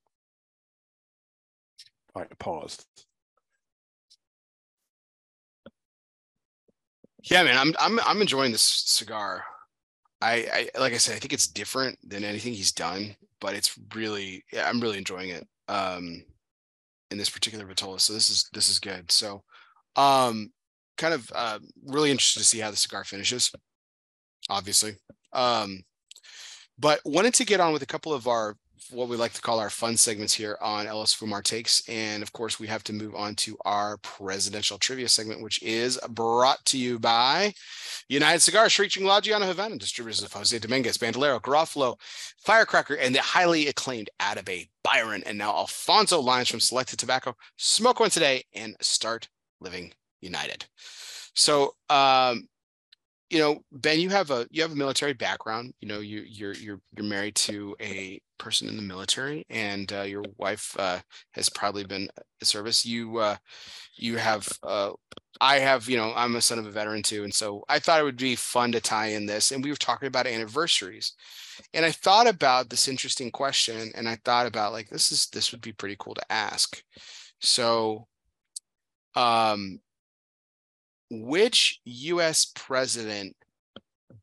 [2.15, 2.87] All right, paused.
[7.25, 9.45] Yeah, man, I'm I'm I'm enjoying this cigar.
[10.21, 13.79] I, I like I said, I think it's different than anything he's done, but it's
[13.95, 15.47] really yeah, I'm really enjoying it.
[15.69, 16.25] Um
[17.11, 18.01] in this particular Vitola.
[18.01, 19.13] So this is this is good.
[19.13, 19.43] So
[19.97, 20.51] um
[20.97, 23.53] kind of uh really interested to see how the cigar finishes,
[24.49, 24.97] obviously.
[25.35, 25.83] Um
[26.79, 28.57] but wanted to get on with a couple of our
[28.91, 31.87] what we like to call our fun segments here on El Oso Fumar Takes.
[31.89, 35.99] And of course, we have to move on to our presidential trivia segment, which is
[36.11, 37.53] brought to you by
[38.09, 41.99] United Cigars, Reaching La Gianna Havana, distributors of Jose Dominguez, Bandolero, Garofalo,
[42.39, 47.35] Firecracker, and the highly acclaimed Atabey, Byron, and now Alfonso Lines from Selected Tobacco.
[47.57, 49.29] Smoke one today and start
[49.61, 50.67] living united.
[51.35, 52.49] So, um,
[53.35, 55.75] you know, Ben, you have a you have a military background.
[55.81, 60.03] You know, you you're you're you're married to a person in the military, and uh,
[60.03, 61.01] your wife uh,
[61.33, 62.09] has probably been
[62.41, 62.87] a service.
[62.87, 63.37] You uh,
[63.97, 64.93] you have uh,
[65.41, 68.01] I have you know I'm a son of a veteran too, and so I thought
[68.01, 69.51] it would be fun to tie in this.
[69.51, 71.15] And we were talking about anniversaries,
[71.75, 75.51] and I thought about this interesting question, and I thought about like this is this
[75.51, 76.81] would be pretty cool to ask.
[77.41, 78.07] So,
[79.17, 79.81] um,
[81.23, 83.37] which US president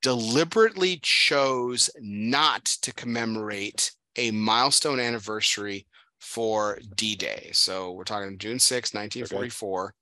[0.02, 5.88] deliberately chose not to commemorate a milestone anniversary
[6.20, 7.50] for D Day?
[7.54, 9.84] So we're talking June 6, 1944.
[9.84, 9.96] Okay.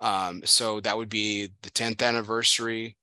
[0.00, 2.96] Um, so that would be the 10th anniversary,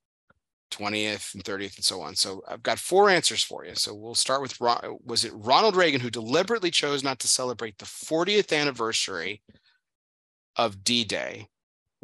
[0.70, 2.14] 20th and 30th and so on.
[2.14, 3.74] So I've got four answers for you.
[3.74, 7.84] So we'll start with was it Ronald Reagan who deliberately chose not to celebrate the
[7.84, 9.42] 40th anniversary
[10.56, 11.48] of D-Day?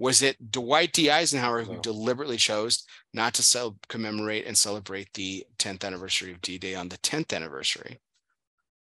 [0.02, 1.12] Was it Dwight D.
[1.12, 2.84] Eisenhower who deliberately chose
[3.14, 7.32] not to cel- commemorate and celebrate the 10th anniversary of D Day on the 10th
[7.32, 8.00] anniversary?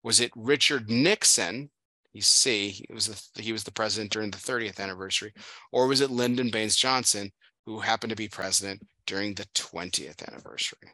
[0.03, 1.71] Was it Richard Nixon?
[2.13, 5.33] You see, he was the, he was the president during the 30th anniversary,
[5.71, 7.31] or was it Lyndon Baines Johnson
[7.65, 10.91] who happened to be president during the 20th anniversary?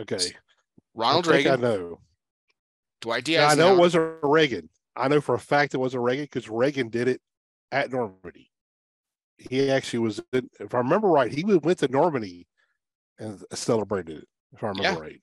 [0.00, 0.32] Okay,
[0.94, 1.52] Ronald I Reagan.
[1.52, 2.00] I know.
[3.02, 3.36] Dwight D.
[3.36, 4.70] I know it wasn't Reagan.
[4.96, 7.20] I know for a fact it wasn't Reagan because Reagan did it
[7.72, 8.50] at Normandy.
[9.38, 12.46] He actually was, in, if I remember right, he went to Normandy
[13.18, 14.28] and celebrated it.
[14.52, 14.98] If I remember yeah.
[14.98, 15.20] right.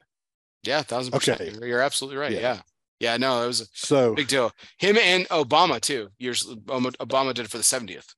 [0.64, 1.40] Yeah, thousand percent.
[1.40, 1.68] Okay.
[1.68, 2.32] You're absolutely right.
[2.32, 2.40] Yeah.
[2.40, 2.62] yeah.
[3.00, 4.52] Yeah, no, it was a so big deal.
[4.78, 6.10] Him and Obama too.
[6.18, 8.14] Years Obama did it for the 70th.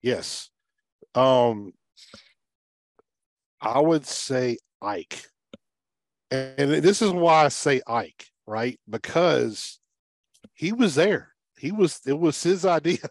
[0.00, 0.48] Yes.
[1.14, 1.72] Um
[3.60, 5.26] I would say Ike.
[6.30, 8.80] And this is why I say Ike, right?
[8.88, 9.78] Because
[10.54, 11.34] he was there.
[11.58, 12.98] He was it was his idea.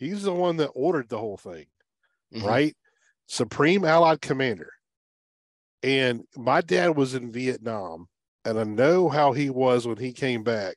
[0.00, 1.66] He's the one that ordered the whole thing,
[2.34, 2.46] mm-hmm.
[2.46, 2.76] right?
[3.26, 4.72] Supreme Allied Commander.
[5.82, 8.08] And my dad was in Vietnam,
[8.46, 10.76] and I know how he was when he came back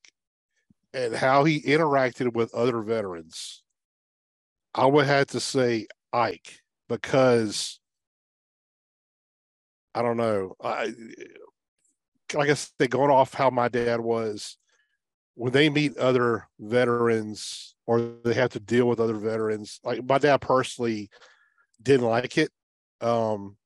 [0.94, 3.64] and how he interacted with other veterans.
[4.76, 6.60] I would have to say Ike
[6.90, 7.80] because
[9.96, 10.56] I don't know.
[10.62, 10.94] I
[12.34, 14.58] like I said, going off how my dad was,
[15.36, 19.80] when they meet other veterans or they have to deal with other veterans.
[19.84, 21.10] Like my dad personally
[21.82, 22.50] didn't like it
[23.02, 23.58] um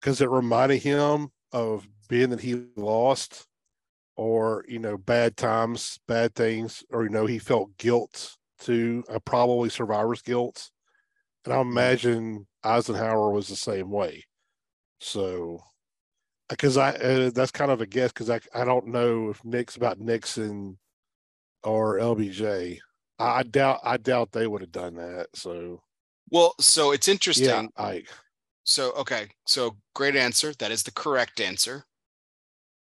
[0.00, 3.46] because it reminded him of being that he lost
[4.16, 9.18] or you know bad times bad things or you know he felt guilt to uh,
[9.24, 10.70] probably survivor's guilt
[11.44, 11.70] and i mm-hmm.
[11.70, 14.24] imagine eisenhower was the same way
[15.00, 15.60] so
[16.48, 19.76] because i uh, that's kind of a guess because I, I don't know if nick's
[19.76, 20.78] about nixon
[21.62, 22.78] or lbj
[23.18, 25.28] I doubt I doubt they would have done that.
[25.34, 25.82] So
[26.30, 27.46] well, so it's interesting.
[27.46, 28.02] Yeah, I
[28.64, 30.52] so okay, so great answer.
[30.58, 31.84] That is the correct answer.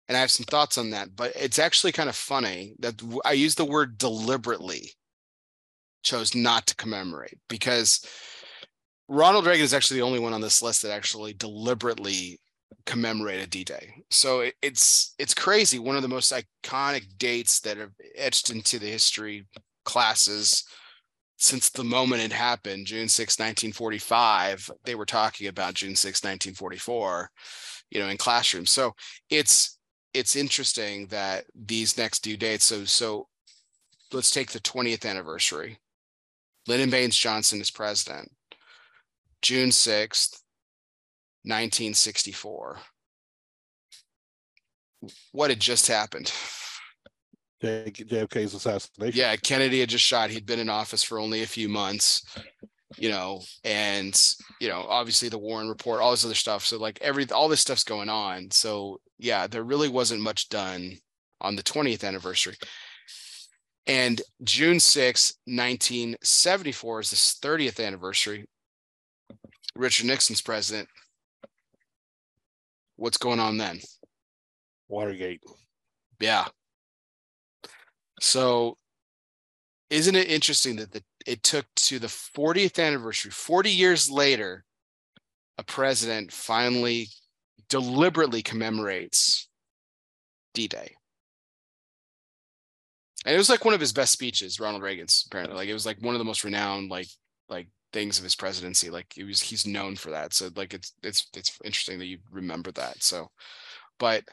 [0.07, 3.31] And I have some thoughts on that, but it's actually kind of funny that I
[3.31, 4.91] use the word deliberately
[6.03, 8.05] chose not to commemorate because
[9.07, 12.39] Ronald Reagan is actually the only one on this list that actually deliberately
[12.85, 14.03] commemorated D-Day.
[14.09, 15.79] So it, it's it's crazy.
[15.79, 19.45] One of the most iconic dates that have etched into the history
[19.91, 20.63] classes
[21.41, 27.31] since the moment it happened, June 6, 1945, they were talking about June 6, 1944,
[27.89, 28.69] you know, in classrooms.
[28.69, 28.93] So
[29.29, 29.79] it's
[30.13, 32.65] it's interesting that these next due dates.
[32.65, 33.27] So so
[34.13, 35.79] let's take the 20th anniversary.
[36.67, 38.31] Lyndon Baines Johnson is president.
[39.41, 40.43] June 6th,
[41.43, 42.77] 1964.
[45.31, 46.31] What had just happened?
[47.61, 49.19] JFK's assassination.
[49.19, 50.29] Yeah, Kennedy had just shot.
[50.29, 52.23] He'd been in office for only a few months,
[52.97, 54.19] you know, and
[54.59, 56.65] you know, obviously the Warren report, all this other stuff.
[56.65, 58.51] So like every all this stuff's going on.
[58.51, 60.97] So yeah, there really wasn't much done
[61.39, 62.55] on the 20th anniversary.
[63.87, 68.45] And June 6, 1974 is the 30th anniversary.
[69.75, 70.87] Richard Nixon's president.
[72.95, 73.79] What's going on then?
[74.87, 75.41] Watergate.
[76.19, 76.45] Yeah.
[78.21, 78.77] So,
[79.89, 84.63] isn't it interesting that the, it took to the 40th anniversary, 40 years later,
[85.57, 87.09] a president finally
[87.69, 89.49] deliberately commemorates
[90.53, 90.95] D-Day.
[93.25, 95.55] And it was like one of his best speeches, Ronald Reagan's apparently.
[95.55, 97.07] Like it was like one of the most renowned like
[97.49, 98.89] like things of his presidency.
[98.89, 100.33] Like it was he's known for that.
[100.33, 103.03] So like it's it's it's interesting that you remember that.
[103.03, 103.29] So
[103.99, 104.23] but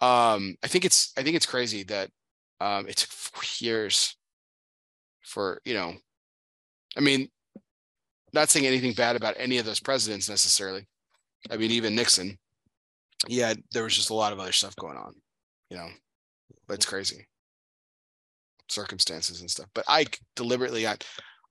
[0.00, 2.10] um I think it's I think it's crazy that
[2.62, 4.16] um it took four years
[5.22, 5.94] for, you know,
[6.96, 7.28] I mean,
[8.32, 10.86] not saying anything bad about any of those presidents necessarily.
[11.50, 12.38] I mean, even Nixon,
[13.28, 15.14] yeah, there was just a lot of other stuff going on,
[15.70, 15.88] you know,
[16.66, 17.26] but it's crazy
[18.68, 19.66] circumstances and stuff.
[19.74, 20.96] But I deliberately, I,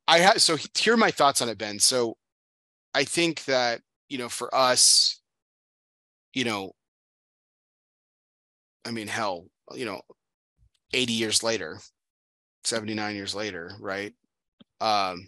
[0.07, 1.79] I had, so here are my thoughts on it, Ben.
[1.79, 2.17] So
[2.93, 5.21] I think that, you know, for us,
[6.33, 6.71] you know,
[8.85, 10.01] I mean, hell, you know,
[10.93, 11.79] 80 years later,
[12.63, 14.13] 79 years later, right?
[14.79, 15.27] Um,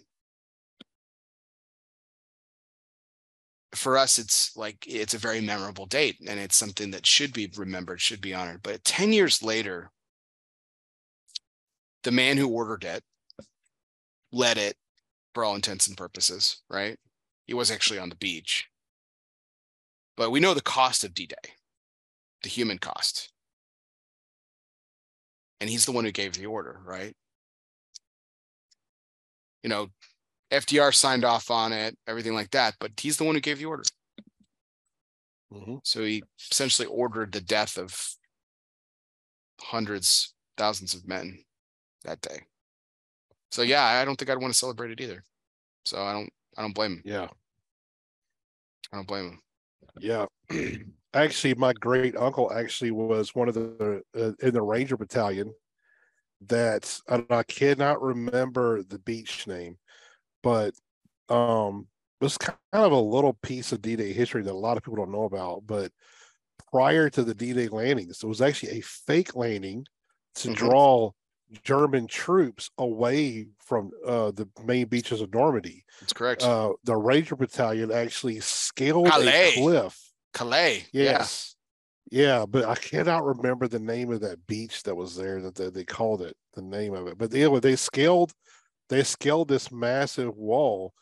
[3.74, 7.50] for us it's like it's a very memorable date and it's something that should be
[7.56, 8.62] remembered should be honored.
[8.62, 9.90] But 10 years later
[12.04, 13.02] the man who ordered it
[14.32, 14.76] led it
[15.34, 16.98] for all intents and purposes right?
[17.46, 18.68] He was actually on the beach.
[20.16, 21.34] But we know the cost of d-day
[22.42, 23.33] the human cost
[25.64, 27.16] and he's the one who gave the order right
[29.62, 29.88] you know
[30.50, 33.64] FDR signed off on it, everything like that, but he's the one who gave the
[33.64, 33.82] order.
[35.52, 35.80] Mhm.
[35.84, 37.98] So he essentially ordered the death of
[39.60, 41.44] hundreds, thousands of men
[42.04, 42.46] that day.
[43.50, 45.24] So yeah, I don't think I'd want to celebrate it either.
[45.84, 47.02] So I don't, I don't blame him.
[47.04, 47.28] Yeah.
[48.92, 49.42] I don't blame him.
[49.98, 50.26] Yeah.
[51.14, 55.54] actually, my great uncle actually was one of the uh, in the Ranger Battalion.
[56.46, 57.00] That
[57.30, 59.78] I cannot remember the beach name,
[60.42, 60.74] but
[61.28, 61.88] um,
[62.20, 64.96] it was kind of a little piece of D-Day history that a lot of people
[64.96, 65.66] don't know about.
[65.66, 65.92] But
[66.72, 69.86] prior to the D-Day landings, it was actually a fake landing
[70.36, 70.56] to Mhm.
[70.56, 71.12] draw
[71.62, 75.84] German troops away from uh, the main beaches of Normandy.
[76.00, 76.42] That's correct.
[76.42, 79.18] Uh, the Ranger Battalion actually scaled Calais.
[79.18, 80.03] a cliff.
[80.34, 80.84] Calais.
[80.92, 81.54] Yes.
[82.10, 82.44] Yeah.
[82.46, 85.84] but I cannot remember the name of that beach that was there that they, they
[85.84, 87.16] called it the name of it.
[87.16, 88.32] But anyway, they scaled
[88.90, 90.92] they scaled this massive wall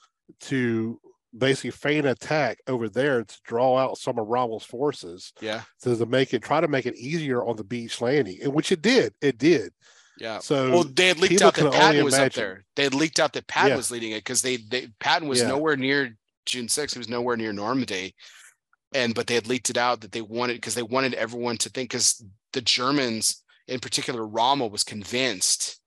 [0.43, 1.01] to
[1.37, 5.63] basically feign attack over there to draw out some of Rommel's forces Yeah.
[5.83, 8.71] to, to make it try to make it easier on the beach landing, and which
[8.71, 9.15] it did.
[9.21, 9.73] It did.
[10.19, 10.39] Yeah.
[10.39, 12.65] So Well, they had leaked out that Patton was up there.
[12.77, 13.77] They had leaked out that Patton Yeah.
[13.77, 15.49] was leading it because they, they Patton was Yeah.
[15.49, 16.93] nowhere near June 6th.
[16.93, 18.15] He was nowhere near Normandy.
[18.95, 21.71] And but they had leaked it out that they wanted because they wanted everyone to
[21.71, 25.81] think because the Germans, in particular, Rommel was convinced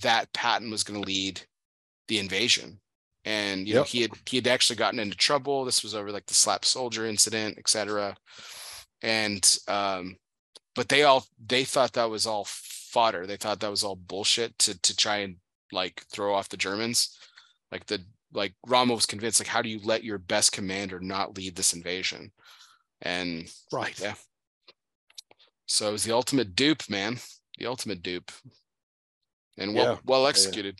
[0.00, 1.42] that Patton was going to lead
[2.08, 2.80] the invasion.
[3.24, 5.64] And you know, he had he had actually gotten into trouble.
[5.64, 8.16] This was over like the slap soldier incident, et cetera.
[9.00, 10.16] And um,
[10.74, 13.26] but they all they thought that was all fodder.
[13.26, 15.36] They thought that was all bullshit to to try and
[15.70, 17.16] like throw off the Germans.
[17.70, 18.00] Like the
[18.32, 21.72] like Rommel was convinced, like, how do you let your best commander not lead this
[21.72, 22.32] invasion?
[23.00, 23.98] And right.
[24.00, 24.14] Yeah.
[25.66, 27.18] so it was the ultimate dupe, man.
[27.58, 28.30] The ultimate dupe.
[29.58, 29.98] And well Yeah.
[30.04, 30.78] well executed.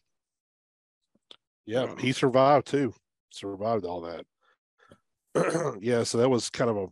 [1.66, 2.95] Yeah, Um, he survived too.
[3.31, 4.27] Survived all that.
[5.81, 6.87] yeah, so that was kind of a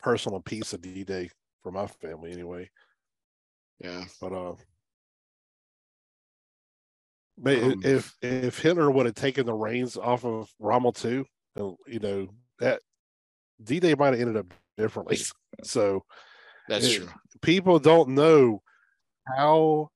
[0.00, 1.30] personal piece of D Day
[1.62, 2.70] for my family anyway.
[3.78, 4.04] Yeah.
[4.20, 4.54] But uh
[7.40, 11.24] but Um, if if Hitler would have taken the reins off of Rommel too,
[11.56, 12.82] uh, you know, that
[13.62, 15.18] D Day might have ended up differently.
[15.64, 16.04] So
[16.68, 17.08] That's It- true.
[17.42, 18.62] people don't know
[19.36, 19.90] how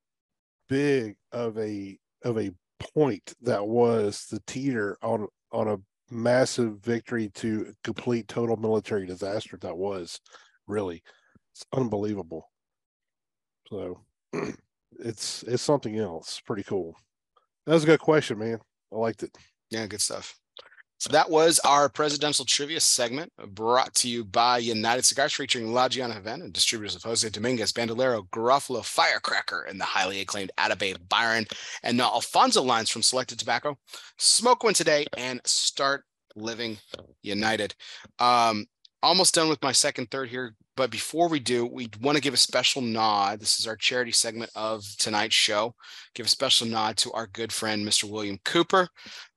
[0.69, 5.79] big of a of a point that was the teeter on on a
[6.11, 10.21] massive victory to complete total military disaster that was
[10.67, 11.03] really
[11.53, 12.51] it's unbelievable
[13.69, 14.05] so
[15.01, 16.97] it's it's something else pretty cool
[17.67, 18.59] that was a good question man
[18.93, 19.37] i liked it
[19.71, 20.39] Yeah, good stuff.
[20.99, 25.89] So that was our presidential trivia segment brought to you by United Cigars featuring La
[25.89, 30.97] Gianna Havana and distributors of Jose Dominguez, Bandolero, Garofalo, Firecracker, and the highly acclaimed Atabey
[31.09, 31.45] Byron
[31.83, 33.77] and the Alfonso lines from Selected Tobacco.
[34.19, 36.05] Smoke one today and start
[36.37, 36.79] living
[37.23, 37.75] united.
[38.19, 38.65] Um,
[39.03, 42.35] almost done with my second third here, but before we do, we want to give
[42.35, 43.41] a special nod.
[43.41, 45.75] This is our charity segment of tonight's show.
[46.15, 48.05] Give a special nod to our good friend, Mr.
[48.05, 48.89] William Cooper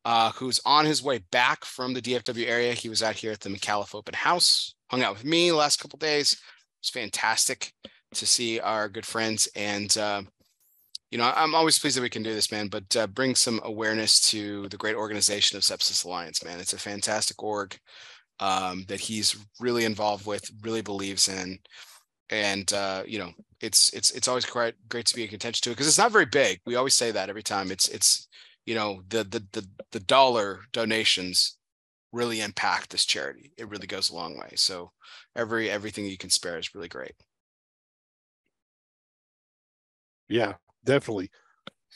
[0.08, 2.72] uh, who's on his way back from the DFW area.
[2.72, 5.82] He was out here at the McAuliffe Open House, hung out with me the last
[5.82, 6.32] couple days.
[6.32, 6.40] It
[6.82, 7.74] was fantastic
[8.14, 9.50] to see our good friends.
[9.54, 10.22] And, uh,
[11.12, 13.60] you know, I'm always pleased that we can do this, man, but uh, bring some
[13.66, 16.62] awareness to the great organization of Sepsis Alliance, man.
[16.62, 17.78] It's a fantastic org
[18.40, 21.60] um, that he's really involved with, really believes in.
[22.30, 23.32] and uh, you know
[23.62, 26.12] it's it's it's always great great to be in contention to it because it's not
[26.12, 26.60] very big.
[26.66, 27.72] We always say that every time.
[27.72, 28.28] It's it's
[28.66, 31.58] you know the the the the dollar donations
[32.14, 33.54] really impact this charity.
[33.58, 34.54] It really goes a long way.
[34.56, 34.92] So
[35.36, 37.16] every everything you can spare is really great.
[40.30, 41.30] Yeah, definitely.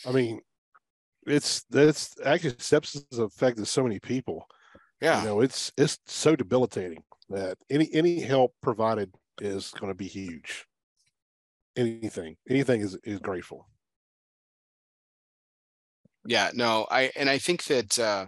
[0.06, 0.42] I mean,
[1.28, 4.48] it's that's actually sepsis affected so many people.
[5.02, 5.22] Yeah.
[5.22, 10.08] You know, it's it's so debilitating that any any help provided is going to be
[10.08, 10.68] huge.
[11.76, 13.68] Anything, anything is is grateful.
[16.26, 18.28] Yeah, no, I and I think that uh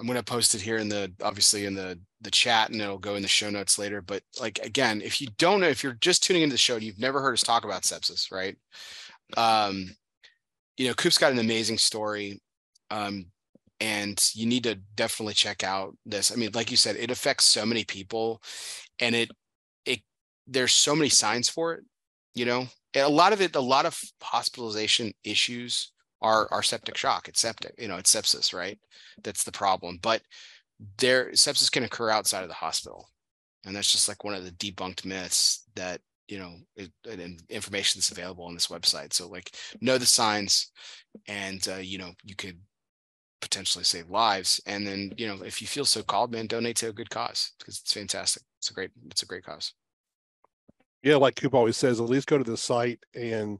[0.00, 2.98] I'm going to post it here in the obviously in the the chat and it'll
[2.98, 4.00] go in the show notes later.
[4.02, 6.82] But like again, if you don't know, if you're just tuning into the show and
[6.82, 8.56] you've never heard us talk about sepsis, right?
[9.36, 9.94] Um,
[10.76, 12.40] you know, Coop's got an amazing story.
[12.90, 13.26] Um,
[13.82, 16.30] and you need to definitely check out this.
[16.30, 18.40] I mean, like you said, it affects so many people
[19.00, 19.30] and it
[19.84, 20.00] it
[20.46, 21.84] there's so many signs for it,
[22.34, 22.66] you know.
[22.94, 27.28] a lot of it, a lot of hospitalization issues are are septic shock.
[27.28, 28.78] It's septic, you know, it's sepsis, right?
[29.24, 29.98] That's the problem.
[30.00, 30.22] But
[30.98, 33.08] there sepsis can occur outside of the hospital.
[33.66, 37.98] And that's just like one of the debunked myths that you know it, and information
[37.98, 39.50] that's available on this website so like
[39.80, 40.70] know the signs
[41.26, 42.58] and uh, you know you could
[43.42, 46.88] potentially save lives and then you know if you feel so called man donate to
[46.88, 48.42] a good cause because it's fantastic.
[48.58, 49.74] It's a great it's a great cause.
[51.02, 53.58] Yeah like coop always says at least go to the site and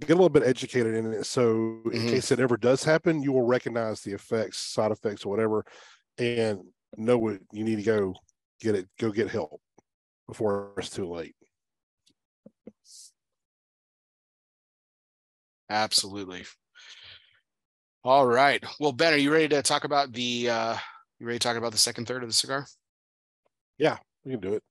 [0.00, 1.24] get a little bit educated in it.
[1.24, 1.96] So mm-hmm.
[1.96, 5.64] in case it ever does happen you will recognize the effects side effects or whatever
[6.18, 6.60] and
[6.98, 8.14] know what you need to go
[8.60, 9.60] get it go get help
[10.28, 11.34] before it's too late.
[15.70, 16.44] Absolutely
[18.04, 18.64] all right.
[18.80, 20.76] Well ben are you ready to talk about the uh
[21.18, 22.66] you ready to talk about the second third of the cigar?
[23.78, 24.62] Yeah we can do it.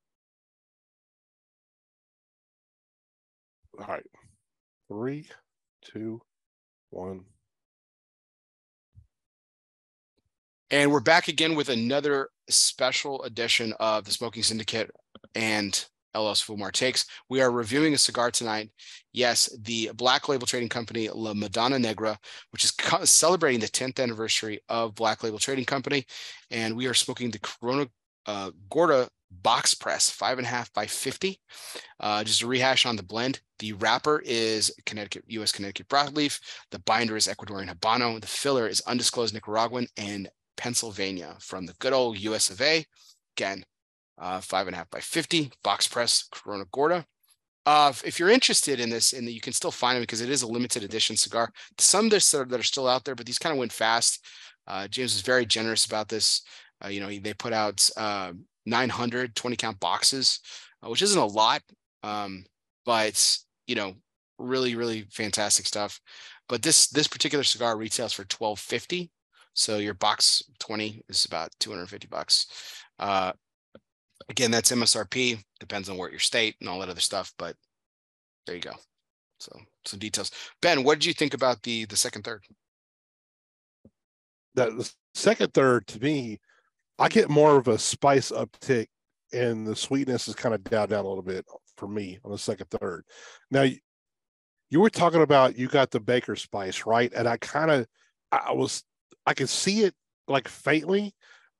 [3.79, 4.05] All right.
[4.89, 5.27] Three
[5.81, 6.21] two
[6.89, 7.21] one.
[10.69, 14.89] And we're back again with another special edition of the Smoking Syndicate
[15.35, 17.05] and El Oso Fumar Takes.
[17.29, 18.69] We are reviewing a cigar tonight.
[19.13, 22.17] Yes, the Black Label Trading Company La Madonna Negra,
[22.51, 22.73] which is
[23.09, 26.05] celebrating the 10th anniversary of Black Label Trading Company.
[26.49, 27.87] And we are smoking the Corona
[28.25, 31.39] uh, Gorda box press, five and a half by 50.
[31.99, 33.39] Uh, just a rehash on the blend.
[33.59, 35.51] The wrapper is Connecticut, U.S.
[35.51, 36.39] Connecticut broadleaf.
[36.71, 38.19] The binder is Ecuadorian Habano.
[38.19, 42.85] The filler is undisclosed Nicaraguan and Pennsylvania from the good old US of A.
[43.37, 43.63] Again,
[44.21, 47.05] uh, five and a half by 50, box press Corona Gorda.
[47.65, 50.41] Uh, if you're interested in this, and you can still find them because it is
[50.41, 51.51] a limited edition cigar.
[51.77, 54.25] Some that are, that are still out there, but these kind of went fast.
[54.67, 56.41] Uh, James was very generous about this.
[56.83, 58.31] Uh, you know, they put out uh,
[58.65, 60.39] 900 20 count boxes,
[60.83, 61.61] uh, which isn't a lot,
[62.03, 62.43] um,
[62.85, 63.37] but
[63.67, 63.93] you know,
[64.39, 65.99] really, really fantastic stuff.
[66.47, 69.11] But this this particular cigar retails for 1250
[69.53, 72.47] so your box 20 is about 250 bucks.
[74.29, 77.55] Again, that's MSRP, depends on where your state and all that other stuff, but
[78.45, 78.73] there you go.
[79.39, 80.31] So some details.
[80.61, 82.43] Ben, what did you think about the the second third?
[84.55, 86.39] That the second third to me,
[86.99, 88.87] I get more of a spice uptick
[89.33, 91.45] and the sweetness is kind of down down a little bit
[91.77, 93.03] for me on the second third.
[93.49, 93.65] Now
[94.69, 97.11] you were talking about you got the baker spice, right?
[97.13, 97.87] And I kind of
[98.31, 98.83] I was
[99.25, 99.93] I could see it
[100.27, 101.13] like faintly,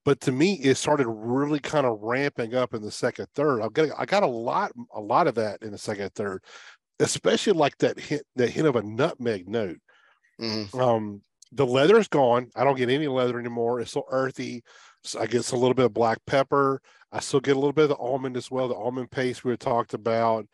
[0.03, 3.61] but to me, it started really kind of ramping up in the second third.
[3.61, 6.44] I got I got a lot a lot of that in the second third,
[6.99, 9.78] especially like that hint that hint of a nutmeg note.
[10.40, 10.80] Mm-hmm.
[10.80, 11.22] Um,
[11.52, 12.49] the leather is gone.
[12.56, 13.80] I don't get any leather anymore.
[13.80, 14.64] It's so earthy.
[15.03, 16.82] So I get a little bit of black pepper.
[17.11, 19.52] I still get a little bit of the almond as well, the almond paste we
[19.52, 20.48] had talked about.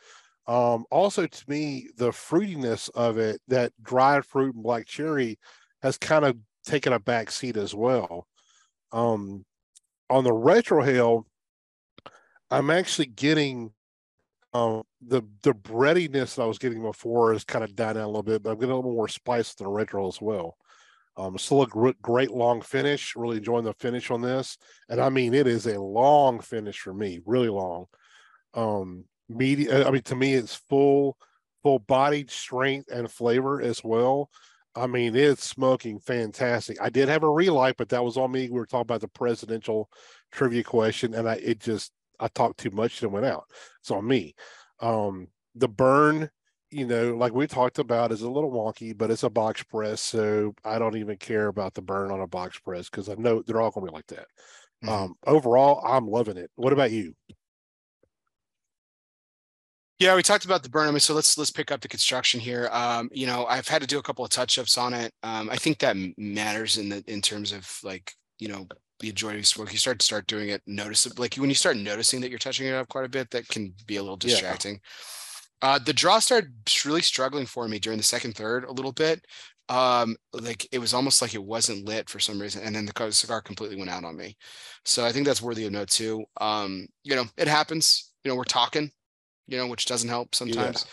[0.48, 5.38] Um, also, to me, the fruitiness of it, that dried fruit and black cherry,
[5.82, 8.28] has kind of taken a back seat as well.
[8.92, 9.46] Um,
[10.10, 11.24] on the retrohale,
[12.50, 13.72] I'm actually getting
[14.54, 18.24] um, the the breadiness that I was getting before is kind of down, a little
[18.24, 20.58] bit, but I'm getting a little more spice than the retro as well.
[21.18, 23.16] Um, still a gr- great long finish.
[23.16, 24.58] Really enjoying the finish on this,
[24.90, 27.86] and I mean it is a long finish for me, really long.
[28.54, 29.86] Um, media.
[29.86, 31.18] I mean, to me, it's full,
[31.64, 34.30] full bodied strength and flavor as well.
[34.78, 36.78] I mean, it's smoking fantastic.
[36.80, 38.50] I did have a relight, but that was on me.
[38.50, 39.90] We were talking about the presidential
[40.32, 43.46] trivia question, and I it just I talked too much and it went out.
[43.82, 44.36] It's on me.
[44.80, 46.30] Um, the burn,
[46.70, 50.00] you know, like we talked about, is a little wonky, but it's a box press,
[50.00, 53.42] so I don't even care about the burn on a box press because I know
[53.42, 54.28] they're all going to be like that.
[54.84, 54.90] Mm-hmm.
[54.90, 56.52] Um, overall, I'm loving it.
[56.56, 57.14] What about you?
[60.00, 60.88] Yeah, we talked about the burn.
[60.88, 62.70] I mean, so let's let's pick up the construction here.
[62.72, 65.12] Um, you know, I've had to do a couple of touch ups on it.
[65.24, 68.68] Um, I think that matters in the in terms of like you know
[69.00, 69.72] the enjoying smoke.
[69.72, 71.16] You start to start doing it noticeable.
[71.20, 73.74] Like when you start noticing that you're touching it up quite a bit, that can
[73.88, 74.80] be a little distracting.
[75.64, 75.70] Yeah.
[75.70, 76.52] Uh, the draw started
[76.86, 79.26] really struggling for me during the second third a little bit.
[79.70, 83.12] Um, like it was almost like it wasn't lit for some reason, and then the
[83.12, 84.38] cigar completely went out on me.
[84.86, 86.24] So I think that's worthy of note too.
[86.40, 88.14] Um, you know, it happens.
[88.24, 88.92] You know, we're talking
[89.48, 90.86] you know, which doesn't help sometimes.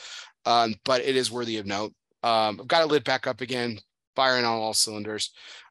[0.46, 0.62] Yeah.
[0.62, 1.92] Um, but it is worthy of note.
[2.22, 3.78] Um, I've got it lit back up again,
[4.16, 5.30] firing on all cylinders.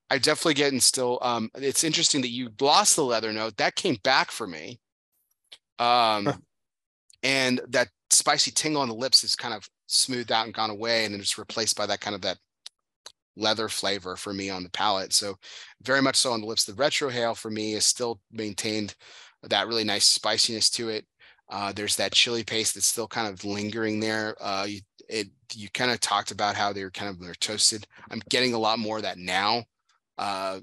[0.10, 1.18] I definitely getting still.
[1.22, 3.58] Um, it's interesting that you lost the leather note.
[3.58, 4.80] That came back for me.
[5.80, 6.44] Um,
[7.24, 11.06] and that spicy tingle on the lips is kind of smoothed out and gone away,
[11.06, 12.38] and then it's replaced by that kind of that
[13.36, 15.14] leather flavor for me on the palate.
[15.14, 15.36] So
[15.82, 16.66] very much so on the lips.
[16.66, 18.96] The retrohale for me is still maintained
[19.42, 21.06] that really nice spiciness to it.
[21.54, 24.36] Uh, there's that chili paste that's still kind of lingering there.
[24.42, 27.86] Uh, you, it, you kind of talked about how they're kind of they're toasted.
[28.10, 29.64] I'm getting a lot more of that now,
[30.18, 30.62] uh,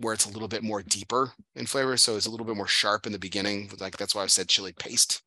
[0.00, 1.98] where it's a little bit more deeper in flavor.
[1.98, 3.70] So it's a little bit more sharp in the beginning.
[3.78, 5.22] Like that's why I said chili paste,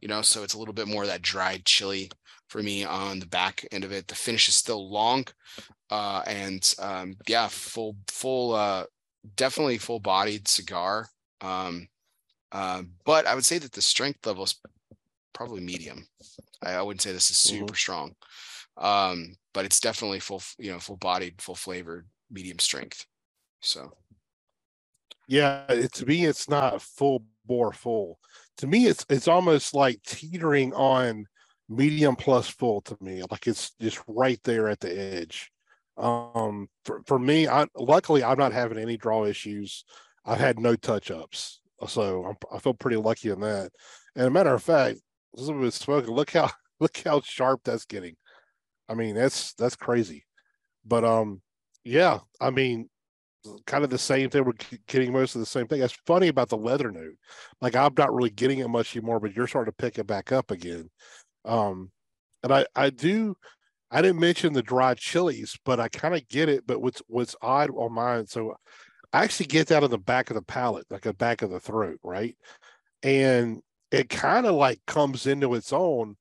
[0.00, 0.22] you know.
[0.22, 2.10] So it's a little bit more of that dried chili
[2.48, 4.08] for me on the back end of it.
[4.08, 5.24] The finish is still long,
[5.88, 8.86] uh, and um, yeah, full full, uh,
[9.36, 11.10] definitely full bodied cigar.
[11.40, 11.86] Um,
[12.52, 14.54] uh, but I would say that the strength level is
[15.32, 16.06] probably medium.
[16.62, 17.60] I, I wouldn't say this is mm-hmm.
[17.60, 17.74] super mm-hmm.
[17.74, 18.14] strong,
[18.76, 23.06] um, but it's definitely full, you know, full bodied, full flavored, medium strength.
[23.60, 23.92] So,
[25.26, 28.18] yeah, it, to me, it's not full bore full.
[28.58, 31.26] To me, it's it's almost like teetering on
[31.70, 32.82] medium plus full.
[32.82, 35.50] To me, like it's just right there at the edge.
[35.96, 39.84] Um, for for me, I luckily I'm not having any draw issues.
[40.24, 41.61] I've had no touch ups.
[41.88, 43.70] So I'm, i feel pretty lucky in that.
[44.16, 45.00] And a matter of fact,
[45.34, 46.14] Elizabeth smoking.
[46.14, 46.50] Look how
[46.80, 48.16] look how sharp that's getting.
[48.88, 50.24] I mean, that's that's crazy.
[50.84, 51.40] But um,
[51.84, 52.20] yeah.
[52.40, 52.88] I mean,
[53.66, 54.44] kind of the same thing.
[54.44, 54.52] We're
[54.86, 55.80] getting most of the same thing.
[55.80, 57.14] That's funny about the leather note.
[57.60, 60.32] Like I'm not really getting it much anymore, but you're starting to pick it back
[60.32, 60.90] up again.
[61.44, 61.90] Um,
[62.42, 63.36] and I I do.
[63.90, 66.66] I didn't mention the dry chilies, but I kind of get it.
[66.66, 68.54] But what's what's odd on mine, so
[69.12, 71.98] actually get that on the back of the palate, like the back of the throat,
[72.02, 72.36] right?
[73.02, 73.60] And
[73.90, 76.16] it kind of like comes into its own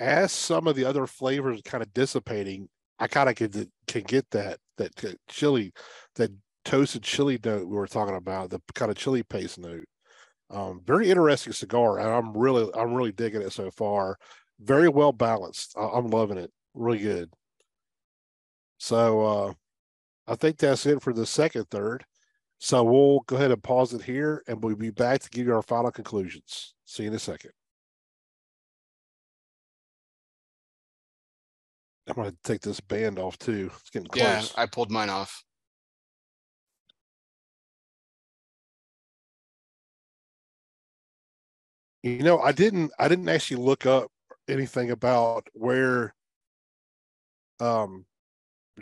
[0.00, 2.68] as some of the other flavors kind of dissipating.
[2.98, 4.92] I kind of can, can get that that
[5.28, 5.72] chili,
[6.16, 6.30] that
[6.64, 9.84] toasted chili note we were talking about, the kind of chili paste note.
[10.50, 14.18] Um, very interesting cigar, and I'm really I'm really digging it so far.
[14.60, 15.74] Very well balanced.
[15.76, 16.50] I, am loving it.
[16.74, 17.30] Really good.
[18.78, 19.52] So uh,
[20.26, 22.04] I think that's it for the second third.
[22.64, 25.52] So we'll go ahead and pause it here and we'll be back to give you
[25.52, 26.74] our final conclusions.
[26.84, 27.50] See you in a second.
[32.06, 33.68] I'm going to take this band off too.
[33.80, 34.22] It's getting close.
[34.54, 35.42] Yeah, I pulled mine off.
[42.04, 44.12] You know, I didn't I didn't actually look up
[44.48, 46.14] anything about where
[47.58, 48.06] um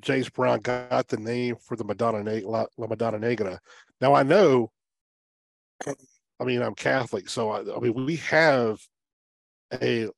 [0.00, 3.60] James Brown got the name for the Madonna La, La Madonna Negra.
[4.00, 4.70] Now I know,
[5.86, 8.80] I mean, I'm Catholic, so I, I, mean, we have
[9.72, 10.08] a,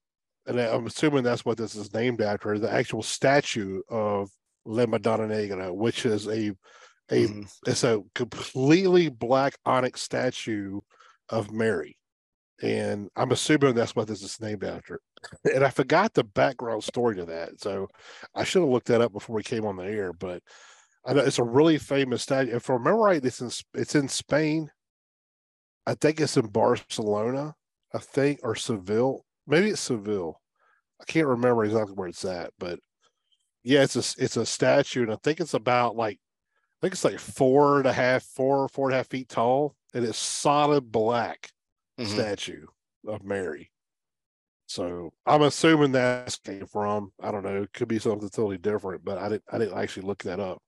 [0.46, 4.30] and I'm assuming that's what this is named after, the actual statue of
[4.64, 6.52] La Madonna Negra, which is a,
[7.10, 7.42] a, mm-hmm.
[7.66, 10.80] it's a completely black onyx statue
[11.28, 11.96] of Mary
[12.62, 15.00] and I'm assuming that's what this is named after.
[15.54, 17.88] And I forgot the background story to that, so
[18.34, 20.12] I should have looked that up before we came on the air.
[20.12, 20.42] But
[21.04, 22.54] I know it's a really famous statue.
[22.54, 24.70] If I remember right, it's in it's in Spain.
[25.86, 27.54] I think it's in Barcelona.
[27.94, 29.24] I think or Seville.
[29.46, 30.40] Maybe it's Seville.
[31.00, 32.78] I can't remember exactly where it's at, but
[33.64, 37.04] yeah, it's a it's a statue, and I think it's about like I think it's
[37.04, 40.92] like four and a half, four four and a half feet tall, and it's solid
[40.92, 41.50] black
[41.98, 42.12] mm-hmm.
[42.12, 42.66] statue
[43.06, 43.71] of Mary.
[44.72, 47.12] So I'm assuming that's came from.
[47.22, 47.62] I don't know.
[47.62, 49.42] It could be something totally different, but I didn't.
[49.52, 50.62] I didn't actually look that up.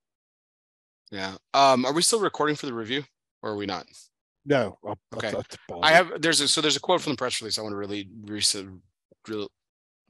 [1.10, 1.36] Yeah.
[1.54, 1.86] Um.
[1.86, 3.04] Are we still recording for the review,
[3.42, 3.86] or are we not?
[4.44, 4.76] No.
[4.86, 5.32] I'll, okay.
[5.32, 6.20] I'll, i have.
[6.20, 7.58] There's a so there's a quote from the press release.
[7.58, 9.48] I want to really, really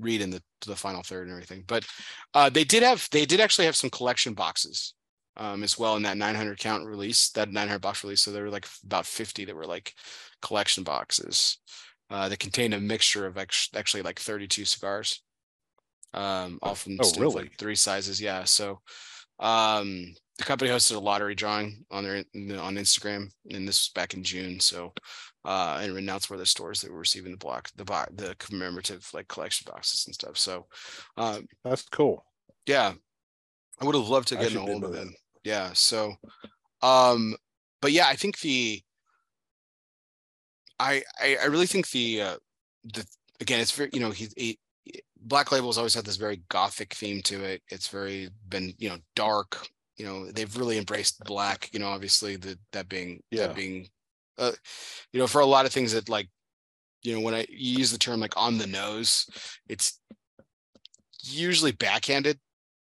[0.00, 1.62] read in the the final third and everything.
[1.64, 1.86] But
[2.34, 4.94] uh, they did have they did actually have some collection boxes
[5.36, 8.22] um, as well in that 900 count release, that 900 box release.
[8.22, 9.94] So there were like about 50 that were like
[10.42, 11.58] collection boxes
[12.14, 15.20] uh, that contained a mixture of ex- actually like 32 cigars,
[16.12, 17.42] um, all from oh, really?
[17.42, 18.20] like three sizes.
[18.20, 18.44] Yeah.
[18.44, 18.78] So,
[19.40, 22.18] um, the company hosted a lottery drawing on their
[22.60, 24.60] on Instagram, and this was back in June.
[24.60, 24.92] So,
[25.44, 29.08] uh, and announced where the stores that were receiving the block, the box, the commemorative
[29.12, 30.38] like collection boxes and stuff.
[30.38, 30.66] So,
[31.16, 32.24] um, that's cool.
[32.66, 32.92] Yeah,
[33.80, 35.12] I would have loved to get a hold of them.
[35.42, 35.72] Yeah.
[35.72, 36.14] So,
[36.80, 37.34] um,
[37.82, 38.82] but yeah, I think the,
[40.84, 42.36] I I, I really think the uh,
[42.84, 43.06] the
[43.40, 44.58] again, it's very you know he, he
[45.20, 47.62] Black Label's always had this very gothic theme to it.
[47.68, 49.66] It's very been you know dark.
[49.96, 51.70] You know they've really embraced black.
[51.72, 53.46] You know obviously the that being yeah.
[53.46, 53.88] that being,
[54.38, 54.52] uh,
[55.12, 56.28] you know for a lot of things that like,
[57.02, 59.26] you know when I use the term like on the nose,
[59.68, 60.00] it's
[61.22, 62.38] usually backhanded.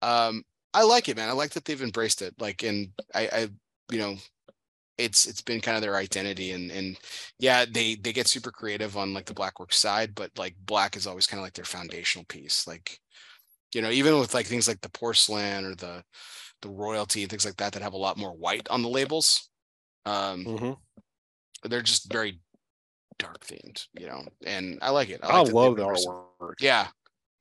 [0.01, 0.43] Um,
[0.73, 1.29] I like it, man.
[1.29, 2.33] I like that they've embraced it.
[2.39, 3.49] Like, and I, I
[3.91, 4.15] you know,
[5.01, 6.97] it's it's been kind of their identity and and
[7.39, 10.95] yeah they they get super creative on like the black blackwork side but like black
[10.95, 12.99] is always kind of like their foundational piece like
[13.73, 16.03] you know even with like things like the porcelain or the
[16.61, 19.49] the royalty and things like that that have a lot more white on the labels
[20.05, 21.69] um mm-hmm.
[21.69, 22.39] they're just very
[23.17, 26.53] dark themed you know and i like it i, like I love the artwork.
[26.59, 26.87] yeah.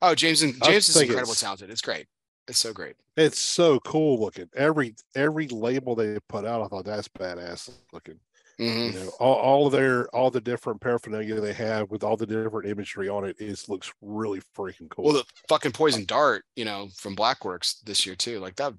[0.01, 2.07] Oh james and james is incredibly talented it's great
[2.51, 2.97] it's so great.
[3.15, 4.49] It's so cool looking.
[4.53, 8.19] Every every label they put out, I thought that's badass looking.
[8.59, 8.97] Mm-hmm.
[8.97, 12.69] You know, all, all their all the different paraphernalia they have with all the different
[12.69, 15.05] imagery on it is looks really freaking cool.
[15.05, 18.39] Well, the fucking poison dart, you know, from Blackworks this year too.
[18.39, 18.73] Like that,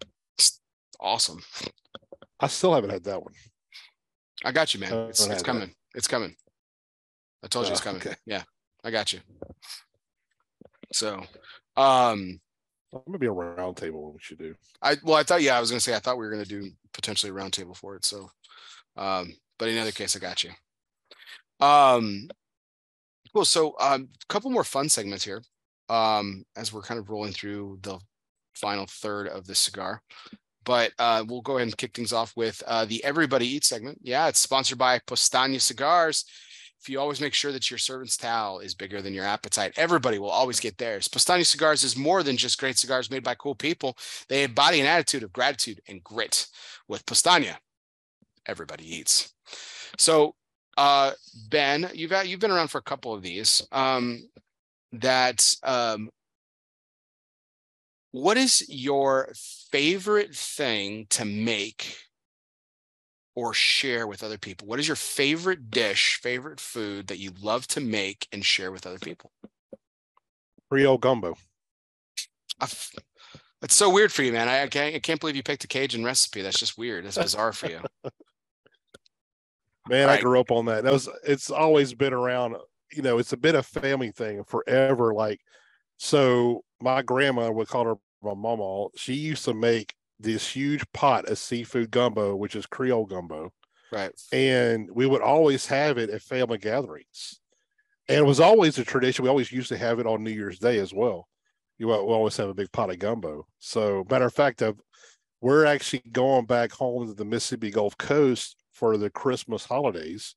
[1.00, 1.42] awesome.
[2.38, 3.32] I still haven't had that one.
[4.44, 4.92] I got you, man.
[5.08, 5.68] It's, it's coming.
[5.68, 5.74] That.
[5.94, 6.36] It's coming.
[7.42, 8.02] I told you it's coming.
[8.02, 8.16] Okay.
[8.26, 8.42] Yeah,
[8.84, 9.20] I got you.
[10.92, 11.22] So,
[11.78, 12.38] um,
[13.06, 14.54] Maybe a roundtable we should do.
[14.82, 16.70] I well, I thought yeah, I was gonna say I thought we were gonna do
[16.92, 18.04] potentially a roundtable for it.
[18.04, 18.30] So,
[18.96, 20.50] um, but in other case, I got you.
[21.60, 22.28] Um,
[23.32, 23.44] cool.
[23.44, 25.42] So, um, a couple more fun segments here.
[25.88, 27.98] Um, as we're kind of rolling through the
[28.54, 30.02] final third of the cigar,
[30.64, 33.98] but uh, we'll go ahead and kick things off with uh, the Everybody Eats segment.
[34.02, 36.24] Yeah, it's sponsored by Postania Cigars
[36.82, 40.18] if you always make sure that your servant's towel is bigger than your appetite, everybody
[40.18, 41.06] will always get theirs.
[41.06, 43.96] Postani Cigars is more than just great cigars made by cool people.
[44.28, 46.48] They embody an attitude of gratitude and grit.
[46.88, 47.54] With Postania,
[48.46, 49.32] everybody eats.
[49.96, 50.34] So,
[50.76, 51.12] uh,
[51.48, 53.66] Ben, you've you've been around for a couple of these.
[53.70, 54.28] Um,
[54.90, 56.10] that um,
[58.10, 59.32] what is your
[59.70, 61.96] favorite thing to make
[63.34, 64.66] or share with other people?
[64.66, 68.86] What is your favorite dish, favorite food that you love to make and share with
[68.86, 69.32] other people?
[70.70, 71.36] Creole gumbo.
[72.58, 74.48] That's so weird for you, man.
[74.48, 76.42] I, I, can't, I can't believe you picked a Cajun recipe.
[76.42, 77.04] That's just weird.
[77.04, 77.80] That's bizarre for you.
[79.88, 80.18] Man, right.
[80.18, 80.84] I grew up on that.
[80.84, 82.56] That was it's always been around,
[82.92, 85.12] you know, it's a bit of family thing forever.
[85.12, 85.40] Like,
[85.96, 88.88] so my grandma would call her my mama.
[88.96, 93.52] She used to make this huge pot of seafood gumbo, which is Creole gumbo.
[93.90, 94.12] Right.
[94.32, 97.40] And we would always have it at family gatherings.
[98.08, 99.22] And it was always a tradition.
[99.22, 101.28] We always used to have it on New Year's Day as well.
[101.78, 103.46] You we always have a big pot of gumbo.
[103.58, 104.80] So, matter of fact, I've,
[105.40, 110.36] we're actually going back home to the Mississippi Gulf Coast for the Christmas holidays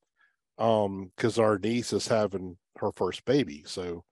[0.57, 4.03] um because our niece is having her first baby so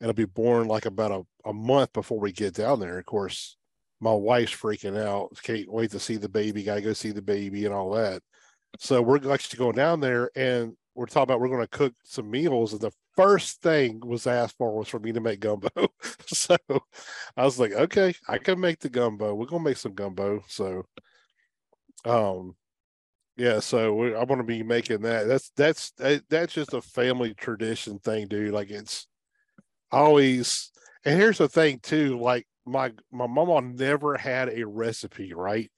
[0.00, 3.56] it'll be born like about a, a month before we get down there of course
[4.02, 5.30] my wife's freaking out.
[5.44, 6.64] Can't wait to see the baby.
[6.64, 8.20] Got to go see the baby and all that.
[8.80, 12.28] So we're actually going down there and we're talking about we're going to cook some
[12.28, 12.72] meals.
[12.72, 15.68] And the first thing was asked for was for me to make gumbo.
[16.26, 16.56] so
[17.36, 19.34] I was like, okay, I can make the gumbo.
[19.34, 20.42] We're going to make some gumbo.
[20.48, 20.84] So,
[22.04, 22.56] um,
[23.36, 25.28] yeah, so I'm going to be making that.
[25.28, 25.92] That's that's
[26.28, 28.52] that's just a family tradition thing, dude.
[28.52, 29.06] Like it's
[29.92, 30.72] always.
[31.04, 32.18] And here's the thing too.
[32.18, 35.70] Like my my mama never had a recipe, right?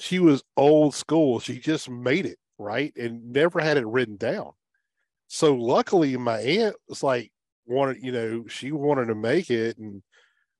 [0.00, 1.40] She was old school.
[1.40, 2.92] She just made it, right?
[2.96, 4.52] And never had it written down.
[5.28, 7.32] So luckily my aunt was like
[7.66, 10.02] wanted, you know, she wanted to make it and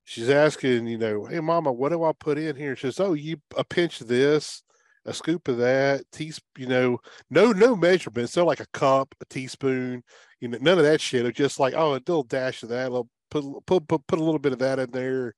[0.05, 2.77] she's asking, you know, hey mama, what do I put in here?
[2.77, 4.63] She says, Oh, you a pinch of this,
[5.05, 6.99] a scoop of that, teaspoon, you know,
[7.31, 8.33] no, no measurements.
[8.35, 10.03] They're like a cup, a teaspoon,
[10.41, 11.27] you know, none of that shit.
[11.27, 14.19] It's just like, oh, a little dash of that, a little, put, put, put, put
[14.19, 15.35] a little bit of that in there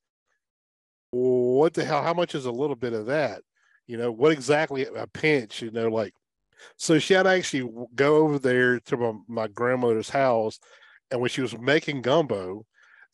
[1.10, 2.02] what the hell?
[2.02, 3.42] How much is a little bit of that?
[3.86, 5.62] You know, what exactly a pinch?
[5.62, 6.12] You know, like,
[6.76, 10.58] so she had to actually go over there to my, my grandmother's house,
[11.10, 12.64] and when she was making gumbo,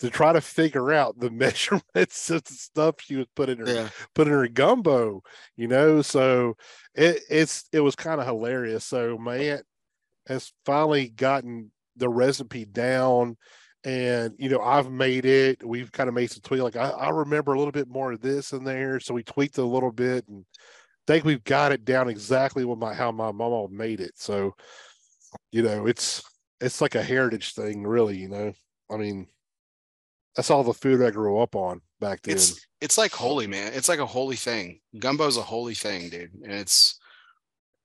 [0.02, 3.72] to try to figure out the measurements of the stuff she was putting in her
[3.72, 3.88] yeah.
[4.14, 5.22] put in her gumbo,
[5.56, 6.02] you know.
[6.02, 6.56] So
[6.94, 8.84] it it's it was kind of hilarious.
[8.84, 9.64] So my aunt
[10.26, 13.36] has finally gotten the recipe down
[13.84, 15.66] and you know I've made it.
[15.66, 16.62] We've kind of made some tweak.
[16.62, 19.58] Like I, I remember a little bit more of this in there, so we tweaked
[19.58, 20.44] a little bit, and
[21.06, 24.12] think we've got it down exactly what my how my mama made it.
[24.16, 24.54] So,
[25.50, 26.22] you know, it's
[26.60, 28.16] it's like a heritage thing, really.
[28.16, 28.52] You know,
[28.90, 29.26] I mean,
[30.36, 32.36] that's all the food I grew up on back then.
[32.36, 33.72] It's it's like holy, man.
[33.74, 34.80] It's like a holy thing.
[34.98, 36.98] Gumbo's a holy thing, dude, and it's.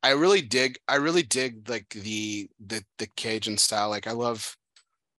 [0.03, 0.78] I really dig.
[0.88, 3.90] I really dig like the the the Cajun style.
[3.90, 4.56] Like I love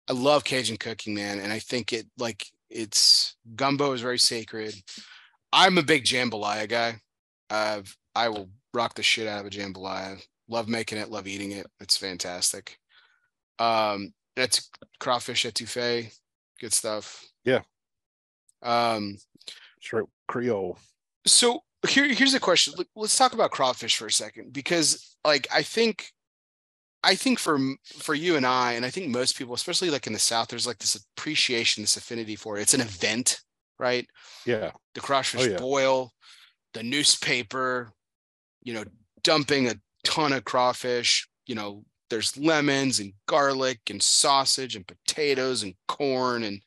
[0.09, 4.75] I love Cajun cooking, man, and I think it like it's gumbo is very sacred.
[5.53, 7.01] I'm a big jambalaya guy.
[7.51, 7.83] Uh,
[8.15, 10.23] I will rock the shit out of a jambalaya.
[10.49, 11.67] Love making it, love eating it.
[11.81, 12.79] It's fantastic.
[13.59, 16.17] Um, that's crawfish etouffee,
[16.61, 17.27] good stuff.
[17.45, 17.61] Yeah.
[18.63, 19.19] Um,
[19.81, 20.79] shrimp Creole.
[21.27, 22.75] So here, here's a question.
[22.97, 26.13] Let's talk about crawfish for a second, because like I think
[27.09, 27.59] I think for
[27.97, 30.67] for you and I, and I think most people, especially like in the South, there's
[30.67, 32.63] like this appreciation, this affinity for it.
[32.63, 33.41] It's an event,
[33.79, 34.07] right?
[34.45, 34.73] Yeah.
[34.95, 35.57] The crawfish oh, yeah.
[35.57, 36.13] boil,
[36.75, 37.93] the newspaper,
[38.63, 38.85] you know,
[39.23, 41.27] dumping a ton of crawfish.
[41.47, 46.61] You know, there's lemons and garlic and sausage and potatoes and corn and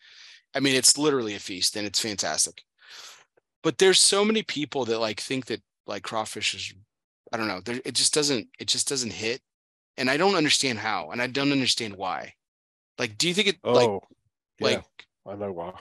[0.55, 2.63] I mean, it's literally a feast and it's fantastic.
[3.61, 6.73] But there's so many people that like think that like crawfish is,
[7.31, 9.41] I don't know, it just doesn't, it just doesn't hit
[10.01, 12.33] and I don't understand how, and I don't understand why.
[12.97, 14.01] Like, do you think it oh, like
[14.59, 14.83] yeah, like
[15.27, 15.73] I know why.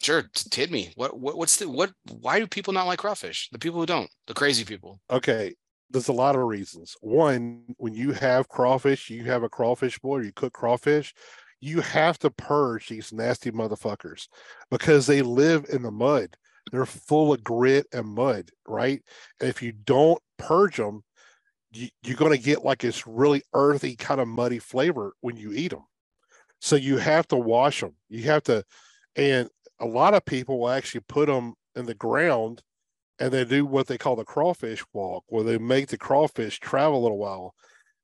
[0.00, 0.22] Sure,
[0.54, 0.92] hit me.
[0.94, 1.92] What, what what's the what?
[2.08, 3.48] Why do people not like crawfish?
[3.50, 5.00] The people who don't, the crazy people.
[5.10, 5.56] Okay,
[5.90, 6.94] there's a lot of reasons.
[7.00, 11.12] One, when you have crawfish, you have a crawfish boil, you cook crawfish,
[11.60, 14.28] you have to purge these nasty motherfuckers
[14.70, 16.36] because they live in the mud.
[16.70, 19.02] They're full of grit and mud, right?
[19.40, 21.02] And if you don't purge them,
[21.72, 25.52] you, you're going to get like this really earthy kind of muddy flavor when you
[25.52, 25.84] eat them.
[26.60, 27.94] So you have to wash them.
[28.08, 28.64] You have to,
[29.16, 29.48] and
[29.80, 32.62] a lot of people will actually put them in the ground
[33.18, 36.98] and they do what they call the crawfish walk, where they make the crawfish travel
[36.98, 37.54] a little while.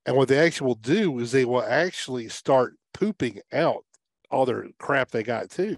[0.07, 3.85] And what they actually will do is they will actually start pooping out
[4.31, 5.77] all their crap they got too,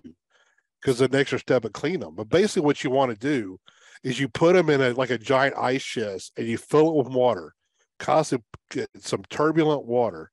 [0.80, 2.14] because the next step of clean them.
[2.14, 3.58] But basically, what you want to do
[4.02, 6.94] is you put them in a like a giant ice chest and you fill it
[6.96, 7.54] with water
[7.98, 8.44] constantly
[8.98, 10.30] some turbulent water.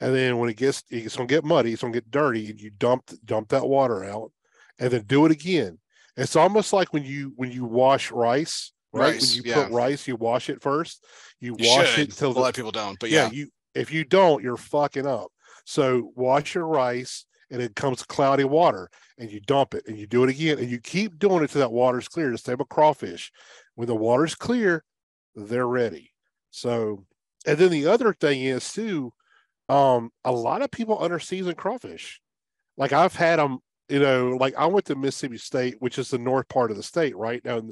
[0.00, 2.70] And then when it gets it's gonna get muddy, it's gonna get dirty, and you
[2.70, 4.32] dump dump that water out
[4.78, 5.78] and then do it again.
[6.16, 9.14] It's almost like when you when you wash rice, right?
[9.14, 9.62] Rice, when you yeah.
[9.64, 11.04] put rice, you wash it first.
[11.38, 12.08] You, you wash should.
[12.08, 13.26] it till a lot of people don't, but yeah.
[13.26, 15.30] yeah, you if you don't, you're fucking up.
[15.64, 20.06] So wash your rice and it comes cloudy water and you dump it and you
[20.06, 22.30] do it again and you keep doing it till that water's clear.
[22.30, 23.30] The same with crawfish.
[23.74, 24.84] When the water's clear,
[25.34, 26.09] they're ready.
[26.50, 27.04] So,
[27.46, 29.12] and then the other thing is too,
[29.68, 32.20] um, a lot of people under season crawfish.
[32.76, 33.58] Like I've had them,
[33.88, 36.82] you know, like I went to Mississippi State, which is the north part of the
[36.82, 37.44] state, right?
[37.44, 37.62] Now,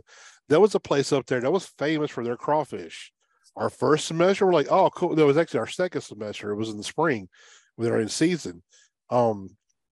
[0.48, 3.12] there was a place up there that was famous for their crawfish.
[3.56, 5.14] Our first semester, we're like, oh, cool.
[5.14, 6.50] That was actually our second semester.
[6.50, 7.28] It was in the spring
[7.76, 8.62] when they're in season.
[9.10, 9.50] Um,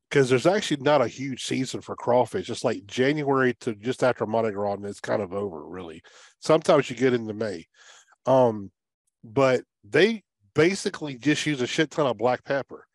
[0.09, 2.47] because there's actually not a huge season for crawfish.
[2.47, 6.03] Just like January to just after Mardi and it's kind of over, really.
[6.39, 7.67] Sometimes you get into May.
[8.25, 8.71] Um,
[9.33, 10.23] but they
[10.55, 12.87] basically just use a shit ton of black pepper.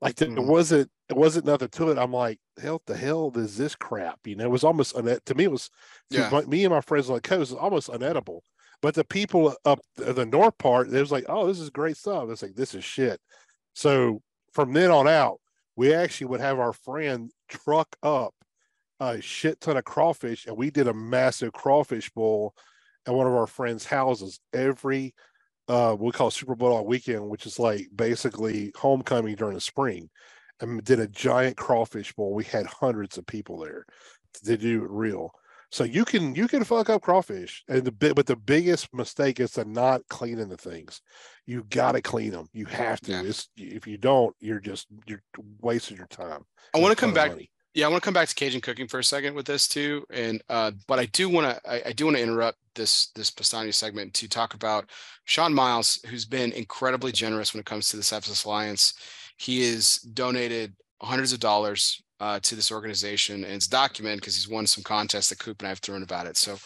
[0.00, 0.36] Like mm.
[0.36, 1.98] it wasn't it wasn't nothing to it.
[1.98, 4.18] I'm like, hell, the hell is this crap?
[4.24, 5.44] You know, it was almost un- to me.
[5.44, 5.70] It was
[6.10, 6.28] yeah.
[6.30, 8.40] my, me and my friends like, coast was almost unedible.
[8.82, 12.28] But the people up the north part, it was like, oh, this is great stuff.
[12.30, 13.20] It's like this is shit.
[13.74, 14.20] So
[14.52, 15.40] from then on out,
[15.76, 18.34] we actually would have our friend truck up
[19.00, 22.54] a shit ton of crawfish, and we did a massive crawfish bowl
[23.06, 25.14] at one of our friends' houses every
[25.68, 30.10] uh, we call Super Bowl weekend, which is like basically homecoming during the spring,
[30.60, 32.34] and did a giant crawfish bowl.
[32.34, 33.86] We had hundreds of people there
[34.44, 35.30] to do it real.
[35.70, 39.40] So you can you can fuck up crawfish, and the bit, but the biggest mistake
[39.40, 41.00] is to not cleaning the things.
[41.46, 42.48] You got to clean them.
[42.52, 43.12] You have to.
[43.12, 43.32] Yeah.
[43.56, 45.22] if you don't, you're just you're
[45.60, 46.44] wasting your time.
[46.74, 47.32] I want to come back.
[47.32, 47.50] Money.
[47.74, 50.06] Yeah, I want to come back to Cajun cooking for a second with this too,
[50.10, 53.32] and uh, but I do want to I, I, do want to interrupt this this
[53.32, 54.88] Pastani segment to talk about
[55.24, 58.94] Sean Miles, who's been incredibly generous when it comes to the Sepsis Alliance.
[59.38, 64.48] He has donated hundreds of dollars uh, to this organization, and it's documented because he's
[64.48, 66.36] won some contests that Coop and I have thrown about it.
[66.36, 66.56] So,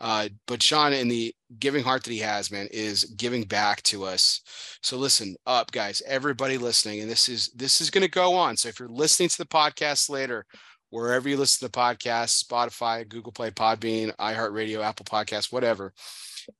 [0.00, 4.04] uh, but Sean, in the giving heart that he has, man, is giving back to
[4.04, 4.40] us.
[4.82, 8.56] So listen up, guys, everybody listening, and this is this is going to go on.
[8.56, 10.44] So if you're listening to the podcast later,
[10.90, 15.92] wherever you listen to the podcast, Spotify, Google Play, Podbean, iHeartRadio, Apple Podcast, whatever,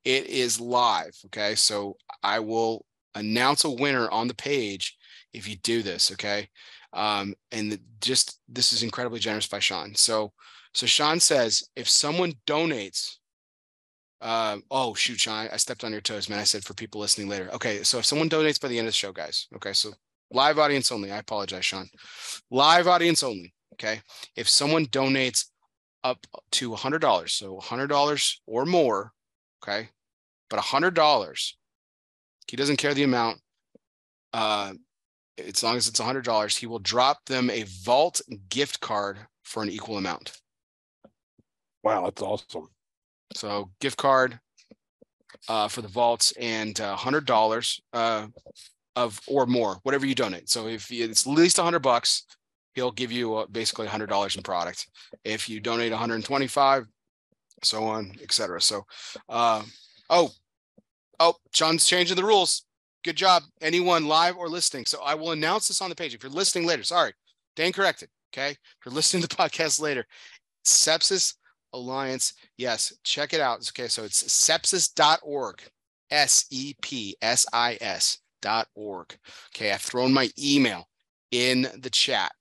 [0.04, 1.16] it is live.
[1.26, 2.86] Okay, so I will
[3.16, 4.96] announce a winner on the page
[5.32, 6.12] if you do this.
[6.12, 6.48] Okay.
[6.96, 9.94] Um, and just this is incredibly generous by Sean.
[9.94, 10.32] So,
[10.72, 13.16] so Sean says if someone donates,
[14.22, 16.38] uh, oh shoot, Sean, I stepped on your toes, man.
[16.38, 17.50] I said for people listening later.
[17.52, 19.46] Okay, so if someone donates by the end of the show, guys.
[19.56, 19.90] Okay, so
[20.30, 21.12] live audience only.
[21.12, 21.86] I apologize, Sean.
[22.50, 23.52] Live audience only.
[23.74, 24.00] Okay,
[24.34, 25.50] if someone donates
[26.02, 29.12] up to a hundred dollars, so a hundred dollars or more.
[29.62, 29.90] Okay,
[30.48, 31.58] but a hundred dollars.
[32.48, 33.40] He doesn't care the amount.
[34.32, 34.72] Uh,
[35.38, 39.70] as long as it's $100, he will drop them a vault gift card for an
[39.70, 40.40] equal amount.
[41.82, 42.68] Wow, that's awesome.
[43.34, 44.38] So gift card
[45.48, 48.26] uh, for the vaults and uh, $100 uh,
[48.96, 50.48] of or more, whatever you donate.
[50.48, 52.24] So if it's at least 100 bucks,
[52.74, 54.88] he'll give you uh, basically $100 in product.
[55.24, 56.86] If you donate 125,
[57.62, 58.60] so on, etc.
[58.60, 58.84] So,
[59.28, 59.62] uh,
[60.10, 60.30] oh,
[61.20, 62.64] oh, Sean's changing the rules.
[63.06, 63.44] Good job.
[63.60, 64.84] Anyone live or listening.
[64.84, 66.12] So I will announce this on the page.
[66.12, 67.12] If you're listening later, sorry,
[67.54, 68.08] Dan corrected.
[68.34, 68.50] Okay.
[68.50, 70.04] If you're listening to the podcast later,
[70.66, 71.34] Sepsis
[71.72, 72.34] Alliance.
[72.58, 73.58] Yes, check it out.
[73.70, 73.86] Okay.
[73.86, 75.62] So it's sepsis.org.
[76.10, 79.16] S E P S I S dot org.
[79.54, 79.70] Okay.
[79.70, 80.88] I've thrown my email
[81.30, 82.32] in the chat.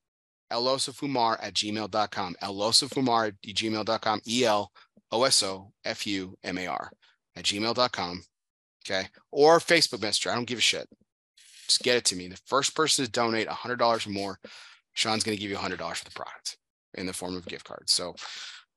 [0.51, 2.35] Elosofumar at gmail.com.
[2.41, 4.21] Elosofumar at gmail.com.
[4.27, 4.71] E L
[5.11, 6.91] O S O F U M A R
[7.35, 8.23] at gmail.com.
[8.87, 9.07] Okay.
[9.31, 10.31] Or Facebook Messenger.
[10.31, 10.87] I don't give a shit.
[11.67, 12.27] Just get it to me.
[12.27, 14.39] The first person to donate $100 or more,
[14.93, 16.57] Sean's going to give you $100 for the product
[16.93, 17.91] in the form of gift cards.
[17.91, 18.15] So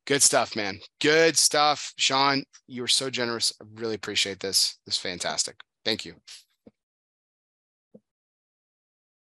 [0.07, 0.81] good stuff, man.
[1.01, 1.93] Good stuff.
[1.97, 3.53] Sean, you were so generous.
[3.61, 4.79] I really appreciate this.
[4.87, 5.57] This is fantastic.
[5.85, 6.15] Thank you.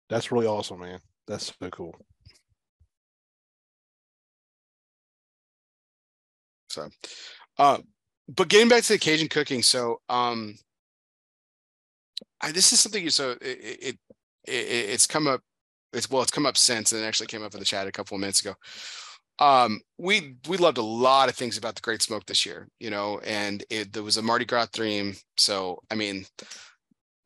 [0.09, 1.01] That's really awesome, man.
[1.27, 1.95] That's so cool.
[6.71, 6.89] So,
[7.59, 7.79] uh,
[8.29, 10.55] but getting back to the Cajun cooking, so um,
[12.41, 13.99] I, this is something you so it, it, it
[14.47, 15.41] it's come up
[15.93, 17.93] it's well it's come up since and it actually came up in the chat a
[17.93, 18.55] couple of minutes ago.
[19.39, 22.91] Um we we loved a lot of things about the great smoke this year you
[22.91, 25.15] know and it there was a mardi gras theme.
[25.37, 26.27] So i mean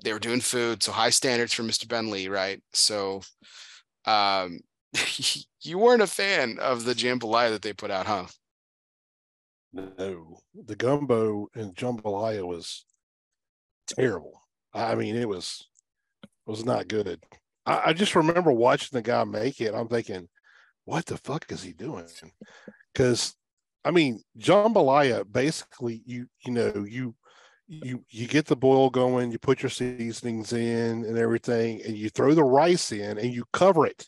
[0.03, 2.63] they were doing food so high standards for mr ben lee right?
[2.73, 3.23] So
[4.05, 4.61] um
[5.63, 8.27] you weren't a fan of the jambalaya that they put out huh?
[9.73, 12.85] No the gumbo and jambalaya was
[13.89, 14.42] terrible
[14.75, 15.67] I mean, it was
[16.23, 17.21] it was not good.
[17.67, 19.75] I, I just remember watching the guy make it.
[19.75, 20.29] I'm thinking,
[20.85, 22.07] what the fuck is he doing?
[22.93, 23.35] Because
[23.85, 27.15] I mean, jambalaya basically you you know you
[27.69, 32.11] you you get the boil going, you put your seasonings in and everything, and you
[32.11, 34.07] throw the rice in and you cover it,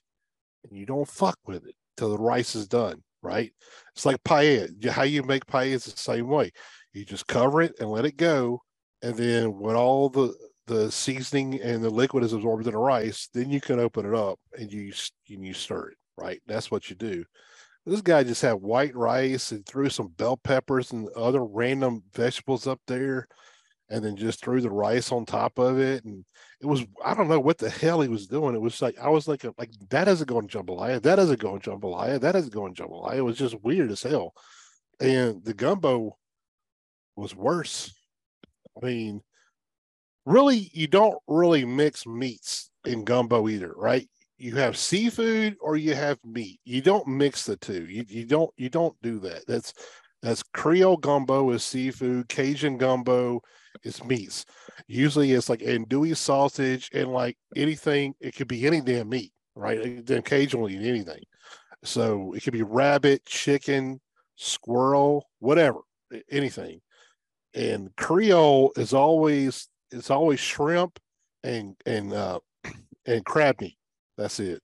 [0.65, 3.03] and you don't fuck with it till the rice is done.
[3.23, 3.53] Right?
[3.95, 4.86] It's like paella.
[4.91, 6.53] How you make paella is the same way.
[6.93, 8.61] You just cover it and let it go,
[9.03, 10.35] and then when all the
[10.66, 14.15] the seasoning and the liquid is absorbed in the rice, then you can open it
[14.15, 14.93] up and you
[15.28, 15.97] and you stir it.
[16.16, 17.24] Right, that's what you do.
[17.86, 22.66] This guy just had white rice and threw some bell peppers and other random vegetables
[22.66, 23.27] up there,
[23.91, 26.05] and then just threw the rice on top of it.
[26.05, 26.24] And
[26.61, 28.55] it was I don't know what the hell he was doing.
[28.55, 31.03] It was like I was like uh, like that doesn't go in jambalaya.
[31.03, 32.20] That doesn't go in jambalaya.
[32.20, 33.16] That doesn't go in jambalaya.
[33.16, 34.32] It was just weird as hell.
[35.01, 36.16] And the gumbo
[37.16, 37.93] was worse.
[38.81, 39.20] I mean,
[40.26, 44.09] really you don't really mix meats in gumbo either, right?
[44.38, 46.60] You have seafood or you have meat.
[46.64, 47.86] You don't mix the two.
[47.86, 49.46] You you don't you don't do that.
[49.46, 49.72] That's
[50.22, 53.42] that's Creole gumbo is seafood, Cajun gumbo
[53.82, 54.46] is meats.
[54.86, 60.05] Usually it's like andouille sausage and like anything, it could be any damn meat, right?
[60.06, 61.22] Then Occasionally anything.
[61.84, 64.01] So it could be rabbit, chicken,
[64.36, 65.80] squirrel, whatever,
[66.30, 66.80] anything.
[67.55, 70.98] And Creole is always it's always shrimp
[71.42, 72.40] and and uh,
[73.06, 73.76] and crab meat.
[74.16, 74.60] That's it.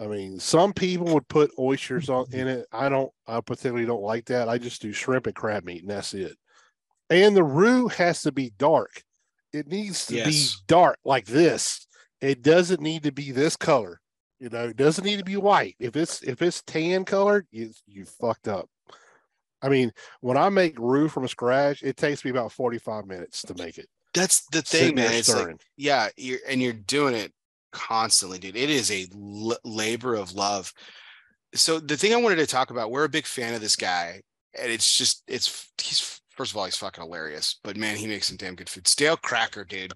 [0.00, 2.66] I mean, some people would put oysters on in it.
[2.72, 3.10] I don't.
[3.26, 4.48] I particularly don't like that.
[4.48, 6.36] I just do shrimp and crab meat, and that's it.
[7.10, 9.02] And the roux has to be dark.
[9.52, 10.26] It needs to yes.
[10.26, 11.86] be dark like this.
[12.20, 14.00] It doesn't need to be this color.
[14.40, 15.76] You know, it doesn't need to be white.
[15.78, 18.68] If it's if it's tan colored, you you fucked up.
[19.60, 23.54] I mean, when I make roux from scratch, it takes me about 45 minutes to
[23.54, 23.88] make it.
[24.14, 25.12] That's the thing, man.
[25.12, 27.32] It's like, yeah, you're and you're doing it
[27.72, 28.56] constantly, dude.
[28.56, 30.72] It is a l- labor of love.
[31.54, 34.22] So the thing I wanted to talk about, we're a big fan of this guy,
[34.58, 38.26] and it's just it's he's first of all he's fucking hilarious, but man, he makes
[38.26, 38.84] some damn good food.
[38.84, 39.92] Stalekracker, dude.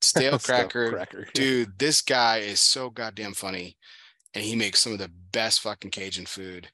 [0.00, 1.32] Stalekracker, Stalekracker.
[1.32, 1.78] dude.
[1.78, 3.76] This guy is so goddamn funny,
[4.34, 6.68] and he makes some of the best fucking Cajun food.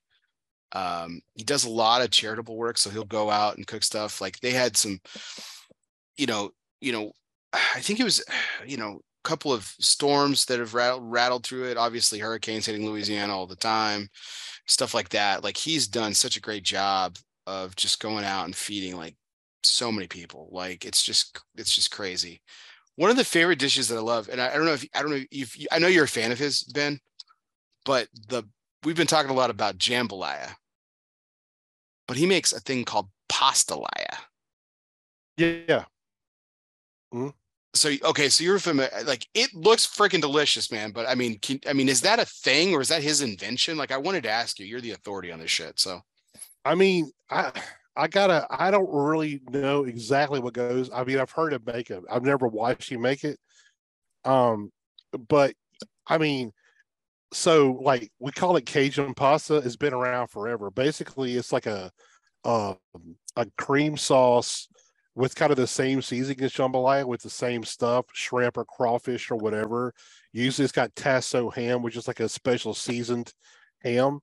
[0.73, 4.21] Um, he does a lot of charitable work, so he'll go out and cook stuff.
[4.21, 5.01] Like they had some
[6.17, 7.13] you know, you know,
[7.53, 8.25] I think it was,
[8.67, 11.77] you know, a couple of storms that have rattled, rattled through it.
[11.77, 14.09] Obviously, hurricanes hitting Louisiana all the time,
[14.67, 15.45] stuff like that.
[15.45, 17.17] Like he's done such a great job
[17.47, 19.17] of just going out and feeding like
[19.63, 20.49] so many people.
[20.51, 22.43] Like it's just it's just crazy.
[22.97, 25.03] One of the favorite dishes that I love, and I, I don't know if I
[25.03, 26.99] don't know if you, I know you're a fan of his, Ben,
[27.85, 28.45] but the
[28.85, 30.55] we've been talking a lot about jambalaya,
[32.09, 34.17] but he makes a thing called pastalaya.
[35.37, 35.85] Yeah.
[37.17, 37.29] Mm-hmm.
[37.75, 38.91] So okay, so you're familiar.
[39.05, 40.93] Like it looks freaking delicious, man.
[40.93, 43.77] But I mean, can, I mean, is that a thing or is that his invention?
[43.77, 44.67] Like, I wanted to ask you.
[44.67, 45.79] You're the authority on this shit.
[45.79, 46.01] So,
[46.65, 47.53] I mean, I
[47.95, 48.47] I gotta.
[48.51, 50.91] I don't really know exactly what goes.
[50.93, 52.03] I mean, I've heard him make it.
[52.11, 53.39] I've never watched him make it.
[54.25, 54.71] Um,
[55.29, 55.55] but
[56.07, 56.53] I mean,
[57.33, 59.57] so like we call it Cajun pasta.
[59.57, 60.71] It's been around forever.
[60.71, 61.91] Basically, it's like a
[62.45, 62.75] uh,
[63.37, 64.69] a cream sauce
[65.17, 69.31] with kind of the same seasoning as jambalaya with the same stuff, shrimp or crawfish
[69.31, 69.95] or whatever.
[70.33, 73.33] Usually, it's got tasso ham, which is like a special seasoned
[73.83, 74.21] ham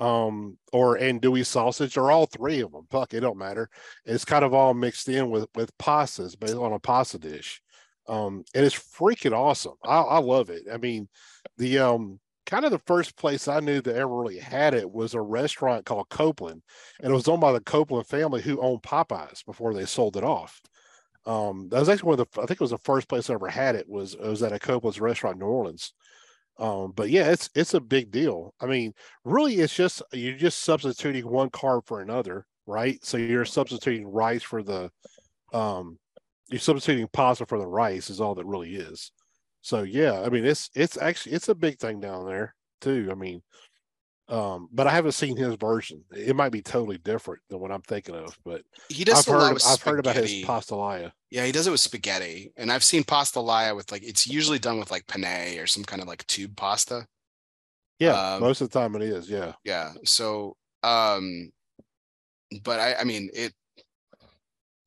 [0.00, 2.86] um, or andouille sausage, or all three of them.
[2.90, 3.70] Fuck, it don't matter.
[4.04, 7.62] It's kind of all mixed in with with pastas, based on a pasta dish.
[8.08, 9.74] Um, and it's freaking awesome.
[9.84, 10.64] I, I love it.
[10.72, 11.08] I mean,
[11.56, 15.14] the um kind of the first place I knew that ever really had it was
[15.14, 16.62] a restaurant called Copeland,
[17.00, 20.24] and it was owned by the Copeland family who owned Popeyes before they sold it
[20.24, 20.60] off.
[21.24, 23.34] Um, that was actually one of the I think it was the first place I
[23.34, 25.92] ever had it was it was at a Copeland's restaurant in New Orleans.
[26.58, 28.54] Um, but yeah, it's it's a big deal.
[28.60, 28.92] I mean,
[29.24, 33.02] really, it's just you're just substituting one carb for another, right?
[33.04, 34.90] So you're substituting rice for the,
[35.52, 35.98] um,
[36.50, 39.12] you're substituting pasta for the rice is all that really is.
[39.62, 43.08] So yeah, I mean, it's it's actually it's a big thing down there too.
[43.10, 43.42] I mean,
[44.28, 46.04] um, but I haven't seen his version.
[46.10, 49.62] It might be totally different than what I'm thinking of, but he does I've heard,
[49.64, 51.12] I've heard about his pastalaya.
[51.30, 54.80] Yeah, he does it with spaghetti, and I've seen pastalaya with like it's usually done
[54.80, 57.06] with like penne or some kind of like tube pasta.
[58.00, 59.30] Yeah, um, most of the time it is.
[59.30, 59.92] Yeah, yeah.
[60.04, 61.52] So, um,
[62.64, 63.52] but I, I mean, it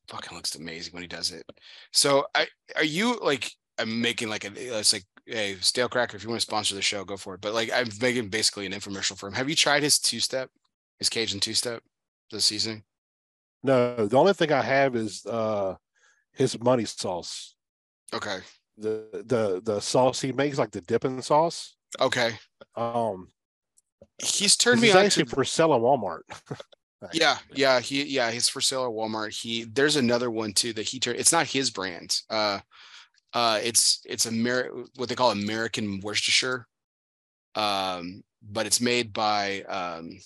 [0.09, 1.49] fucking looks amazing when he does it.
[1.93, 6.29] So, I are you like I'm making like a it's like hey, Stalekracker, if you
[6.29, 7.41] want to sponsor the show, go for it.
[7.41, 9.33] But like I'm making basically an infomercial for him.
[9.33, 10.49] Have you tried his two step,
[10.99, 11.81] his Cajun two step
[12.31, 12.83] this season?
[13.63, 15.75] No, the only thing I have is uh
[16.33, 17.55] his money sauce.
[18.13, 18.39] Okay.
[18.77, 21.75] The the the sauce he makes, like the dipping sauce.
[21.99, 22.33] Okay.
[22.75, 23.29] Um
[24.23, 25.35] he's turned me on actually to...
[25.35, 26.21] for sale at Walmart.
[27.13, 29.31] yeah, yeah, he yeah, he's for sale at Walmart.
[29.31, 32.21] He there's another one too that he turned it's not his brand.
[32.29, 32.59] Uh
[33.35, 34.25] uh, it's it's
[34.95, 36.67] what they call American Worcestershire,
[37.55, 40.17] um, but it's made by um,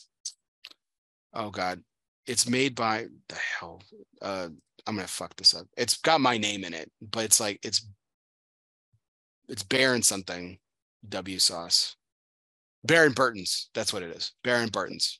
[1.34, 1.82] oh god,
[2.28, 3.82] it's made by the hell.
[4.22, 4.50] Uh,
[4.86, 5.66] I'm gonna fuck this up.
[5.76, 7.88] It's got my name in it, but it's like it's
[9.48, 10.60] it's Baron something
[11.10, 11.96] W sauce.
[12.84, 13.72] Baron Burton's.
[13.74, 14.34] That's what it is.
[14.44, 15.20] Baron Burton's.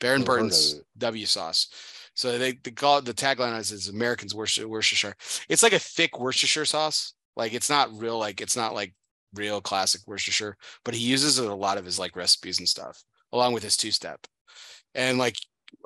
[0.00, 1.68] Baron Burton's W sauce.
[2.14, 5.16] So they, they call it the tagline is, is Americans Worcestershire.
[5.48, 7.13] It's like a thick Worcestershire sauce.
[7.36, 8.94] Like it's not real, like it's not like
[9.34, 13.02] real classic Worcestershire, but he uses it a lot of his like recipes and stuff,
[13.32, 14.26] along with his two step.
[14.94, 15.36] And like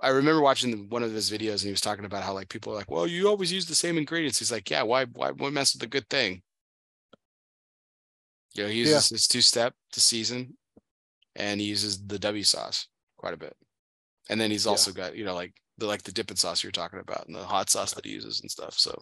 [0.02, 2.72] I remember watching one of his videos and he was talking about how like people
[2.72, 4.38] are like, well, you always use the same ingredients.
[4.38, 6.42] He's like, yeah, why why why mess with the good thing?
[8.54, 9.14] You know, he uses yeah.
[9.14, 10.56] his two step to season
[11.36, 13.56] and he uses the W sauce quite a bit.
[14.30, 14.96] And then he's also yeah.
[14.96, 17.70] got, you know, like the like the dipping sauce you're talking about and the hot
[17.70, 18.74] sauce that he uses and stuff.
[18.78, 19.00] So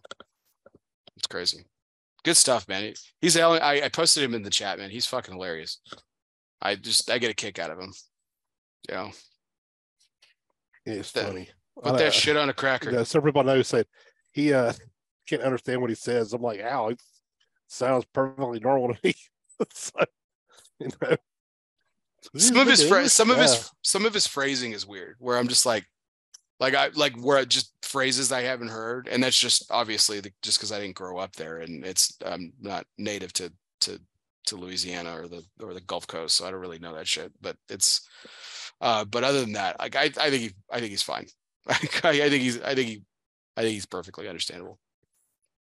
[1.16, 1.64] it's crazy.
[2.26, 2.92] Good stuff, man.
[3.20, 4.90] He's I, I posted him in the chat, man.
[4.90, 5.78] He's fucking hilarious.
[6.60, 7.92] I just I get a kick out of him.
[8.88, 9.10] You know.
[10.86, 11.48] It's funny.
[11.80, 12.90] Put uh, that shit on a cracker.
[12.90, 13.86] Yeah, some people know said
[14.32, 14.72] he uh
[15.28, 16.32] can't understand what he says.
[16.32, 17.00] I'm like, ow, it
[17.68, 19.14] sounds perfectly normal to me.
[19.72, 19.92] so,
[20.80, 21.16] you know.
[22.36, 25.14] Some of his fra- some of his some of his phrasing is weird.
[25.20, 25.84] Where I'm just like,
[26.58, 30.32] like I like where I just phrases I haven't heard, and that's just obviously the,
[30.42, 33.52] just because I didn't grow up there, and it's I'm not native to
[33.82, 34.00] to
[34.46, 37.32] to Louisiana or the or the Gulf Coast, so I don't really know that shit.
[37.40, 38.06] But it's,
[38.80, 41.26] uh, but other than that, like I I think he I think he's fine.
[41.68, 43.02] I, I think he's I think he
[43.56, 44.78] I think he's perfectly understandable.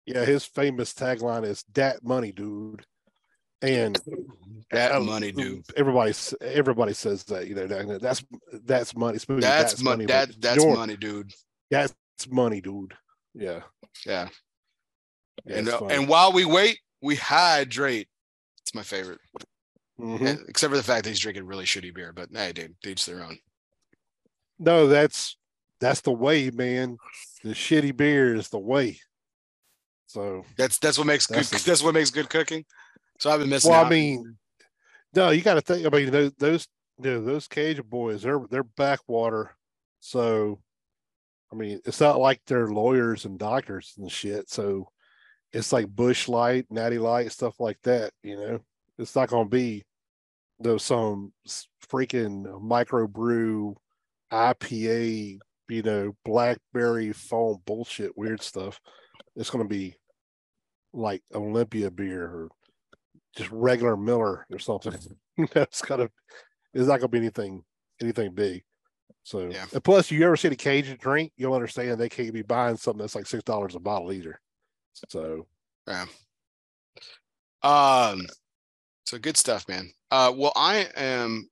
[0.06, 2.86] Yeah, his famous tagline is "Dat money, dude."
[3.62, 4.00] and
[4.72, 5.64] that uh, money, dude.
[5.76, 7.48] Everybody, everybody says that.
[7.48, 8.24] You know, that's
[8.64, 9.18] that's money.
[9.18, 10.06] That's, that's money.
[10.06, 11.32] That that's your, money, dude.
[11.70, 11.94] That's
[12.30, 12.94] money, dude.
[13.34, 13.62] Yeah,
[14.06, 14.30] yeah.
[15.46, 18.08] yeah and uh, and while we wait, we hydrate.
[18.62, 19.20] It's my favorite.
[20.00, 20.50] Mm-hmm.
[20.50, 23.24] Except for the fact that he's drinking really shitty beer, but hey, dude, each their
[23.24, 23.38] own.
[24.60, 25.38] No, that's
[25.80, 26.98] that's the way, man.
[27.44, 29.00] The shitty beer is the way.
[30.08, 31.62] So that's that's what makes That's good.
[31.62, 32.66] a- that's what makes good cooking.
[33.20, 33.72] So I've been missing.
[33.72, 34.38] Well, I mean,
[35.14, 35.86] no, you got to think.
[35.86, 36.68] I mean, those those
[37.02, 39.56] you know, those Cajun boys, they're they're backwater.
[40.00, 40.60] So,
[41.56, 44.50] I mean, it's not like they're lawyers and doctors and shit.
[44.50, 44.90] So,
[45.54, 48.12] it's like Busch Light, Natty Light, stuff like that.
[48.24, 48.60] You know,
[48.98, 49.86] it's not going to be
[50.60, 51.32] those some
[51.90, 53.76] freaking microbrew
[54.34, 58.80] IPA, you know, blackberry foam bullshit, weird stuff.
[59.38, 59.96] It's going to be
[60.94, 62.50] like Olympia beer or
[63.36, 64.98] just regular Miller or something.
[65.54, 66.12] That's kind of
[66.74, 67.64] it's not gonna be anything
[68.02, 68.64] anything big.
[69.24, 69.66] So Yeah.
[69.74, 73.00] and plus you ever see the Cajun drink, you'll understand they can't be buying something
[73.02, 74.40] that's like six dollars a bottle either.
[75.10, 75.48] So
[75.88, 76.06] yeah.
[77.64, 78.22] Um,
[79.06, 79.92] so good stuff, man.
[80.12, 81.50] Uh, well, I am.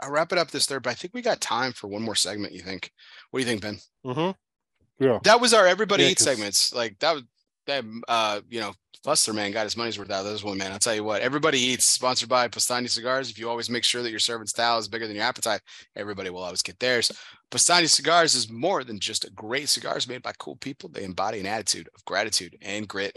[0.00, 2.14] I'll wrap it up this third, but I think we got time for one more
[2.14, 2.52] segment.
[2.52, 2.90] You think?
[3.30, 3.78] What do you think, Ben?
[4.04, 5.04] Mm-hmm.
[5.04, 5.18] Yeah.
[5.22, 6.74] That was our everybody Yeah, eats segments.
[6.74, 7.22] Like that was
[7.66, 7.84] that.
[8.08, 8.72] Uh, you know,
[9.04, 10.72] Buster man got his money's worth out of this one, man.
[10.72, 11.22] I'll tell you what.
[11.22, 13.30] Everybody eats, sponsored by Pastani Cigars.
[13.30, 15.60] If you always make sure that your servant's towel is bigger than your appetite,
[15.94, 17.12] everybody will always get theirs.
[17.50, 20.88] Pastani Cigars is more than just a great cigars made by cool people.
[20.88, 23.16] They embody an attitude of gratitude and grit.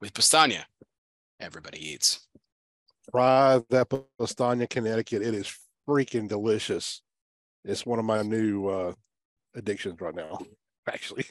[0.00, 0.64] With Pastania,
[1.40, 2.26] everybody eats.
[3.10, 3.88] Try that
[4.18, 5.22] Pastania, Connecticut.
[5.22, 5.54] It is
[5.88, 7.02] freaking delicious.
[7.64, 8.92] It's one of my new uh
[9.54, 10.38] addictions right now,
[10.88, 11.26] actually.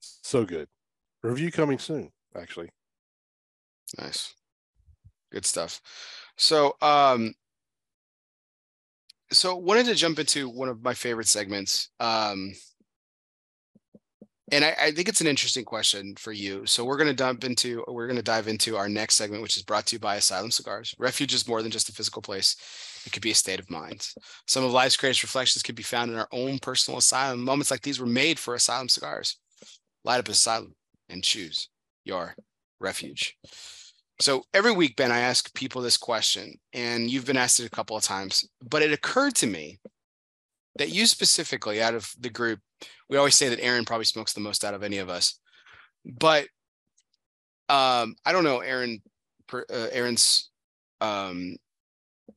[0.00, 0.68] So good.
[1.22, 2.70] Review coming soon, actually.
[3.98, 4.34] Nice.
[5.30, 5.80] Good stuff.
[6.36, 7.32] So um
[9.30, 11.90] so wanted to jump into one of my favorite segments.
[12.00, 12.52] Um
[14.50, 16.66] and I, I think it's an interesting question for you.
[16.66, 19.86] So we're gonna dump into we're gonna dive into our next segment, which is brought
[19.86, 20.94] to you by Asylum Cigars.
[20.98, 22.56] Refuge is more than just a physical place.
[23.06, 24.06] It could be a state of mind.
[24.46, 27.42] Some of life's greatest reflections could be found in our own personal asylum.
[27.42, 29.38] Moments like these were made for Asylum Cigars.
[30.04, 30.74] Light up Asylum
[31.08, 31.68] and choose
[32.04, 32.34] your
[32.80, 33.36] refuge.
[34.20, 37.70] So every week, Ben, I ask people this question, and you've been asked it a
[37.70, 39.80] couple of times, but it occurred to me
[40.78, 42.60] that you specifically, out of the group,
[43.08, 45.40] we always say that Aaron probably smokes the most out of any of us,
[46.04, 46.44] but
[47.68, 49.02] um, I don't know Aaron,
[49.52, 49.62] uh,
[49.92, 50.50] Aaron's
[51.00, 51.56] um,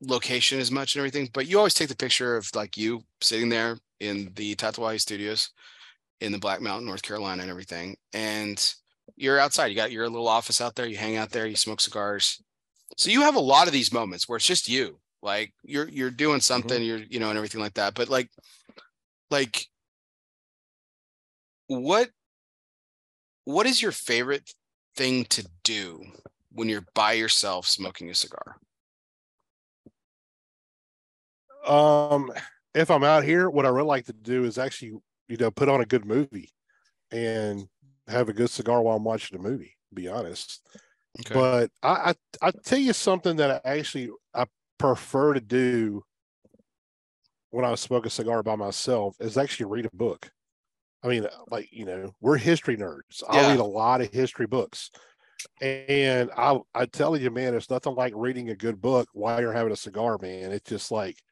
[0.00, 3.48] location as much and everything, but you always take the picture of like you sitting
[3.48, 5.50] there in the Tatawahi studios
[6.20, 8.74] in the Black Mountain, North Carolina, and everything, and
[9.14, 9.66] you're outside.
[9.66, 10.86] You got your little office out there.
[10.86, 11.46] You hang out there.
[11.46, 12.42] You smoke cigars.
[12.96, 14.98] So you have a lot of these moments where it's just you.
[15.22, 16.82] Like you're you're doing something.
[16.82, 17.94] You're you know and everything like that.
[17.94, 18.30] But like
[19.30, 19.66] like
[21.68, 22.10] what
[23.44, 24.52] what is your favorite
[24.96, 26.02] thing to do
[26.52, 28.56] when you're by yourself smoking a cigar?
[31.66, 32.32] Um,
[32.74, 34.92] if I'm out here, what I really like to do is actually,
[35.28, 36.50] you know, put on a good movie
[37.10, 37.66] and
[38.08, 39.76] have a good cigar while I'm watching the movie.
[39.90, 40.66] to Be honest,
[41.18, 41.42] Okay.
[41.42, 44.46] but I, I I tell you something that I actually I
[44.78, 46.04] prefer to do
[47.50, 50.30] when I smoke a cigar by myself is actually read a book.
[51.04, 53.22] I mean, like you know, we're history nerds.
[53.28, 54.90] I read a lot of history books,
[55.60, 59.52] and I I tell you, man, it's nothing like reading a good book while you're
[59.54, 60.52] having a cigar, man.
[60.52, 61.22] It's just like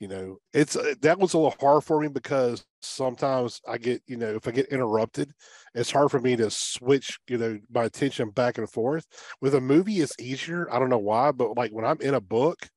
[0.00, 4.00] you know it's uh, that was a little hard for me because sometimes i get
[4.06, 5.32] you know if i get interrupted
[5.74, 9.06] it's hard for me to switch you know my attention back and forth.
[9.40, 12.20] With a movie it's easier i don't know why but like when i'm in a
[12.20, 12.68] book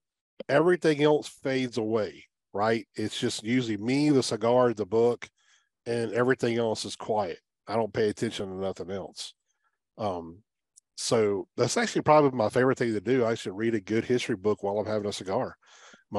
[0.50, 2.86] everything else fades away right?
[2.96, 5.28] It's just usually me the cigar the book
[5.86, 7.40] and everything else is quiet.
[7.68, 9.34] I don't pay attention to nothing else.
[9.98, 10.40] Um
[10.98, 13.26] so that's actually probably my favorite thing to do.
[13.26, 15.56] I should read a good history book while i'm having a cigar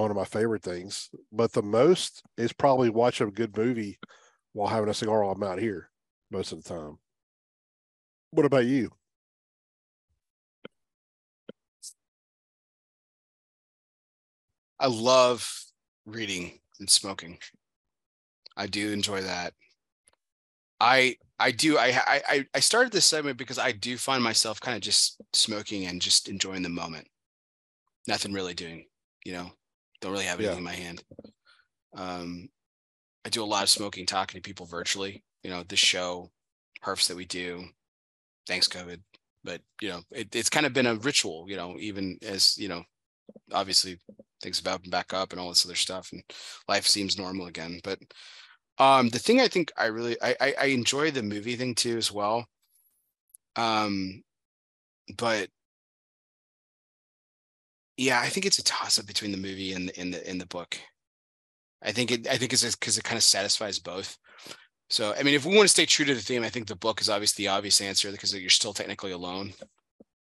[0.01, 1.11] one of my favorite things.
[1.33, 3.99] But the most is probably watch a good movie
[4.53, 5.91] while having a cigar while I'm out here
[6.31, 6.99] most of the time.
[8.31, 8.91] What about you?
[14.79, 15.65] I love
[16.05, 17.39] reading and smoking.
[18.57, 19.55] I do enjoy that.
[20.81, 21.89] I I do I
[22.29, 26.01] I- I started this segment because I do find myself kind of just smoking and
[26.03, 27.09] just enjoying the moment.
[28.07, 28.89] Nothing really doing,
[29.25, 29.53] you know.
[30.03, 30.59] Don't really have anything Yeah.
[30.59, 31.05] in my hand.
[31.97, 32.49] Um
[33.25, 36.31] I do a lot of smoking, talking to people virtually, you know, this show,
[36.85, 37.69] herfs that we do.
[38.49, 39.01] Thanks COVID.
[39.45, 42.69] But, you know, it, it's kind of been a ritual, you know, even as, you
[42.69, 42.85] know,
[43.53, 43.99] obviously
[44.43, 46.23] things have opened back up and all this other stuff and
[46.69, 47.99] life seems normal again but
[48.79, 51.97] um the thing i think i really I, I i enjoy the movie thing too
[51.97, 52.47] as well
[53.57, 54.23] um
[55.17, 55.49] but
[57.97, 60.39] yeah i think it's a toss up between the movie and the in the in
[60.39, 60.79] the book
[61.83, 64.19] i think it i think it's because it kind of satisfies both
[64.91, 66.77] So, I mean, if we want to stay true to the theme, I think the
[66.77, 69.55] book is obviously the obvious answer because you're still technically alone,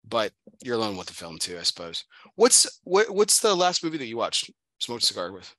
[0.04, 0.34] but
[0.64, 2.06] you're alone with the film too, I suppose.
[2.36, 4.52] What's what, what's the last movie that you watched?
[4.80, 5.56] Smoked a cigar with.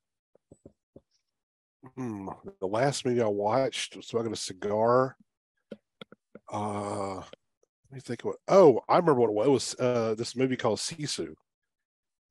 [1.97, 2.29] Hmm,
[2.61, 5.17] the last movie I watched smoking a cigar.
[6.53, 8.37] Uh, let me think what.
[8.49, 9.47] Oh, I remember what it was.
[9.47, 11.35] It was uh, this movie called Sisu.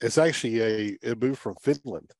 [0.01, 2.11] It's actually a, a movie from Finland,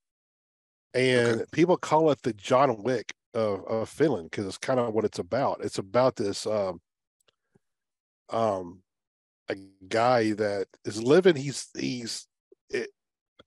[0.93, 1.45] and okay.
[1.51, 5.19] people call it the John Wick of, of Finland because it's kind of what it's
[5.19, 5.63] about.
[5.63, 6.81] It's about this um,
[8.29, 8.81] um,
[9.49, 9.55] a
[9.87, 11.35] guy that is living.
[11.35, 12.27] He's he's
[12.69, 12.89] it,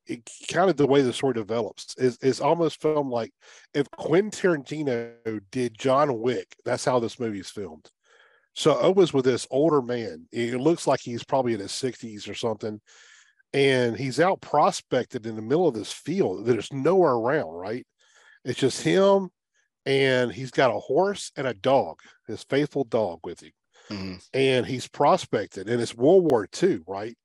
[0.07, 3.33] it kind of the way the story develops is is almost filmed like
[3.75, 6.57] if Quentin Tarantino did John Wick.
[6.65, 7.91] That's how this movie is filmed.
[8.55, 10.27] So it was with this older man.
[10.31, 12.81] It looks like he's probably in his sixties or something,
[13.53, 16.47] and he's out prospected in the middle of this field.
[16.47, 17.53] There's nowhere around.
[17.55, 17.87] Right?
[18.45, 19.31] It's just him,
[19.87, 23.53] and he's got a horse and a dog, his faithful dog with him,
[23.91, 24.15] mm-hmm.
[24.35, 25.69] and he's prospected.
[25.69, 27.17] And it's World War II, right?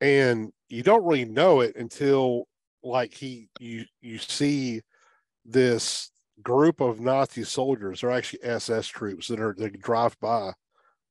[0.00, 2.46] and you don't really know it until
[2.82, 4.80] like he you you see
[5.44, 6.10] this
[6.42, 10.52] group of Nazi soldiers they're actually SS troops that are they drive by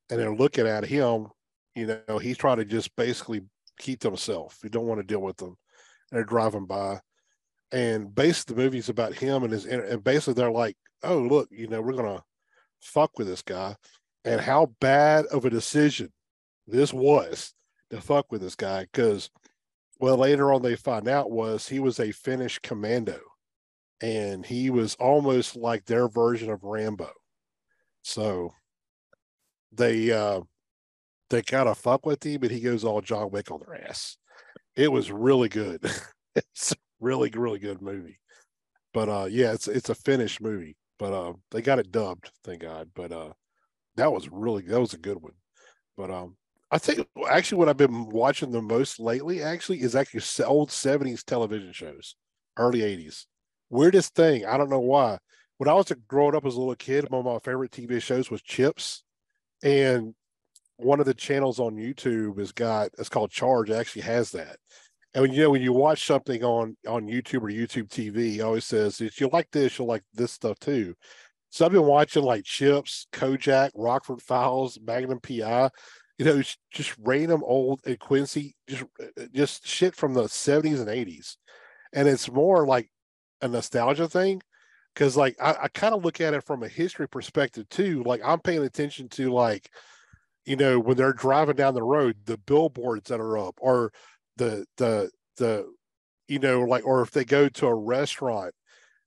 [0.10, 1.28] and they're looking at him.
[1.76, 3.42] You know, he's trying to just basically
[3.80, 4.60] keep to.
[4.62, 5.58] He don't want to deal with them.
[6.12, 7.00] And they're driving by.
[7.72, 11.68] And basically the movie's about him and his and basically they're like, oh look, you
[11.68, 12.24] know, we're gonna
[12.82, 13.76] fuck with this guy.
[14.26, 16.12] And how bad of a decision
[16.68, 17.54] this was
[17.90, 19.30] to fuck with this guy because
[20.00, 23.20] well later on they find out was he was a Finnish commando
[24.02, 27.12] and he was almost like their version of Rambo.
[28.02, 28.54] So
[29.72, 30.42] they uh
[31.30, 34.18] they kind of fuck with him, but he goes all John Wick on their ass.
[34.76, 35.90] It was really good.
[36.36, 38.20] it's really, really good movie.
[38.94, 40.76] But uh yeah, it's it's a Finnish movie.
[40.98, 42.90] But uh they got it dubbed, thank God.
[42.96, 43.34] But uh
[43.96, 45.34] that was really that was a good one.
[45.98, 46.36] But um
[46.72, 51.24] I think actually what I've been watching the most lately actually is actually old 70s
[51.24, 52.16] television shows,
[52.58, 53.26] early 80s.
[53.72, 55.18] Weirdest thing, I don't know why.
[55.58, 58.32] When I was growing up as a little kid, one of my favorite TV shows
[58.32, 59.04] was Chips.
[59.64, 60.14] And
[60.80, 64.58] one of the channels on YouTube has got it's called Charge, it actually has that.
[65.14, 68.42] And when you know when you watch something on on YouTube or YouTube TV, it
[68.42, 70.96] always says if you like this, you'll like this stuff too.
[71.50, 75.70] So I've been watching like Chips, Kojak, Rockford Files, Magnum PI
[76.20, 76.42] you know,
[76.72, 78.84] just random old and Quincy, just
[79.34, 81.38] just shit from the 70s and 80s.
[81.94, 82.92] And it's more like
[83.42, 84.42] a nostalgia thing.
[84.96, 88.04] Cause like I, I kind of look at it from a history perspective too.
[88.06, 89.72] Like I'm paying attention to like,
[90.50, 93.94] you know, when they're driving down the road, the billboards that are up or
[94.38, 95.72] the the the
[96.28, 98.54] you know, like or if they go to a restaurant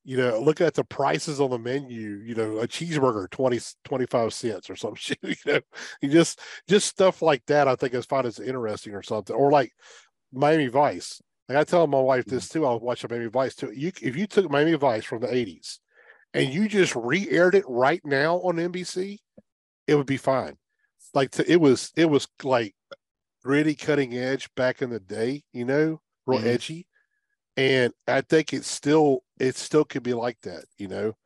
[0.05, 4.35] you know, look at the prices on the menu, you know, a cheeseburger, 20, 25
[4.35, 5.61] cents or some shit, you know,
[6.01, 7.69] you just, just stuff like that.
[7.69, 9.73] I think is find as interesting or something, or like
[10.33, 11.21] Miami Vice.
[11.49, 12.61] Like I tell my wife this mm-hmm.
[12.61, 12.67] too.
[12.67, 13.73] I was watching Miami Vice too.
[13.73, 15.79] You, if you took Miami Vice from the eighties
[16.35, 19.19] and you just re-aired it right now on NBC,
[19.87, 20.57] it would be fine.
[21.15, 22.75] Like to, it was, it was like
[23.45, 26.49] really cutting edge back in the day, you know, real mm-hmm.
[26.49, 26.87] edgy
[27.57, 30.65] and I think it's still it still could be like that.
[30.79, 31.17] You know,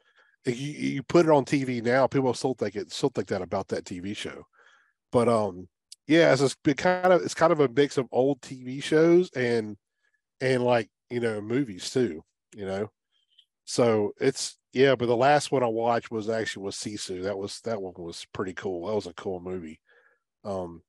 [0.45, 3.43] if you, you put it on TV now, people still think it still think that
[3.43, 4.45] about that TV show.
[5.13, 5.69] But um,
[6.07, 9.77] yeah, it's just kind of it's kind of a mix of old TV shows and
[10.41, 12.23] and like you know movies too.
[12.55, 12.91] You know,
[13.67, 14.95] so it's yeah.
[14.95, 17.25] But the last one I watched was actually was Sisu.
[17.25, 18.87] That was that one was pretty cool.
[18.87, 19.81] That was a cool movie.
[20.45, 20.83] Um,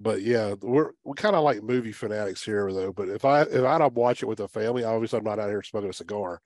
[0.00, 2.92] but yeah, we're we kind of like movie fanatics here though.
[2.92, 5.48] But if I if I don't watch it with a family, obviously I'm not out
[5.48, 6.40] here smoking a cigar.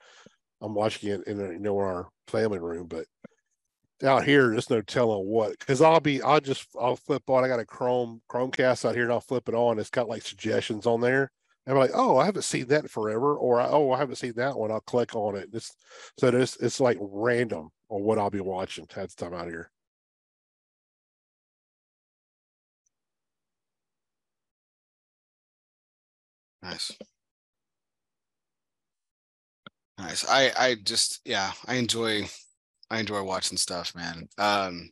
[0.60, 3.06] I'm watching it in you know our family room, but
[4.04, 7.44] out here there's no telling what because I'll be I'll just I'll flip on.
[7.44, 9.78] I got a Chrome Chromecast out here and I'll flip it on.
[9.78, 11.32] It's got like suggestions on there.
[11.68, 14.58] And I'm like, oh, I haven't seen that forever, or oh, I haven't seen that
[14.58, 14.72] one.
[14.72, 15.50] I'll click on it.
[15.52, 15.76] It's
[16.18, 19.52] so it's it's like random on what I'll be watching at the time out of
[19.52, 19.70] here.
[26.62, 26.92] Nice.
[29.98, 30.24] Nice.
[30.28, 32.28] I I just yeah, I enjoy
[32.90, 34.28] I enjoy watching stuff, man.
[34.38, 34.90] Um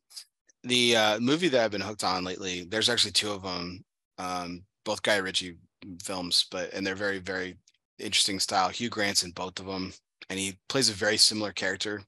[0.64, 3.84] the uh movie that I've been hooked on lately, there's actually two of them.
[4.18, 5.58] Um both Guy Ritchie
[6.02, 7.58] films, but and they're very very
[7.98, 8.68] interesting style.
[8.68, 9.92] Hugh Grant's in both of them
[10.28, 12.02] and he plays a very similar character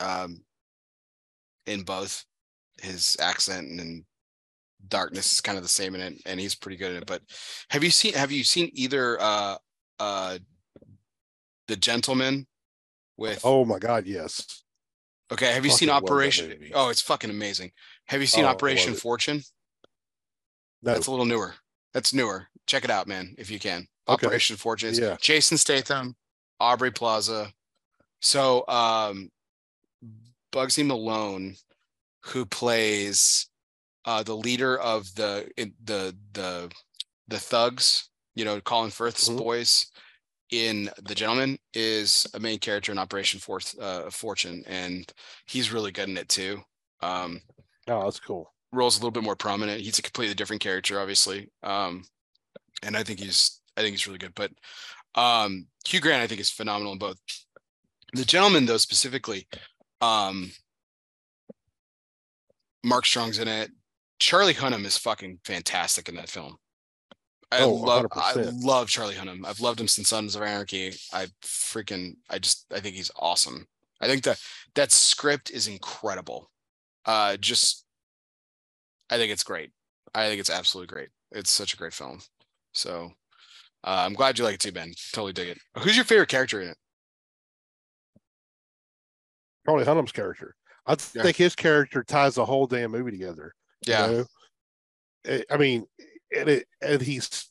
[0.00, 0.40] um
[1.66, 2.24] in both
[2.80, 4.04] his accent and
[4.88, 7.06] darkness is kind of the same in it, and he's pretty good at it.
[7.06, 7.22] But
[7.70, 9.56] have you seen have you seen either uh
[9.98, 10.38] uh
[11.68, 12.46] the gentleman
[13.16, 14.62] with oh my god, yes.
[15.32, 16.70] Okay, have you seen Fucking that Operation?
[16.72, 17.72] Oh, it's fucking amazing.
[18.06, 18.94] Have you seen Oh, Operation.
[18.94, 19.42] Fortune?
[20.82, 21.54] No, That's a little newer.
[21.92, 22.46] That's newer.
[22.66, 23.86] Check it out, man, if you can.
[24.08, 24.26] Okay.
[24.26, 24.90] Operation Fortune.
[24.90, 25.16] It's Yeah.
[25.20, 26.16] Jason Statham,
[26.60, 27.52] Aubrey Plaza.
[28.20, 29.30] So, um,
[30.52, 31.56] Bugzy Malone,
[32.20, 33.48] who plays
[34.04, 36.70] uh, the leader of the in- the the
[37.26, 39.36] the thugs, you know, Colin Firth's Mhm.
[39.38, 39.90] boys
[40.50, 45.12] in The Gentleman, is a main character in Operation Forth, uh, Fortune, and
[45.46, 46.62] he's really good in it too.
[47.00, 47.42] Um,
[47.88, 48.52] oh, that's cool.
[48.72, 49.80] role's a little bit more prominent.
[49.80, 51.50] He's a completely different character, obviously.
[51.64, 52.04] Um,
[52.82, 54.34] and I think he's I think he's really good.
[54.34, 54.52] But
[55.14, 57.18] um Hugh Grant, I think, is phenomenal in both.
[58.12, 59.46] The gentleman, though, specifically,
[60.00, 60.50] um
[62.84, 63.70] Mark Strong's in it.
[64.18, 66.56] Charlie Hunnam is fucking fantastic in that film.
[67.52, 68.64] I Oh, love I 100%.
[68.64, 69.46] love Charlie Hunnam.
[69.46, 70.94] I've loved him since Sons of Anarchy.
[71.12, 73.66] I freaking I just I think he's awesome.
[74.00, 74.40] I think that
[74.74, 76.50] that script is incredible.
[77.04, 77.84] Uh just
[79.10, 79.70] I think it's great.
[80.14, 81.10] I think it's absolutely great.
[81.32, 82.20] It's such a great film.
[82.76, 83.10] So
[83.84, 84.92] uh, I'm glad you like it too, Ben.
[85.12, 85.58] Totally dig it.
[85.78, 86.76] Who's your favorite character in it?
[89.66, 90.54] Charlie Hunnam's character.
[90.86, 91.22] I Yeah.
[91.22, 93.54] think his character ties the whole damn movie together.
[93.86, 94.06] you Yeah.
[94.06, 94.26] know?
[95.26, 95.86] I- I mean,
[96.36, 97.50] and it and he's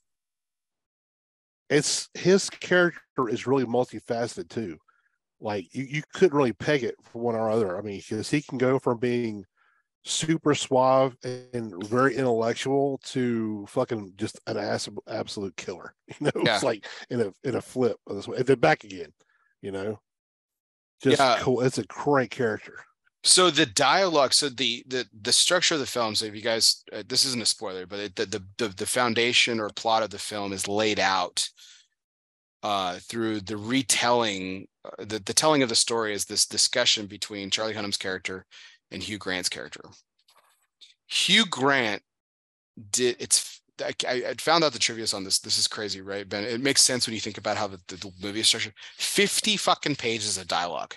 [1.70, 4.78] it's his character is really multifaceted too.
[5.40, 7.78] Like you, you couldn't really peg it for one or other.
[7.78, 9.46] I mean, because he can go from being
[10.06, 15.94] super suave and very intellectual to fucking just an ass, absolute killer.
[16.20, 16.56] You know, Yeah.
[16.56, 19.12] it's like in a in a flip of this way, and then back again.
[19.62, 20.00] You know,
[21.02, 21.40] just Yeah.
[21.40, 21.62] cool.
[21.62, 22.86] It's a great character.
[23.24, 26.14] So the dialogue, so the the the structure of the film.
[26.16, 28.86] So if you guys, uh, this isn't a spoiler, but it, the, the the the
[28.86, 31.50] foundation or plot of the film is laid out
[32.64, 34.68] uh, through the retelling.
[34.84, 38.46] Uh, the the telling of the story is this discussion between Charlie Hunnam's character
[38.96, 39.82] and Hugh Grant's character.
[41.06, 42.02] Hugh Grant
[42.92, 43.62] did it's.
[43.80, 45.40] I, I found out the trivia on this.
[45.40, 46.46] This is crazy, right, Ben?
[46.46, 48.74] It makes sense when you think about how the, the, the movie is structured.
[48.98, 50.96] Fifty fucking pages of dialogue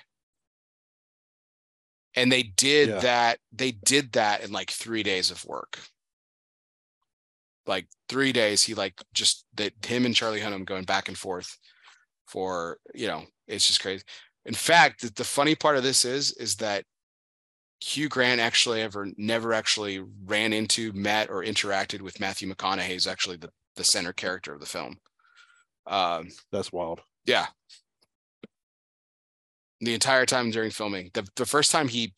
[2.14, 2.98] and they did Yeah.
[3.00, 5.78] that they did that in like three days of work
[7.66, 11.56] like three days he like just that him and charlie hunnam going back and forth
[12.26, 14.02] for you know it's just crazy
[14.46, 16.84] in fact the, the funny part of this is is that
[17.80, 23.06] hugh grant actually ever never actually ran into met or interacted with matthew mcconaughey who's
[23.06, 24.96] actually the, the center character of the film
[25.86, 27.00] um That's wild.
[27.24, 27.46] yeah.
[29.80, 32.12] The entire time during filming, the the first time he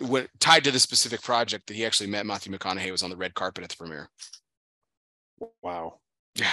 [0.00, 3.16] went tied to the specific project that he actually met Matthew McConaughey was on the
[3.16, 4.08] red carpet at the premiere.
[5.62, 6.00] Wow.
[6.34, 6.52] Yeah.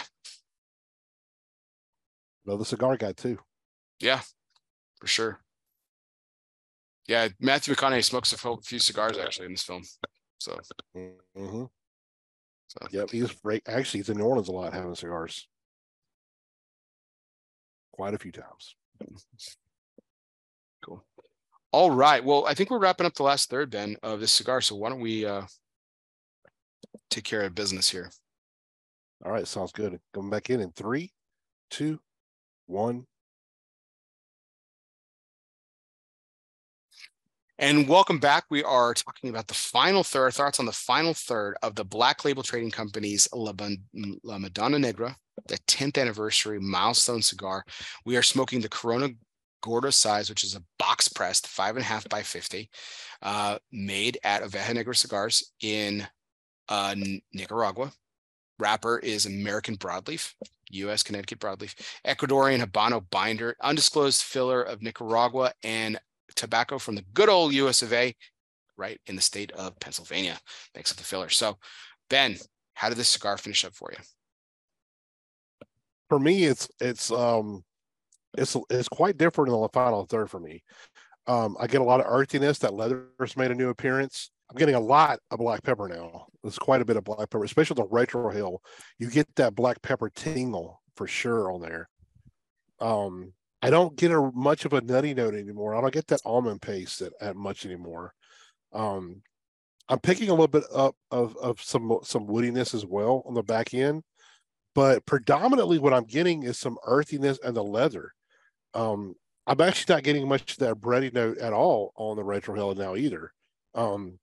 [2.45, 3.39] Another cigar guy too.
[4.01, 4.19] Yeah,
[4.99, 5.39] for sure.
[7.07, 9.84] Yeah, Matthew McConaughey smokes a few cigars actually in this film.
[10.39, 10.59] So,
[11.35, 11.65] hmm
[12.67, 13.63] so Yep, he's great.
[13.67, 15.47] Actually, he's in New Orleans a lot having cigars.
[17.93, 18.75] Quite a few times.
[20.84, 21.03] cool.
[21.71, 22.23] All right.
[22.23, 24.61] Well, I think we're wrapping up the last third, Ben, of this cigar.
[24.61, 25.43] So why don't we uh
[27.09, 28.11] take care of business here?
[29.25, 29.99] All right, sounds good.
[30.13, 31.11] Coming back in in three,
[31.71, 31.99] two,
[32.67, 33.05] one.
[37.59, 38.43] And welcome back.
[38.51, 42.23] We are talking about the final third, thoughts on the final third of the Black
[42.23, 43.51] Label Trading Company's La,
[44.23, 45.15] La Madonna Negra,
[45.47, 47.65] the 10th anniversary milestone cigar.
[48.05, 49.09] We are smoking the Corona
[49.63, 52.69] Gorda size, which is a box pressed five and a half by 50,
[53.23, 56.05] uh, made at Oveja Negra Cigars in
[56.69, 56.93] uh,
[57.34, 57.91] Nicaragua.
[58.59, 60.34] Wrapper is American broadleaf,
[60.69, 61.01] U.S.
[61.01, 61.73] Connecticut broadleaf,
[62.05, 65.99] Ecuadorian Habano binder, undisclosed filler of Nicaragua, and
[66.35, 68.15] tobacco from the good old US of A,
[68.77, 70.37] right in the state of Pennsylvania.
[70.73, 71.29] Thanks for the filler.
[71.29, 71.57] So,
[72.09, 72.37] Ben,
[72.73, 73.97] how did this cigar finish up for you?
[76.09, 77.63] For me, it's it's um
[78.37, 80.63] it's it's quite different in the final third for me.
[81.25, 82.59] Um, I get a lot of earthiness.
[82.59, 84.31] That leather's made a new appearance.
[84.49, 86.27] I'm getting a lot of black pepper now.
[86.41, 88.59] There's quite a bit of black pepper, especially the retrohale.
[88.97, 91.89] You get that black pepper tingle for sure on there.
[92.79, 95.75] Um, I don't get a much of a nutty note anymore.
[95.75, 98.13] I don't get that almond paste at, that much anymore.
[98.71, 99.21] Um,
[99.89, 103.43] I'm picking a little bit up of of some some woodiness as well on the
[103.43, 104.03] back end,
[104.75, 108.13] but predominantly what I'm getting is some earthiness and the leather.
[108.73, 109.15] Um,
[109.47, 112.95] I'm actually not getting much of that bready note at all on the retrohale now
[112.95, 113.31] either.
[113.73, 114.19] Um,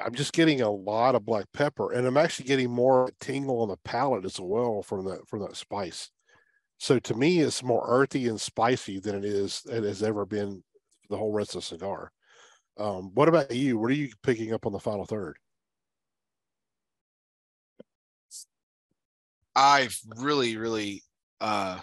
[0.00, 3.68] I'm just getting a lot of black pepper, and I'm actually getting more tingle on
[3.68, 6.10] the palate as well from that from that spice.
[6.78, 10.62] So to me, it's more earthy and spicy than it is it has ever been
[11.10, 12.12] the whole rest of the cigar.
[12.76, 13.78] Um, what about you?
[13.78, 15.36] What are you picking up on the final third?
[19.56, 21.02] I've really, really
[21.40, 21.80] uh,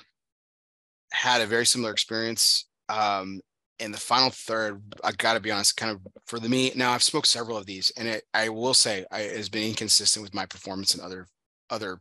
[1.11, 2.67] had a very similar experience.
[2.87, 3.41] Um,
[3.79, 6.71] in the final third, I got to be honest, kind of for the me.
[6.75, 9.67] Now I've smoked several of these, and it, I will say, I, it has been
[9.67, 11.27] inconsistent with my performance and other
[11.69, 11.99] other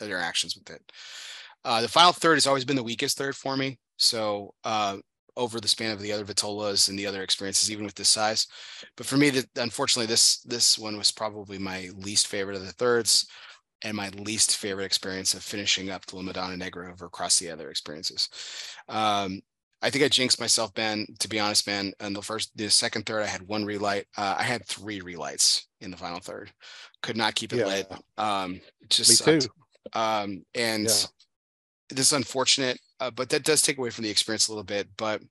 [0.00, 0.80] interactions with it.
[1.68, 3.78] Uh, the final third has always been the weakest third for me.
[3.98, 4.96] So uh,
[5.36, 8.46] over the span of the other Vitolas and the other experiences, even with this size.
[8.96, 12.72] But for me, that unfortunately, this this one was probably my least favorite of the
[12.72, 13.26] thirds
[13.82, 17.50] and my least favorite experience of finishing up the La Madonna Negra over across the
[17.50, 18.30] other experiences.
[18.88, 19.42] Um,
[19.82, 21.06] I think I jinxed myself, Ben.
[21.20, 24.06] To be honest, man, in the first, the second, third, I had one relight.
[24.16, 26.50] Uh, I had three relights in the final third.
[27.02, 27.66] Could not keep it yeah.
[27.66, 27.92] lit.
[28.16, 29.42] Um, just Me sucked.
[29.42, 29.98] too.
[30.00, 31.06] Um, and yeah.
[31.90, 34.88] This is unfortunate, uh, but that does take away from the experience a little bit.
[34.96, 35.22] But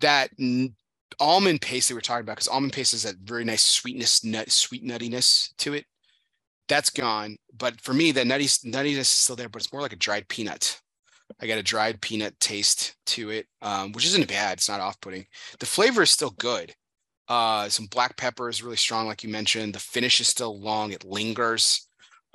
[0.00, 0.74] that n-
[1.20, 4.50] almond paste that we're talking about, because almond paste has that very nice sweetness, nut,
[4.50, 5.84] sweet nuttiness to it
[6.68, 7.36] that's gone.
[7.56, 10.28] But for me, that nutty nuttiness is still there, but it's more like a dried
[10.28, 10.80] peanut.
[11.40, 14.58] I got a dried peanut taste to it, um, which isn't bad.
[14.58, 15.26] It's not off-putting.
[15.60, 16.74] The flavor is still good.
[17.28, 19.74] Uh, some black pepper is really strong, like you mentioned.
[19.74, 20.92] The finish is still long.
[20.92, 21.88] It lingers,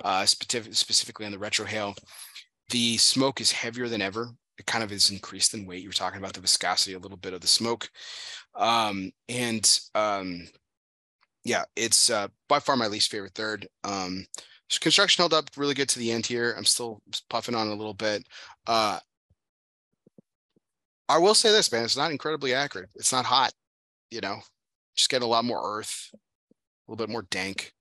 [0.04, 1.96] uh, specific, specifically on the retrohale.
[2.70, 4.30] The smoke is heavier than ever.
[4.58, 5.82] It kind of is increased in weight.
[5.82, 7.88] You were talking about the viscosity, a little bit of the smoke,
[8.54, 10.48] um, and um,
[11.44, 13.66] yeah, it's uh, by far my least favorite third.
[13.84, 14.26] Um,
[14.80, 16.54] construction held up really good to the end here.
[16.56, 17.00] I'm still
[17.30, 18.26] puffing on a little bit.
[18.66, 18.98] Uh,
[21.08, 22.90] I will say this, man, it's not incredibly accurate.
[22.96, 23.52] It's not hot,
[24.10, 24.40] you know,
[24.94, 26.18] just get a lot more earth, a
[26.90, 27.72] little bit more dank,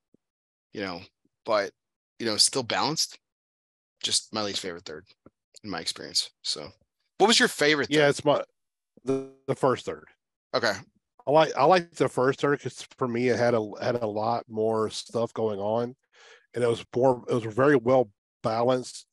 [0.72, 1.01] you know,
[1.45, 1.72] but
[2.19, 3.19] you know, still balanced.
[4.03, 5.06] Just my least favorite third
[5.64, 6.30] in my experience.
[6.41, 6.68] So
[7.18, 7.90] what was your favorite?
[7.90, 8.44] Yeah, it's my
[9.03, 10.06] the, the first third.
[10.53, 10.74] Okay.
[11.26, 14.07] I like I like the first third because for me it had a had a
[14.07, 15.95] lot more stuff going on,
[16.53, 18.10] and it was more it was very well
[18.44, 19.06] balanced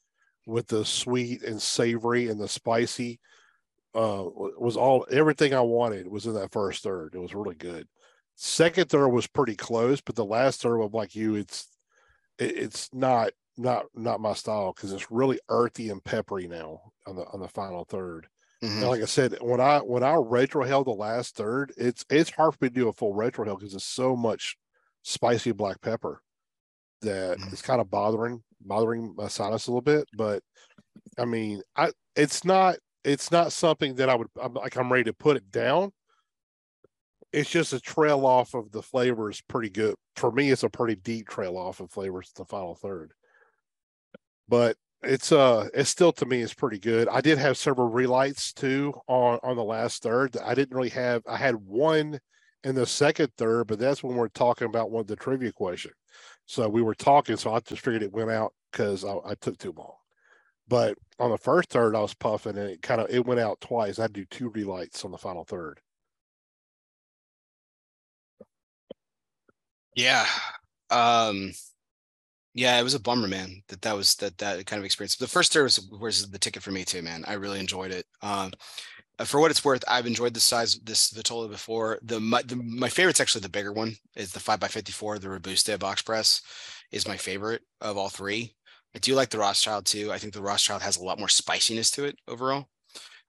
[0.47, 3.21] with the sweet and savory and the spicy.
[3.95, 4.25] Uh,
[4.59, 7.15] was all everything I wanted was in that first third.
[7.15, 7.87] It was really good.
[8.35, 11.69] Second third was pretty close, but the last third, I'm like you, it's
[12.39, 17.17] it, it's not not not my style because it's really earthy and peppery now on
[17.17, 18.27] the on the final third.
[18.63, 18.85] Mm-hmm.
[18.85, 22.65] like I said, when I when I retrohale the last third, it's it's hard for
[22.65, 24.57] me to do a full retrohale because it's so much
[25.03, 26.23] spicy black pepper
[27.03, 27.49] that mm-hmm.
[27.53, 30.09] it's kind of bothering bothering my sinus a little bit.
[30.17, 30.43] But
[31.19, 35.05] I mean, I it's not it's not something that I would I'm like I'm ready
[35.05, 35.93] to put it down.
[37.33, 39.97] It's just a trail off of the flavors pretty good.
[40.17, 43.13] For me, it's a pretty deep trail off of flavors the final third.
[44.49, 47.09] But it's uh it's still to me is pretty good.
[47.09, 50.37] I did have several relights too on on the last third.
[50.39, 52.21] I didn't really have I had one
[52.65, 55.93] in the second third, but that's when we're talking about one of the trivia question.
[56.47, 59.59] So we were talking, so I just figured it went out because I, I, took
[59.59, 59.95] too long.
[60.69, 63.61] But on the first third, I was puffing and it kind of it went out
[63.61, 63.99] twice.
[63.99, 65.81] I do two relights on the final third.
[69.97, 70.27] Yeah.
[70.91, 71.53] Um
[72.55, 73.63] yeah, it was a bummer, man.
[73.69, 75.17] That that was that that kind of experience.
[75.17, 77.25] The first tour was was the ticket for me too, man.
[77.27, 78.07] I really enjoyed it.
[78.23, 78.53] Um,
[79.19, 81.99] uh, for what it's worth, I've enjoyed the size of this Vitola before.
[82.03, 83.97] The my, the, my favorite's actually the bigger one.
[84.15, 86.43] Is the five x fifty four, the Robusto box press,
[86.93, 88.55] is my favorite of all three.
[88.95, 90.13] I do like the Rothschild too.
[90.13, 92.69] I think the Rothschild has a lot more spiciness to it overall.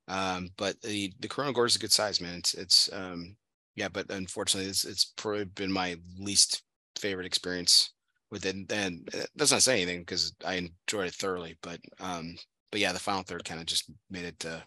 [0.08, 2.38] Um, but the the Corona Gorda is a good size, man.
[2.38, 3.38] It's it's um
[3.76, 6.62] yeah, but unfortunately, it's it's probably been my least
[6.96, 7.95] favorite experience
[8.32, 8.56] with it.
[8.72, 11.58] And that's not saying anything because I enjoyed it thoroughly.
[11.62, 12.36] But um,
[12.72, 14.60] but yeah, the final third kind of just made it uh,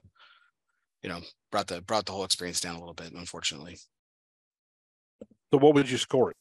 [1.02, 1.20] you know,
[1.50, 3.78] brought the brought the whole experience down a little bit, unfortunately.
[5.52, 6.36] So what would you score it?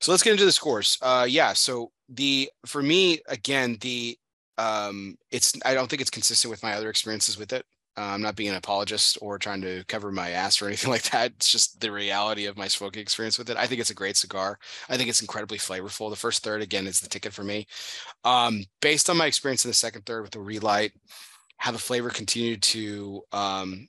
[0.00, 0.98] So let's get into the scores.
[1.00, 4.16] Uh yeah, so the for me again, the
[4.58, 7.64] um it's I don't think it's consistent with my other experiences with it.
[7.96, 11.32] I'm not being an apologist or trying to cover my ass or anything like that.
[11.32, 13.56] It's just the reality of my smoking experience with it.
[13.56, 14.58] I think it's a great cigar.
[14.88, 16.10] I think it's incredibly flavorful.
[16.10, 17.66] The first third, again, is the ticket for me.
[18.24, 20.92] Um, based on my experience in the second third with the relight,
[21.58, 23.88] how the flavor continued to um,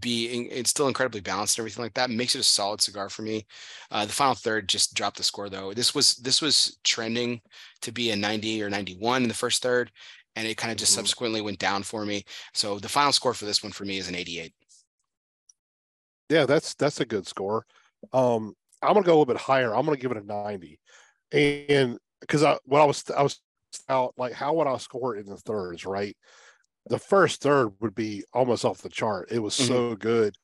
[0.00, 3.08] be in, it's still incredibly balanced and everything like that makes it a solid cigar
[3.08, 3.46] for me
[3.90, 7.40] uh, the final third just dropped the score though this was this was trending
[7.80, 9.90] to be a 90 or 91 in the first third
[10.36, 11.00] and it kind of just mm-hmm.
[11.00, 12.24] subsequently went down for me.
[12.54, 14.52] So the final score for this one for me is an 88.
[16.28, 17.66] Yeah, that's that's a good score.
[18.12, 19.74] Um, I'm gonna go a little bit higher.
[19.74, 20.78] I'm gonna give it a 90,
[21.32, 23.40] and because I what I was I was
[23.88, 25.84] out like how would I score it in the thirds?
[25.84, 26.16] Right,
[26.86, 29.28] the first third would be almost off the chart.
[29.30, 29.66] It was mm-hmm.
[29.66, 30.34] so good,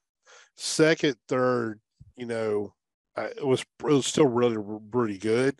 [0.57, 1.81] second, third,
[2.17, 2.75] you know,
[3.17, 5.59] it was it was still really really good.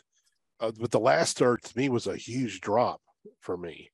[0.61, 3.01] Uh, but the last third to me was a huge drop
[3.41, 3.91] for me.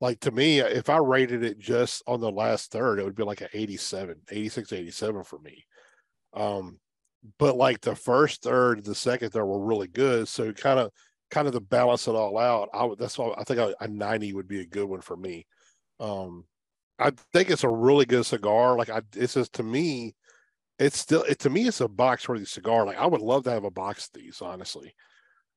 [0.00, 3.24] Like to me, if I rated it just on the last third, it would be
[3.24, 5.64] like an 87, 86, 87 for me.
[6.34, 6.78] Um,
[7.38, 10.28] but like the first third, the second third were really good.
[10.28, 10.92] So kind of
[11.30, 13.88] kind of to balance it all out, I would that's why I think a, a
[13.88, 15.46] 90 would be a good one for me.
[16.00, 16.44] Um,
[16.98, 18.76] I think it's a really good cigar.
[18.76, 20.14] Like I, it's just to me,
[20.78, 22.86] it's still it to me it's a box worthy cigar.
[22.86, 24.94] Like I would love to have a box of these, honestly.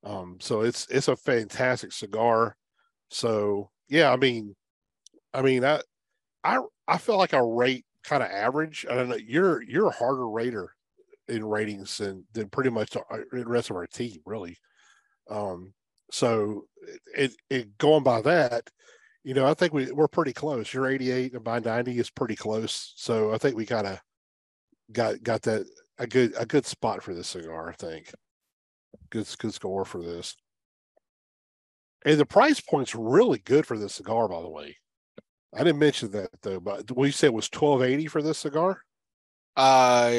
[0.04, 2.56] Um, so it's it's a fantastic cigar.
[3.10, 4.56] So yeah, I mean,
[5.34, 5.80] I mean, I
[6.44, 8.86] I I feel like I rate kind of average.
[8.90, 9.16] I don't know.
[9.16, 10.74] You're you're a harder rater
[11.28, 14.58] in ratings than than pretty much the rest of our team, really.
[15.30, 15.74] Um,
[16.12, 16.66] so
[17.16, 18.68] it, it going by that,
[19.24, 20.72] you know, I think we we're pretty close.
[20.74, 22.94] You're 88 and by 90 is pretty close.
[22.96, 24.00] So I think we kind of
[24.92, 25.66] got got that
[25.98, 27.70] a good a good spot for this cigar.
[27.70, 28.12] I think
[29.10, 30.36] good good score for this.
[32.04, 34.76] And the price point's really good for this cigar, by the way.
[35.54, 38.80] I didn't mention that though, but what you said was 1280 for this cigar?
[39.56, 40.10] Uh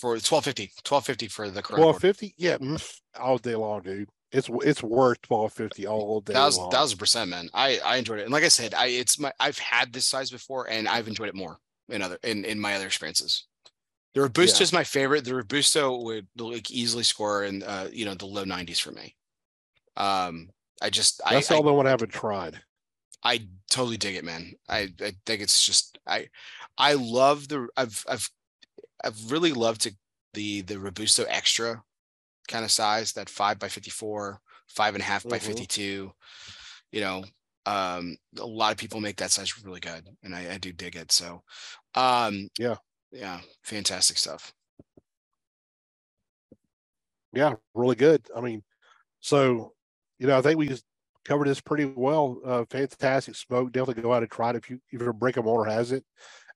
[0.00, 0.72] for 1250.
[0.86, 2.34] 1250 for the 1250?
[2.38, 2.76] Yeah, mm-hmm.
[3.22, 4.08] all day long, dude.
[4.32, 6.32] It's it's worth 1250 all day.
[6.32, 7.50] Thousand thousand percent, man.
[7.52, 8.24] I I enjoyed it.
[8.24, 11.28] And like I said, I it's my I've had this size before and I've enjoyed
[11.28, 13.46] it more in other in, in my other experiences.
[14.14, 14.64] The Robusto yeah.
[14.64, 15.24] is my favorite.
[15.24, 19.16] The Robusto would like easily score in uh, you know, the low 90s for me.
[19.96, 20.50] Um
[20.80, 22.60] I just that's I, all I, the one I haven't tried.
[23.22, 24.52] I totally dig it, man.
[24.68, 26.28] I, I think it's just I
[26.78, 28.30] I love the I've I've
[29.04, 29.94] I've really loved to,
[30.34, 31.82] the the Robusto extra
[32.48, 35.46] kind of size, that five by fifty four, five and a half by mm-hmm.
[35.46, 36.12] fifty two.
[36.92, 37.24] You know,
[37.66, 40.96] um, a lot of people make that size really good, and I, I do dig
[40.96, 41.12] it.
[41.12, 41.42] So,
[41.94, 42.76] um, yeah,
[43.12, 44.52] yeah, fantastic stuff.
[47.32, 48.26] Yeah, really good.
[48.36, 48.62] I mean,
[49.20, 49.74] so
[50.20, 50.84] you know, I think we just
[51.24, 52.38] covered this pretty well.
[52.44, 53.72] Uh, fantastic smoke.
[53.72, 56.04] Definitely go out and try it if you if your brick and mortar has it.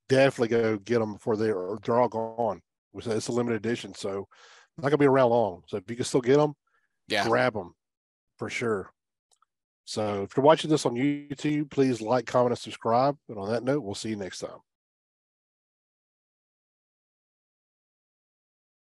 [0.09, 2.61] Definitely go get them before they're they're all gone.
[2.95, 4.29] It's a limited edition, so
[4.77, 5.63] not gonna be around long.
[5.67, 6.53] So if you can still get them,
[7.09, 7.75] yeah, grab them
[8.39, 8.91] for sure.
[9.87, 13.17] So if you're watching this on YouTube, please like, comment, and subscribe.
[13.29, 14.59] And on that note, we'll see you next time.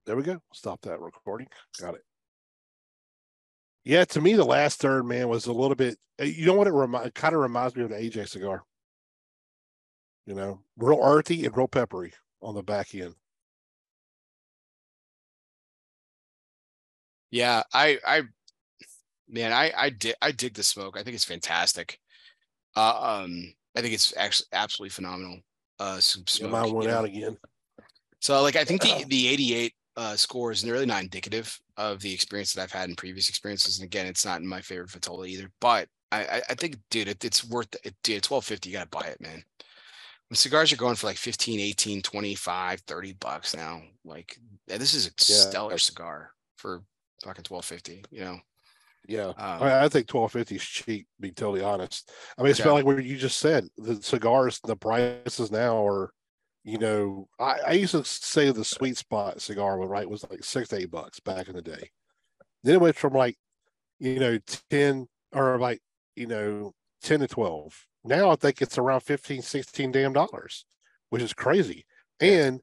[0.07, 0.41] There we go.
[0.53, 1.49] Stop that recording.
[1.81, 2.08] Got it.
[3.89, 5.97] Yeah, to me, the last third man was a little bit.
[6.21, 7.15] Uh, you know what it remind?
[7.15, 8.63] Kind of reminds me of the AJ cigar.
[10.27, 12.13] You know, real earthy and real peppery
[12.43, 13.15] on the back end.
[17.31, 18.23] Yeah, I, I,
[19.27, 20.99] man, I, I dig, I dig the smoke.
[20.99, 21.99] I think it's fantastic.
[22.77, 25.41] Uh, um, I think it's actually absolutely phenomenal.
[25.81, 27.39] Uh, smoke, yeah, mine went out again.
[28.21, 32.01] So, like, I think the the 88 uh, scores and they're really not indicative of
[32.01, 33.79] the experience that I've had in previous experiences.
[33.79, 35.51] And again, it's not in my favorite Vitola either.
[35.61, 37.95] But I, I think, dude, it, it's worth it.
[38.05, 39.43] Dude, twelve fifty, you gotta buy it, man.
[40.29, 43.83] When cigars are going for like 15, 18, 25, 30 bucks now.
[44.05, 44.39] Like
[44.69, 45.49] this is a yeah.
[45.49, 46.83] stellar cigar for
[47.25, 48.39] fucking twelve fifty, you know.
[49.07, 51.09] Yeah, um, I, I, think twelve fifty is cheap.
[51.19, 52.11] Be totally honest.
[52.37, 52.71] I mean, it's yeah.
[52.71, 53.67] like what you just said.
[53.79, 56.13] The cigars, the prices now are
[56.65, 60.45] you know, I, I, used to say the sweet spot cigar was right was like
[60.45, 61.91] six to eight bucks back in the day.
[62.63, 63.37] Then it went from like,
[63.99, 64.39] you know,
[64.71, 65.81] 10 or like,
[66.17, 66.73] you know,
[67.03, 67.87] 10 to 12.
[68.05, 70.65] Now I think it's around 15, 16 damn dollars,
[71.11, 71.87] which is crazy.
[72.21, 72.61] And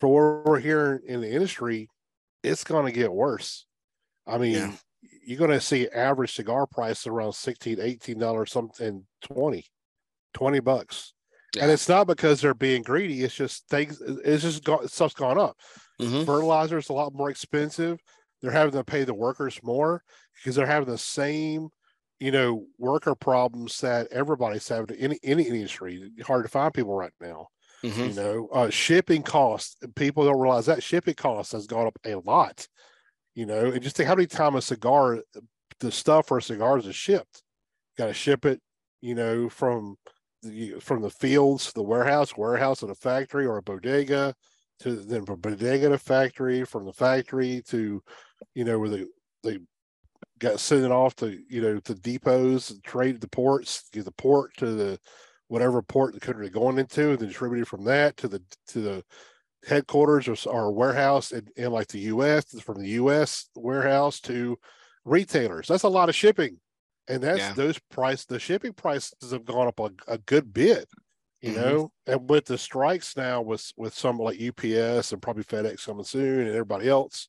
[0.00, 1.88] for what we're hearing in the industry,
[2.42, 3.66] it's going to get worse.
[4.26, 4.72] I mean, yeah.
[5.24, 9.64] you're going to see average cigar price around 16, 18 dollars, something 20,
[10.34, 11.11] 20 bucks.
[11.54, 11.64] Yeah.
[11.64, 13.22] And it's not because they're being greedy.
[13.22, 14.00] It's just things.
[14.00, 15.56] It's just got, stuff's gone up.
[16.00, 16.24] Mm-hmm.
[16.24, 18.00] Fertilizer is a lot more expensive.
[18.40, 20.02] They're having to pay the workers more
[20.34, 21.68] because they're having the same,
[22.18, 26.10] you know, worker problems that everybody's having in any industry.
[26.26, 27.48] hard to find people right now.
[27.84, 28.00] Mm-hmm.
[28.00, 29.76] You know, uh, shipping costs.
[29.96, 32.66] People don't realize that shipping costs has gone up a lot.
[33.34, 35.20] You know, and just think how many times a cigar,
[35.80, 37.42] the stuff for cigars is shipped.
[37.96, 38.60] Got to ship it,
[39.00, 39.96] you know, from
[40.80, 44.34] from the fields to the warehouse, warehouse to the factory or a bodega,
[44.80, 48.02] to then from bodega to factory, from the factory to,
[48.54, 49.04] you know, where they
[49.44, 49.58] they
[50.38, 54.56] got sent off to you know to depots, and trade the ports, get the port
[54.56, 54.98] to the
[55.48, 59.04] whatever port the country going into, and then distributed from that to the to the
[59.66, 62.60] headquarters or, or warehouse in, in like the U.S.
[62.60, 63.48] from the U.S.
[63.54, 64.58] warehouse to
[65.04, 65.68] retailers.
[65.68, 66.58] That's a lot of shipping
[67.08, 67.52] and that's yeah.
[67.54, 70.88] those price the shipping prices have gone up a, a good bit
[71.42, 71.60] You mm-hmm.
[71.60, 76.04] know, and with the strikes now, with with some like UPS and probably FedEx coming
[76.04, 77.28] soon, and everybody else,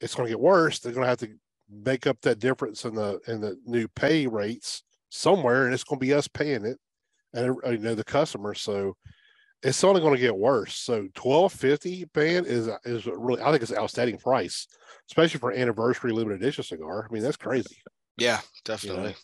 [0.00, 0.78] it's going to get worse.
[0.78, 1.34] They're going to have to
[1.68, 5.98] make up that difference in the in the new pay rates somewhere, and it's going
[5.98, 6.78] to be us paying it,
[7.34, 8.60] and you know the customers.
[8.62, 8.96] So
[9.64, 10.76] it's only going to get worse.
[10.76, 14.68] So twelve fifty band is is really I think it's an outstanding price,
[15.10, 17.08] especially for anniversary limited edition cigar.
[17.10, 17.82] I mean that's crazy.
[18.20, 19.02] Yeah, definitely.
[19.02, 19.14] You know?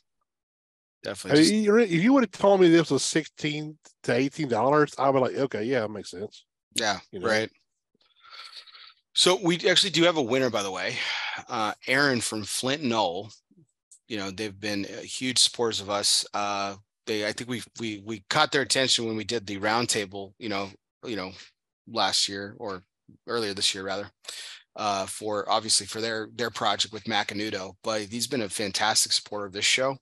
[1.04, 1.42] Definitely.
[1.42, 1.92] Just...
[1.92, 5.24] If you would have told me this was sixteen to eighteen dollars, I would be
[5.28, 6.44] like, okay, yeah, it makes sense.
[6.74, 7.28] Yeah, you know?
[7.28, 7.50] right.
[9.14, 10.96] So we actually do have a winner, by the way.
[11.48, 13.30] Uh, Aaron from Flint Knoll.
[14.08, 16.26] You know, they've been huge supporters of us.
[16.34, 20.32] Uh, they, I think we we we caught their attention when we did the roundtable.
[20.38, 20.70] You know,
[21.04, 21.32] you know,
[21.86, 22.82] last year or
[23.26, 24.10] earlier this year rather.
[24.76, 29.46] Uh, for obviously for their their project with Macanudo, but he's been a fantastic supporter
[29.46, 29.96] of this show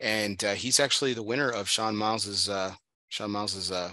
[0.00, 2.72] and uh, he's actually the winner of Sean Miles's uh,
[3.08, 3.90] Sean Miles's uh,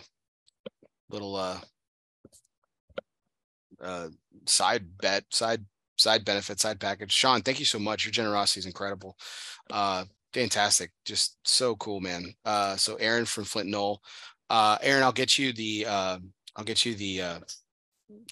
[1.09, 1.59] little uh,
[3.81, 4.07] uh,
[4.45, 5.65] side bet, side
[5.97, 7.11] side benefit, side package.
[7.11, 8.05] Sean, thank you so much.
[8.05, 9.17] Your generosity is incredible.
[9.69, 12.33] Uh, fantastic, just so cool, man.
[12.45, 14.01] Uh, so Aaron from Flint Knoll,
[14.49, 16.19] uh, Aaron, I'll get you the uh,
[16.55, 17.39] I'll get you the uh,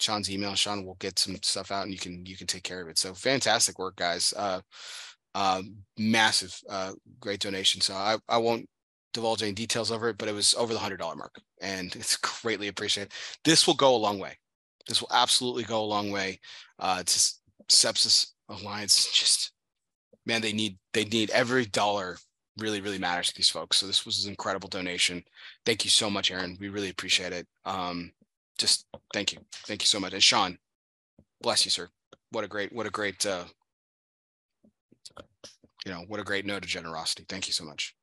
[0.00, 0.54] Sean's email.
[0.54, 2.98] Sean will get some stuff out, and you can you can take care of it.
[2.98, 4.32] So fantastic work, guys.
[4.36, 4.60] Uh,
[5.34, 7.80] um, massive, uh, great donation.
[7.80, 8.68] So I, I won't
[9.14, 12.16] divulge any details over it, but it was over the hundred dollar mark, and it's
[12.16, 13.12] greatly appreciated.
[13.44, 14.36] This will go a long way.
[14.88, 16.40] This will absolutely go a long way.
[16.78, 17.32] Uh, to
[17.68, 19.52] Sepsis Alliance, just
[20.26, 22.16] man, they need they need every dollar.
[22.58, 23.76] Really, really matters to these folks.
[23.76, 25.22] So this was an incredible donation.
[25.64, 26.56] Thank you so much, Aaron.
[26.58, 27.46] We really appreciate it.
[27.64, 28.10] Um,
[28.58, 30.12] just thank you, thank you so much.
[30.12, 30.58] And Sean,
[31.40, 31.88] bless you, sir.
[32.30, 33.44] What a great, what a great, uh,
[35.86, 37.24] you know, what a great note of generosity.
[37.28, 37.94] Thank you so much.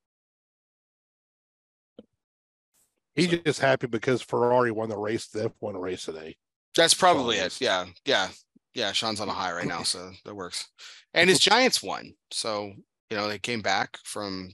[3.16, 6.36] He's so, just happy because Ferrari won the race, the F1 race today.
[6.76, 7.60] That's probably it.
[7.62, 7.86] Yeah.
[8.06, 8.30] Yeah.
[8.74, 8.92] Yeah.
[8.92, 9.84] Sean's on a high right now.
[9.84, 10.68] So that works.
[11.14, 12.14] And his Giants won.
[12.32, 12.74] So,
[13.10, 14.52] you know, they came back from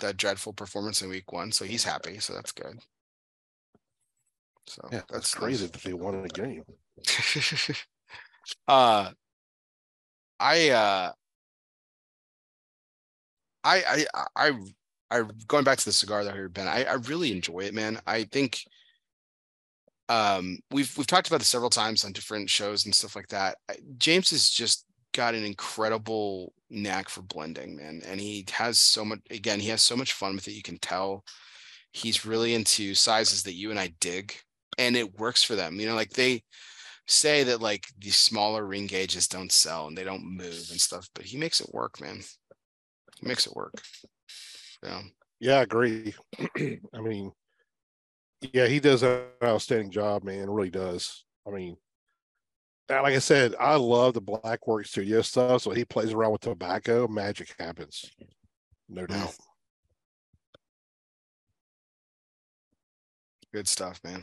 [0.00, 1.52] that dreadful performance in week one.
[1.52, 2.18] So he's happy.
[2.18, 2.78] So that's good.
[4.68, 5.72] So yeah, that's, that's crazy nice.
[5.72, 6.64] that they won a game.
[8.68, 9.10] uh
[10.40, 11.12] I uh
[13.64, 14.52] I I I
[15.10, 17.74] I going back to the cigar that I heard Ben, I, I really enjoy it,
[17.74, 18.00] man.
[18.06, 18.60] I think
[20.08, 23.58] um we've we've talked about this several times on different shows and stuff like that.
[23.68, 28.02] I, James has just got an incredible knack for blending, man.
[28.06, 30.52] And he has so much again, he has so much fun with it.
[30.52, 31.24] You can tell
[31.92, 34.34] he's really into sizes that you and I dig
[34.78, 35.78] and it works for them.
[35.78, 36.42] You know, like they
[37.06, 41.08] say that like these smaller ring gauges don't sell and they don't move and stuff,
[41.14, 42.20] but he makes it work, man
[43.20, 43.74] He makes it work.
[44.82, 45.02] Yeah.
[45.40, 46.14] Yeah, I agree.
[46.56, 47.32] I mean,
[48.40, 50.50] yeah, he does an outstanding job, man.
[50.50, 51.24] Really does.
[51.46, 51.76] I mean,
[52.88, 55.62] like I said, I love the Black Work Studio stuff.
[55.62, 58.10] So he plays around with tobacco, magic happens,
[58.88, 59.08] no mm.
[59.08, 59.34] doubt.
[63.52, 64.22] Good stuff, man.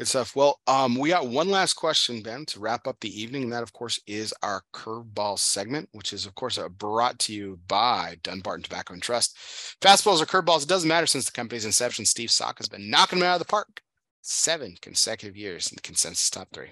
[0.00, 0.34] Good stuff.
[0.34, 3.42] Well, um, we got one last question, Ben, to wrap up the evening.
[3.42, 7.34] And that, of course, is our curveball segment, which is, of course, uh, brought to
[7.34, 9.36] you by Dunbarton Tobacco and Trust.
[9.82, 12.06] Fastballs or curveballs, it doesn't matter since the company's inception.
[12.06, 13.82] Steve Saka has been knocking them out of the park
[14.22, 16.70] seven consecutive years in the consensus top three.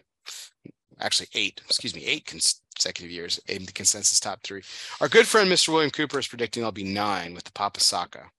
[0.98, 4.62] Actually, eight, excuse me, eight consecutive years in the consensus top three.
[5.02, 5.68] Our good friend, Mr.
[5.68, 8.30] William Cooper, is predicting I'll be nine with the Papa Saka.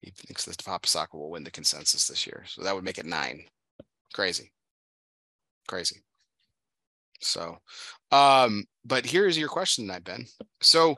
[0.00, 2.44] He thinks that the Papa Saka will win the consensus this year.
[2.46, 3.44] So that would make it nine.
[4.12, 4.52] Crazy.
[5.66, 6.02] Crazy.
[7.20, 7.58] So,
[8.12, 10.26] um, but here's your question tonight, Ben.
[10.60, 10.96] So,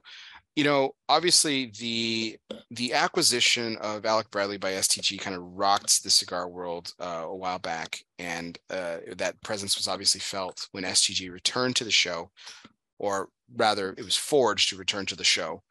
[0.57, 2.39] you know, obviously the
[2.71, 7.35] the acquisition of Alec Bradley by STG kind of rocked the cigar world uh, a
[7.35, 12.31] while back, and uh, that presence was obviously felt when STG returned to the show,
[12.99, 15.63] or rather, it was forged to return to the show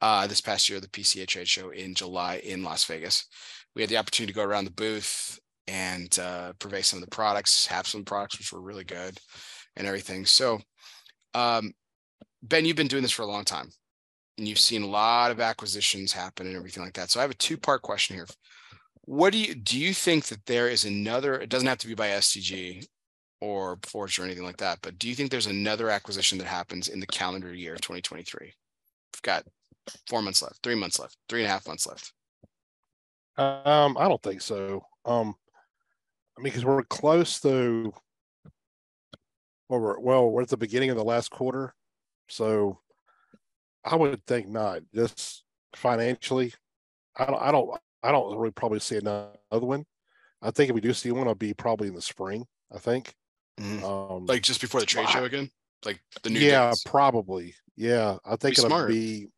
[0.00, 3.26] uh, this past year, the PCA trade show in July in Las Vegas.
[3.74, 5.38] We had the opportunity to go around the booth
[5.68, 9.18] and uh, purvey some of the products, have some products which were really good
[9.76, 10.24] and everything.
[10.24, 10.60] So,
[11.34, 11.72] um,
[12.42, 13.70] Ben, you've been doing this for a long time
[14.38, 17.10] and you've seen a lot of acquisitions happen and everything like that.
[17.10, 18.26] So I have a two part question here.
[19.02, 21.94] What do you do you think that there is another, it doesn't have to be
[21.94, 22.86] by STG
[23.40, 26.88] or Forge or anything like that, but do you think there's another acquisition that happens
[26.88, 28.46] in the calendar year of 2023?
[28.46, 29.44] We've got
[30.08, 32.12] four months left, three months left, three and a half months left.
[33.36, 34.82] Um, I don't think so.
[35.04, 35.34] Um,
[36.38, 37.92] I mean, because we're close to,
[39.68, 41.74] well, we're, well, we're at the beginning of the last quarter,
[42.28, 42.78] so
[43.84, 44.82] I would think not.
[44.94, 46.52] Just financially,
[47.16, 47.70] I don't, I don't,
[48.02, 49.84] I don't really probably see another one.
[50.42, 52.46] I think if we do see one, it'll be probably in the spring.
[52.74, 53.14] I think.
[53.60, 53.82] Mhm.
[53.82, 55.50] Um, Like just before the trade Well, show again,
[55.84, 56.82] like the new yeah, dates.
[56.84, 57.54] probably.
[57.76, 58.88] Yeah, I think Be it'll smart.
[58.90, 59.28] be,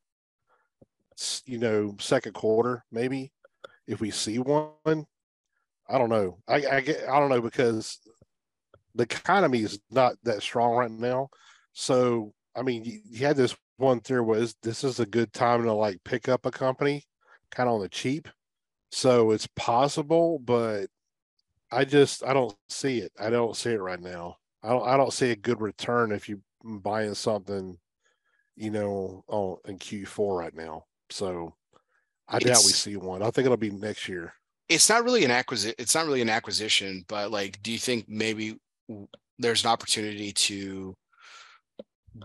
[1.47, 3.31] you know, second quarter maybe
[3.86, 5.07] if we see one.
[5.89, 6.39] I don't know.
[6.47, 7.99] I I get I don't know because
[8.94, 11.28] the economy is not that strong right now.
[11.73, 15.62] So I mean, you, you had this one theory was this is a good time
[15.62, 17.05] to like pick up a company,
[17.50, 18.28] kind of on the cheap.
[18.91, 20.86] So it's possible, but
[21.70, 23.12] I just I don't see it.
[23.18, 24.36] I don't see it right now.
[24.62, 27.78] I don't I don't see a good return if you're buying something,
[28.57, 30.84] you know, on in Q4 right now.
[31.10, 31.55] So
[32.28, 33.23] I doubt we see one.
[33.23, 34.34] I think it'll be next year.
[34.69, 35.75] It's not really an acquisition.
[35.79, 38.59] It's not really an acquisition, but like, do you think maybe
[39.39, 40.95] there's an opportunity to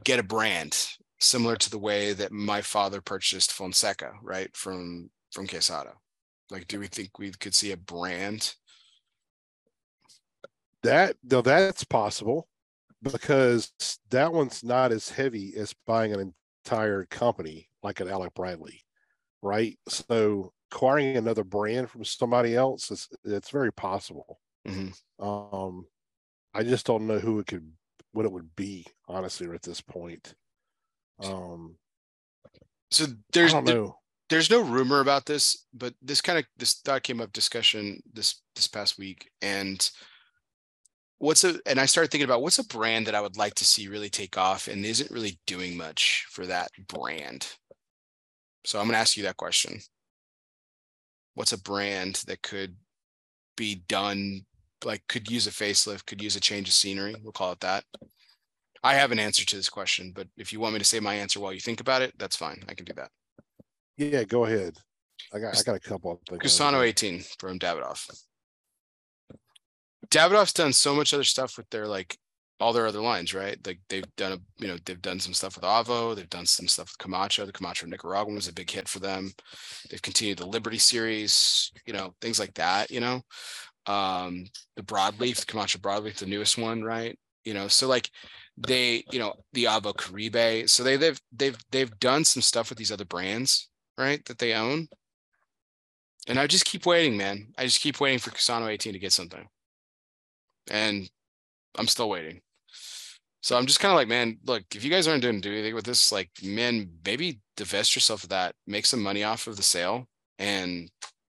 [0.04, 0.90] get a brand
[1.20, 5.94] similar to the way that my father purchased Fonseca, right from from Quesada?
[6.50, 8.56] Like, do we think we could see a brand?
[10.84, 12.48] That though that's possible
[13.02, 13.72] because
[14.10, 16.34] that one's not as heavy as buying an
[16.66, 18.82] entire company like an Alec Bradley,
[19.42, 19.78] right?
[19.88, 24.42] So acquiring another brand from somebody else is it's very possible.
[24.68, 24.94] Mhm.
[25.20, 25.88] Um,
[26.54, 27.76] I just don't know who it could,
[28.12, 30.34] what it would be, honestly, at this point.
[31.20, 31.78] Um,
[32.92, 33.76] So there's there-
[34.30, 38.42] there's no rumor about this, but this kind of this thought came up discussion this
[38.56, 39.92] this past week, and
[41.18, 43.66] what's a and I started thinking about what's a brand that I would like to
[43.66, 47.58] see really take off and isn't really doing much for that brand.
[48.66, 49.80] So I'm gonna ask you that question.
[51.36, 52.76] What's a brand that could
[53.56, 54.46] be done
[54.86, 57.16] like could use a facelift, could use a change of scenery?
[57.24, 57.84] We'll call it that.
[58.84, 61.14] I have an answer to this question, but if you want me to say my
[61.14, 62.62] answer while you think about it, that's fine.
[62.68, 63.10] I can do that.
[63.98, 64.78] Yeah, go ahead.
[65.34, 66.42] I got, I got a couple of things.
[66.42, 68.10] Cusano 18 from Davidoff.
[70.10, 72.18] Davidoff's done so much other stuff with their like
[72.64, 73.58] all their other lines, right?
[73.68, 76.68] Like they've done a you know they've done some stuff with Avo, they've done some
[76.70, 77.46] stuff with Camacho.
[77.46, 79.34] The Camacho Nicaraguan was a big hit for them.
[79.90, 82.90] They've continued the Liberty series, you know, things like that.
[82.90, 83.22] You know,
[83.86, 84.46] um,
[84.78, 87.20] the Broadleaf, the Camacho Broadleaf, the newest one, right?
[87.44, 88.10] You know, so like
[88.56, 90.70] they, you know, the Avo Caribe.
[90.70, 94.24] So they they've they've they've done some stuff with these other brands, right?
[94.26, 94.88] That they own.
[96.30, 97.48] And I just keep waiting, man.
[97.58, 99.46] I just keep waiting for Cusano 18 to get something.
[100.72, 101.10] And
[101.78, 102.43] I'm still waiting.
[103.44, 105.76] So I'm just kind of like, man, look, if you guys aren't doing do anything
[105.76, 109.64] with this, like, man, maybe divest yourself of that, make some money off of the
[109.64, 110.08] sale,
[110.40, 110.90] and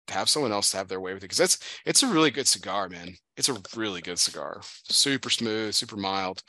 [0.09, 1.25] have someone else have their way with it.
[1.25, 3.15] Because that's it's a really good cigar, man.
[3.39, 4.61] It's a really good cigar.
[4.85, 6.43] Super smooth, super mild.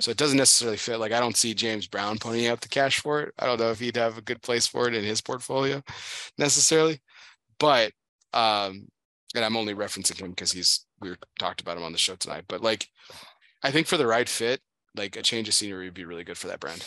[0.00, 0.98] So it doesn't necessarily fit.
[0.98, 3.34] Like I don't see James Brown ponying out the cash for it.
[3.38, 5.82] I don't know if he'd have a good place for it in his portfolio
[6.36, 7.00] necessarily.
[7.58, 7.92] But
[8.34, 8.88] um,
[9.34, 12.44] and I'm only referencing him because he's we talked about him on the show tonight.
[12.48, 12.86] But like
[13.62, 14.60] I think for the right fit,
[14.96, 16.84] like a change of scenery would be really good for that brand.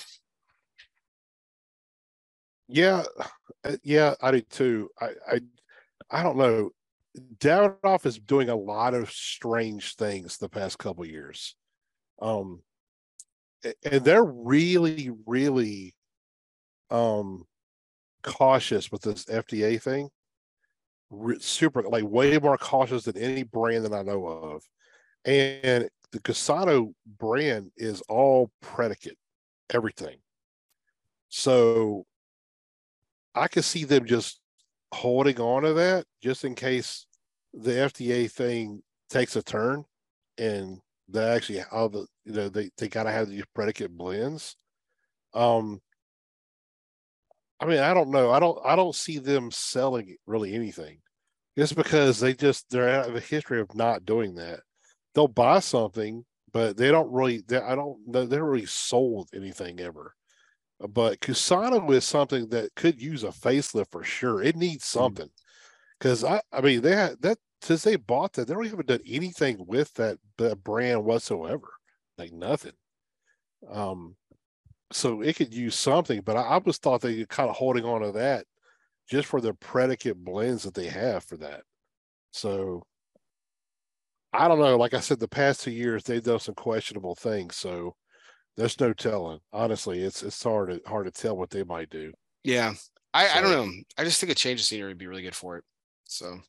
[2.68, 3.04] Yeah,
[3.64, 4.90] uh, yeah, I do too.
[5.00, 5.40] I, I,
[6.12, 6.70] I don't know.
[7.40, 11.56] Davidoff is doing a lot of strange things the past couple years,
[12.22, 12.62] um,
[13.64, 15.96] and they're really, really,
[16.92, 17.46] um,
[18.22, 20.10] cautious with this FDA thing.
[21.10, 24.64] Re- super, like way more cautious than any brand that I know of,
[25.26, 29.18] and the Cusano brand is all predicate,
[29.74, 30.18] everything.
[31.30, 32.06] So
[33.36, 34.42] I could see them just
[34.92, 37.06] holding on to that just in case
[37.54, 39.86] the FDA thing takes a turn
[40.38, 44.56] and they actually how the you know they, they gotta have these predicate blends.
[45.34, 45.80] Um
[47.60, 48.32] I mean I don't know.
[48.32, 51.00] I don't I don't see them selling really anything.
[51.58, 54.62] Just because they just they're out of a history of not doing that.
[55.20, 56.24] They'll buy something,
[56.54, 60.16] but they don't really they, I don't know they don't really sold anything ever
[60.88, 64.42] but Cusano is something that could use a facelift for sure.
[64.42, 65.30] It needs something
[66.00, 69.02] because I, I mean, they had that since they bought that, they don't even done
[69.06, 71.74] anything with that, that brand whatsoever,
[72.18, 72.72] like nothing.
[73.70, 74.16] Um,
[74.94, 77.84] so it could use something, but I, I was thought they were kind of holding
[77.84, 78.46] on to that
[79.10, 81.64] just for the predicate blends that they have for that.
[82.32, 82.84] So
[84.34, 84.78] I don't know.
[84.78, 87.56] Like I said, the past two years they've done some questionable things.
[87.56, 87.96] So
[88.58, 89.40] there's no telling.
[89.54, 92.14] Honestly, it's it's hard to hard to tell what they might do.
[92.44, 92.74] Yeah.
[93.14, 93.72] I, I don't know.
[93.98, 95.64] I just think a change of scenery would be really good for it.
[96.06, 96.40] So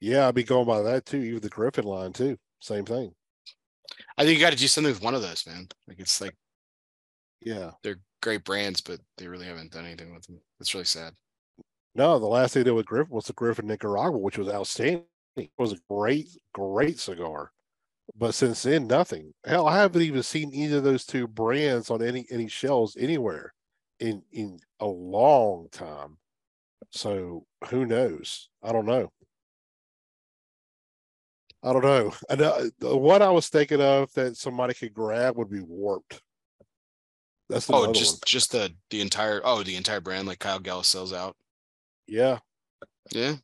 [0.00, 1.18] Yeah, I'd be going by that too.
[1.18, 2.36] Even the Griffin line too.
[2.60, 3.14] Same thing.
[4.18, 5.68] I think you got to do something with one of those, man.
[5.88, 6.34] Like it's like
[7.40, 7.72] Yeah.
[7.82, 10.40] they're great brands, but they really haven't done anything with them.
[10.60, 11.14] It's really sad.
[11.94, 15.04] No, the last thing they did with Griffin was the Griffin Nicaragua, which was outstanding.
[15.36, 17.50] It was a great, great cigar.
[18.16, 19.32] But since then, nothing.
[19.44, 23.54] Hell, I haven't even seen either of those two brands on any any shelves anywhere
[23.98, 26.18] in in a long time.
[26.90, 28.50] So who knows?
[28.62, 29.10] I don't know.
[31.62, 32.12] I don't know.
[32.28, 36.20] And uh, what I was thinking of that somebody could grab would be warped.
[37.48, 38.20] That's the oh, just one.
[38.26, 41.36] just the the entire oh the entire brand like Kyle Gellis sells out.
[42.06, 42.38] Yeah,
[43.12, 43.36] yeah.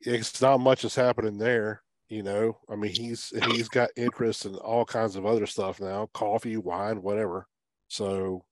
[0.00, 1.82] It's not much is happening there.
[2.08, 6.08] You know, I mean, he's he's got interest in all kinds of other stuff now,
[6.14, 7.48] coffee, wine, whatever.
[7.88, 8.44] So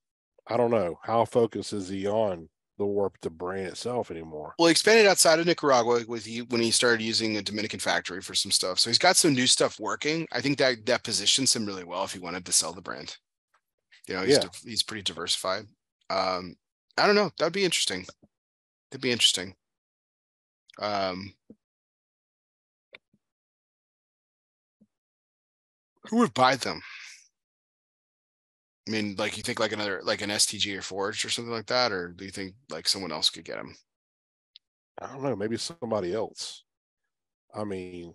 [0.48, 2.48] I don't know how focused is he on
[2.78, 4.54] the warp the brand itself anymore.
[4.58, 8.20] Well, he expanded outside of Nicaragua with he when he started using a Dominican factory
[8.20, 8.80] for some stuff.
[8.80, 10.26] So he's got some new stuff working.
[10.32, 13.16] I think that that positions him really well if he wanted to sell the brand.
[14.08, 14.48] You know, he's yeah.
[14.64, 15.66] he's pretty diversified.
[16.10, 16.56] Um,
[16.98, 17.30] I don't know.
[17.38, 18.04] That'd be interesting.
[18.90, 19.54] That'd be interesting.
[20.78, 21.34] Um,
[26.04, 26.80] who would buy them?
[28.86, 31.66] I mean, like you think like another like an STG or Forged or something like
[31.66, 33.74] that, or do you think like someone else could get them?
[35.00, 35.36] I don't know.
[35.36, 36.64] Maybe somebody else.
[37.54, 38.14] I mean,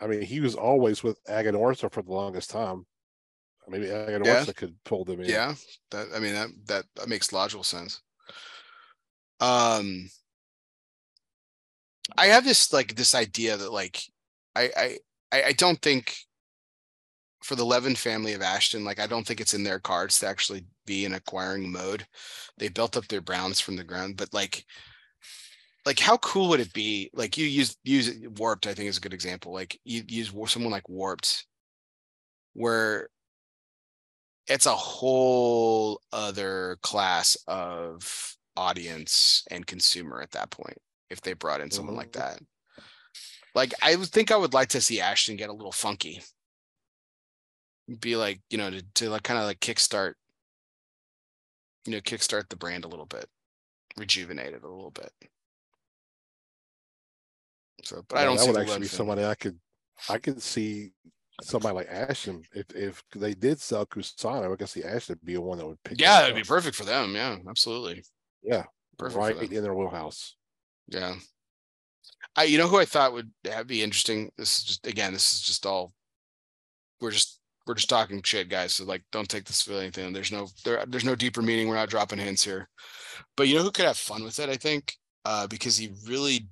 [0.00, 2.86] I mean, he was always with Aganorsa for the longest time.
[3.68, 4.52] Maybe Aganorsa yeah.
[4.52, 5.28] could pull them in.
[5.28, 5.54] Yeah,
[5.90, 8.00] that I mean that that that makes logical sense.
[9.40, 10.08] Um,
[12.16, 14.00] I have this like this idea that like
[14.54, 14.98] I
[15.32, 16.16] I I don't think
[17.42, 20.26] for the Levin family of Ashton, like I don't think it's in their cards to
[20.26, 22.06] actually be in acquiring mode.
[22.58, 24.64] They built up their browns from the ground, but like
[25.84, 27.10] like how cool would it be?
[27.14, 29.52] Like you use use warped, I think is a good example.
[29.52, 31.46] Like you use someone like warped,
[32.54, 33.08] where
[34.48, 40.78] it's a whole other class of audience and consumer at that point
[41.10, 41.98] if they brought in someone mm-hmm.
[41.98, 42.40] like that.
[43.54, 46.22] Like I would think I would like to see Ashton get a little funky.
[48.00, 50.14] Be like you know to, to like kind of like kickstart
[51.86, 53.26] you know kickstart the brand a little bit
[53.96, 55.10] rejuvenate it a little bit.
[57.84, 59.58] So but yeah, i don't that would actually be somebody i could
[60.08, 60.92] i could see
[61.42, 65.40] somebody like ashton if if they did sell Cusano i could see ashton be the
[65.40, 67.14] one that would pick yeah that'd be perfect for them.
[67.14, 68.02] Yeah absolutely.
[68.42, 68.64] Yeah
[68.98, 70.36] perfect right in their wheelhouse
[70.88, 71.14] yeah
[72.36, 73.30] I, you know who I thought would
[73.66, 74.30] be interesting.
[74.36, 75.92] This is just again, this is just all.
[77.00, 78.74] We're just we're just talking shit, guys.
[78.74, 80.12] So like, don't take this for anything.
[80.12, 81.68] There's no there, there's no deeper meaning.
[81.68, 82.68] We're not dropping hints here.
[83.36, 84.50] But you know who could have fun with it?
[84.50, 86.48] I think uh, because he really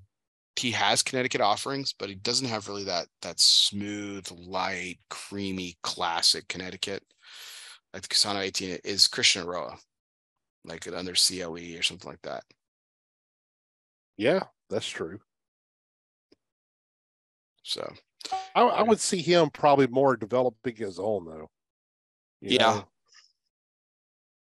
[0.57, 6.49] he has Connecticut offerings, but he doesn't have really that that smooth, light, creamy, classic
[6.49, 7.03] Connecticut.
[7.93, 9.77] Like the Cusano 18 is Christian Eiroa,
[10.65, 12.43] like an under CLE or something like that.
[14.17, 15.19] Yeah, that's true.
[17.63, 17.93] So
[18.55, 21.51] I, I, would see him probably more developing his own though.
[22.41, 22.59] yeah.
[22.59, 22.85] Know,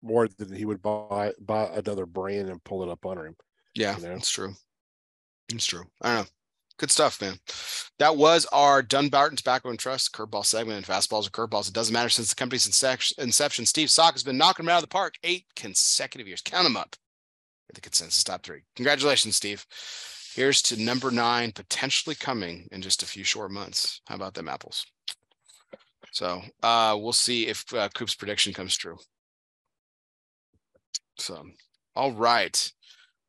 [0.01, 3.35] more than he would buy buy another brand and pull it up under him.
[3.75, 4.09] Yeah, you know?
[4.09, 4.53] that's true.
[5.49, 5.83] It's true.
[6.01, 6.30] I don't know.
[6.77, 7.38] Good stuff, man.
[7.98, 11.67] That was our Dunbarton Tobacco and Trust curveball segment and fastballs or curveballs.
[11.67, 13.65] It doesn't matter since the company's inception.
[13.65, 16.41] Steve Saka has been knocking them out of the park eight consecutive years.
[16.41, 16.95] Count them up.
[17.73, 18.61] The consensus top three.
[18.75, 19.65] Congratulations, Steve.
[20.33, 24.01] Here's to number nine, potentially coming in just a few short months.
[24.07, 24.85] How about them apples?
[26.11, 28.98] So uh, we'll see if uh, Coop's prediction comes true.
[31.17, 31.45] So,
[31.95, 32.72] all right.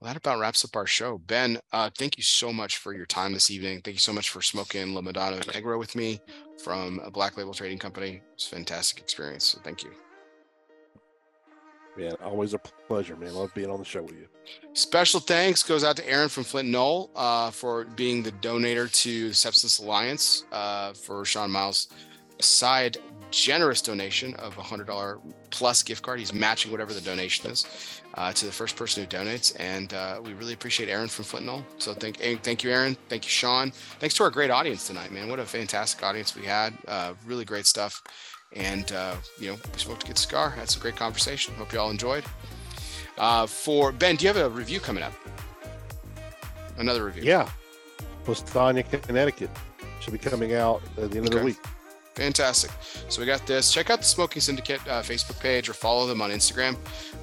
[0.01, 1.19] Well, that about wraps up our show.
[1.19, 3.83] Ben, uh, thank you so much for your time this evening.
[3.83, 6.20] Thank you so much for smoking La Madonna Negra with me
[6.65, 8.23] from a Black Label Trading Company.
[8.33, 9.44] It's a fantastic experience.
[9.44, 9.91] So thank you.
[11.97, 13.35] Man, always a pleasure, man.
[13.35, 14.28] Love being on the show with you.
[14.73, 19.28] Special thanks goes out to Aaron from Flint Knoll uh, for being the donator to
[19.28, 21.89] the Sepsis Alliance uh, for Sean Miles'
[22.41, 22.99] side
[23.31, 25.20] generous donation of a hundred dollar
[25.51, 26.19] plus gift card.
[26.19, 30.20] He's matching whatever the donation is uh, to the first person who donates, and uh,
[30.23, 31.65] we really appreciate Aaron from Flint Knoll.
[31.78, 32.97] So thank thank you, Aaron.
[33.09, 33.70] Thank you, Sean.
[33.70, 35.28] Thanks to our great audience tonight, man.
[35.28, 36.75] What a fantastic audience we had.
[36.86, 38.02] Uh, really great stuff.
[38.53, 40.51] And, uh, you know, we spoke to good Scar.
[40.51, 41.55] Had some great conversation.
[41.55, 42.25] Hope you all enjoyed.
[43.17, 45.12] Uh, for Ben, do you have a review coming up?
[46.79, 47.23] Another review?
[47.23, 47.49] Yeah.
[48.25, 49.51] Postania, Connecticut.
[50.01, 51.37] Should be coming out at the end okay.
[51.37, 51.59] of the week.
[52.15, 52.70] Fantastic.
[53.09, 53.73] So we got this.
[53.73, 56.77] Check out the Smoking Syndicate uh, Facebook page or follow them on Instagram.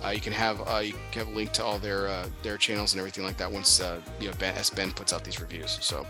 [0.03, 2.57] Uh, you can have uh, you can have a link to all their uh, their
[2.57, 5.41] channels and everything like that once uh, you know Ben, as Ben puts out these
[5.41, 5.77] reviews.
[5.81, 6.05] So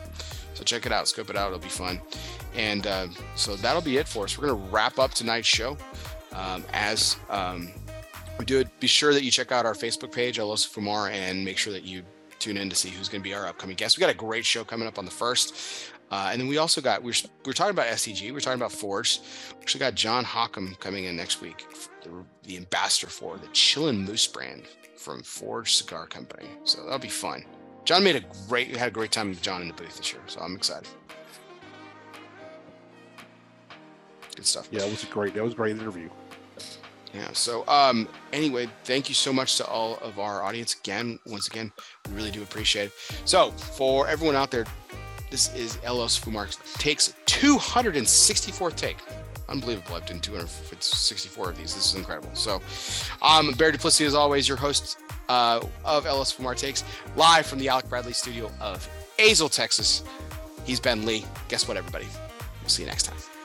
[0.57, 1.47] so check it out, scope it out.
[1.47, 2.01] It'll be fun.
[2.55, 4.39] And uh, so that'll be it for us.
[4.39, 5.77] We're gonna wrap up tonight's show
[6.33, 7.71] um, as um,
[8.39, 8.79] we do it.
[8.79, 11.71] Be sure that you check out our Facebook page, El Oso Fumar, and make sure
[11.71, 12.01] that you
[12.39, 13.97] tune in to see who's going to be our upcoming guest.
[13.97, 15.91] We got a great show coming up on the first.
[16.09, 17.13] Uh, and then we also got we're
[17.45, 19.19] we're talking about STG, we're talking about Forge.
[19.53, 21.67] We actually got John Hockham coming in next week,
[22.01, 22.09] the,
[22.43, 24.63] the ambassador for the Chillin' Moose brand
[24.95, 26.47] from Forge Cigar Company.
[26.63, 27.45] So that'll be fun.
[27.87, 30.21] John made a great had a great time with John in the booth this year,
[30.27, 30.89] so I'm excited.
[34.35, 34.67] Good stuff.
[34.71, 35.33] Yeah, it was a great.
[35.33, 36.09] That was a great interview.
[37.13, 37.31] Yeah.
[37.31, 41.17] So, um, anyway, thank you so much to all of our audience again.
[41.27, 41.71] Once again,
[42.09, 42.93] we really do appreciate it.
[43.23, 44.65] So, for everyone out there,
[45.31, 48.97] this is El Oso Fumar takes 264th take.
[49.47, 49.95] Unbelievable.
[49.95, 51.73] I've done 264 of these.
[51.73, 52.31] This is incredible.
[52.33, 52.61] So,
[53.21, 54.97] I'm um, Barry Duplessis, as always, your host
[55.29, 56.83] uh, of El Oso Fumar Takes,
[57.15, 60.03] live from the Alec Bradley studio of Azle, Texas.
[60.65, 61.25] He's Ben Lee.
[61.47, 62.07] Guess what, everybody?
[62.61, 63.36] We'll see you next time.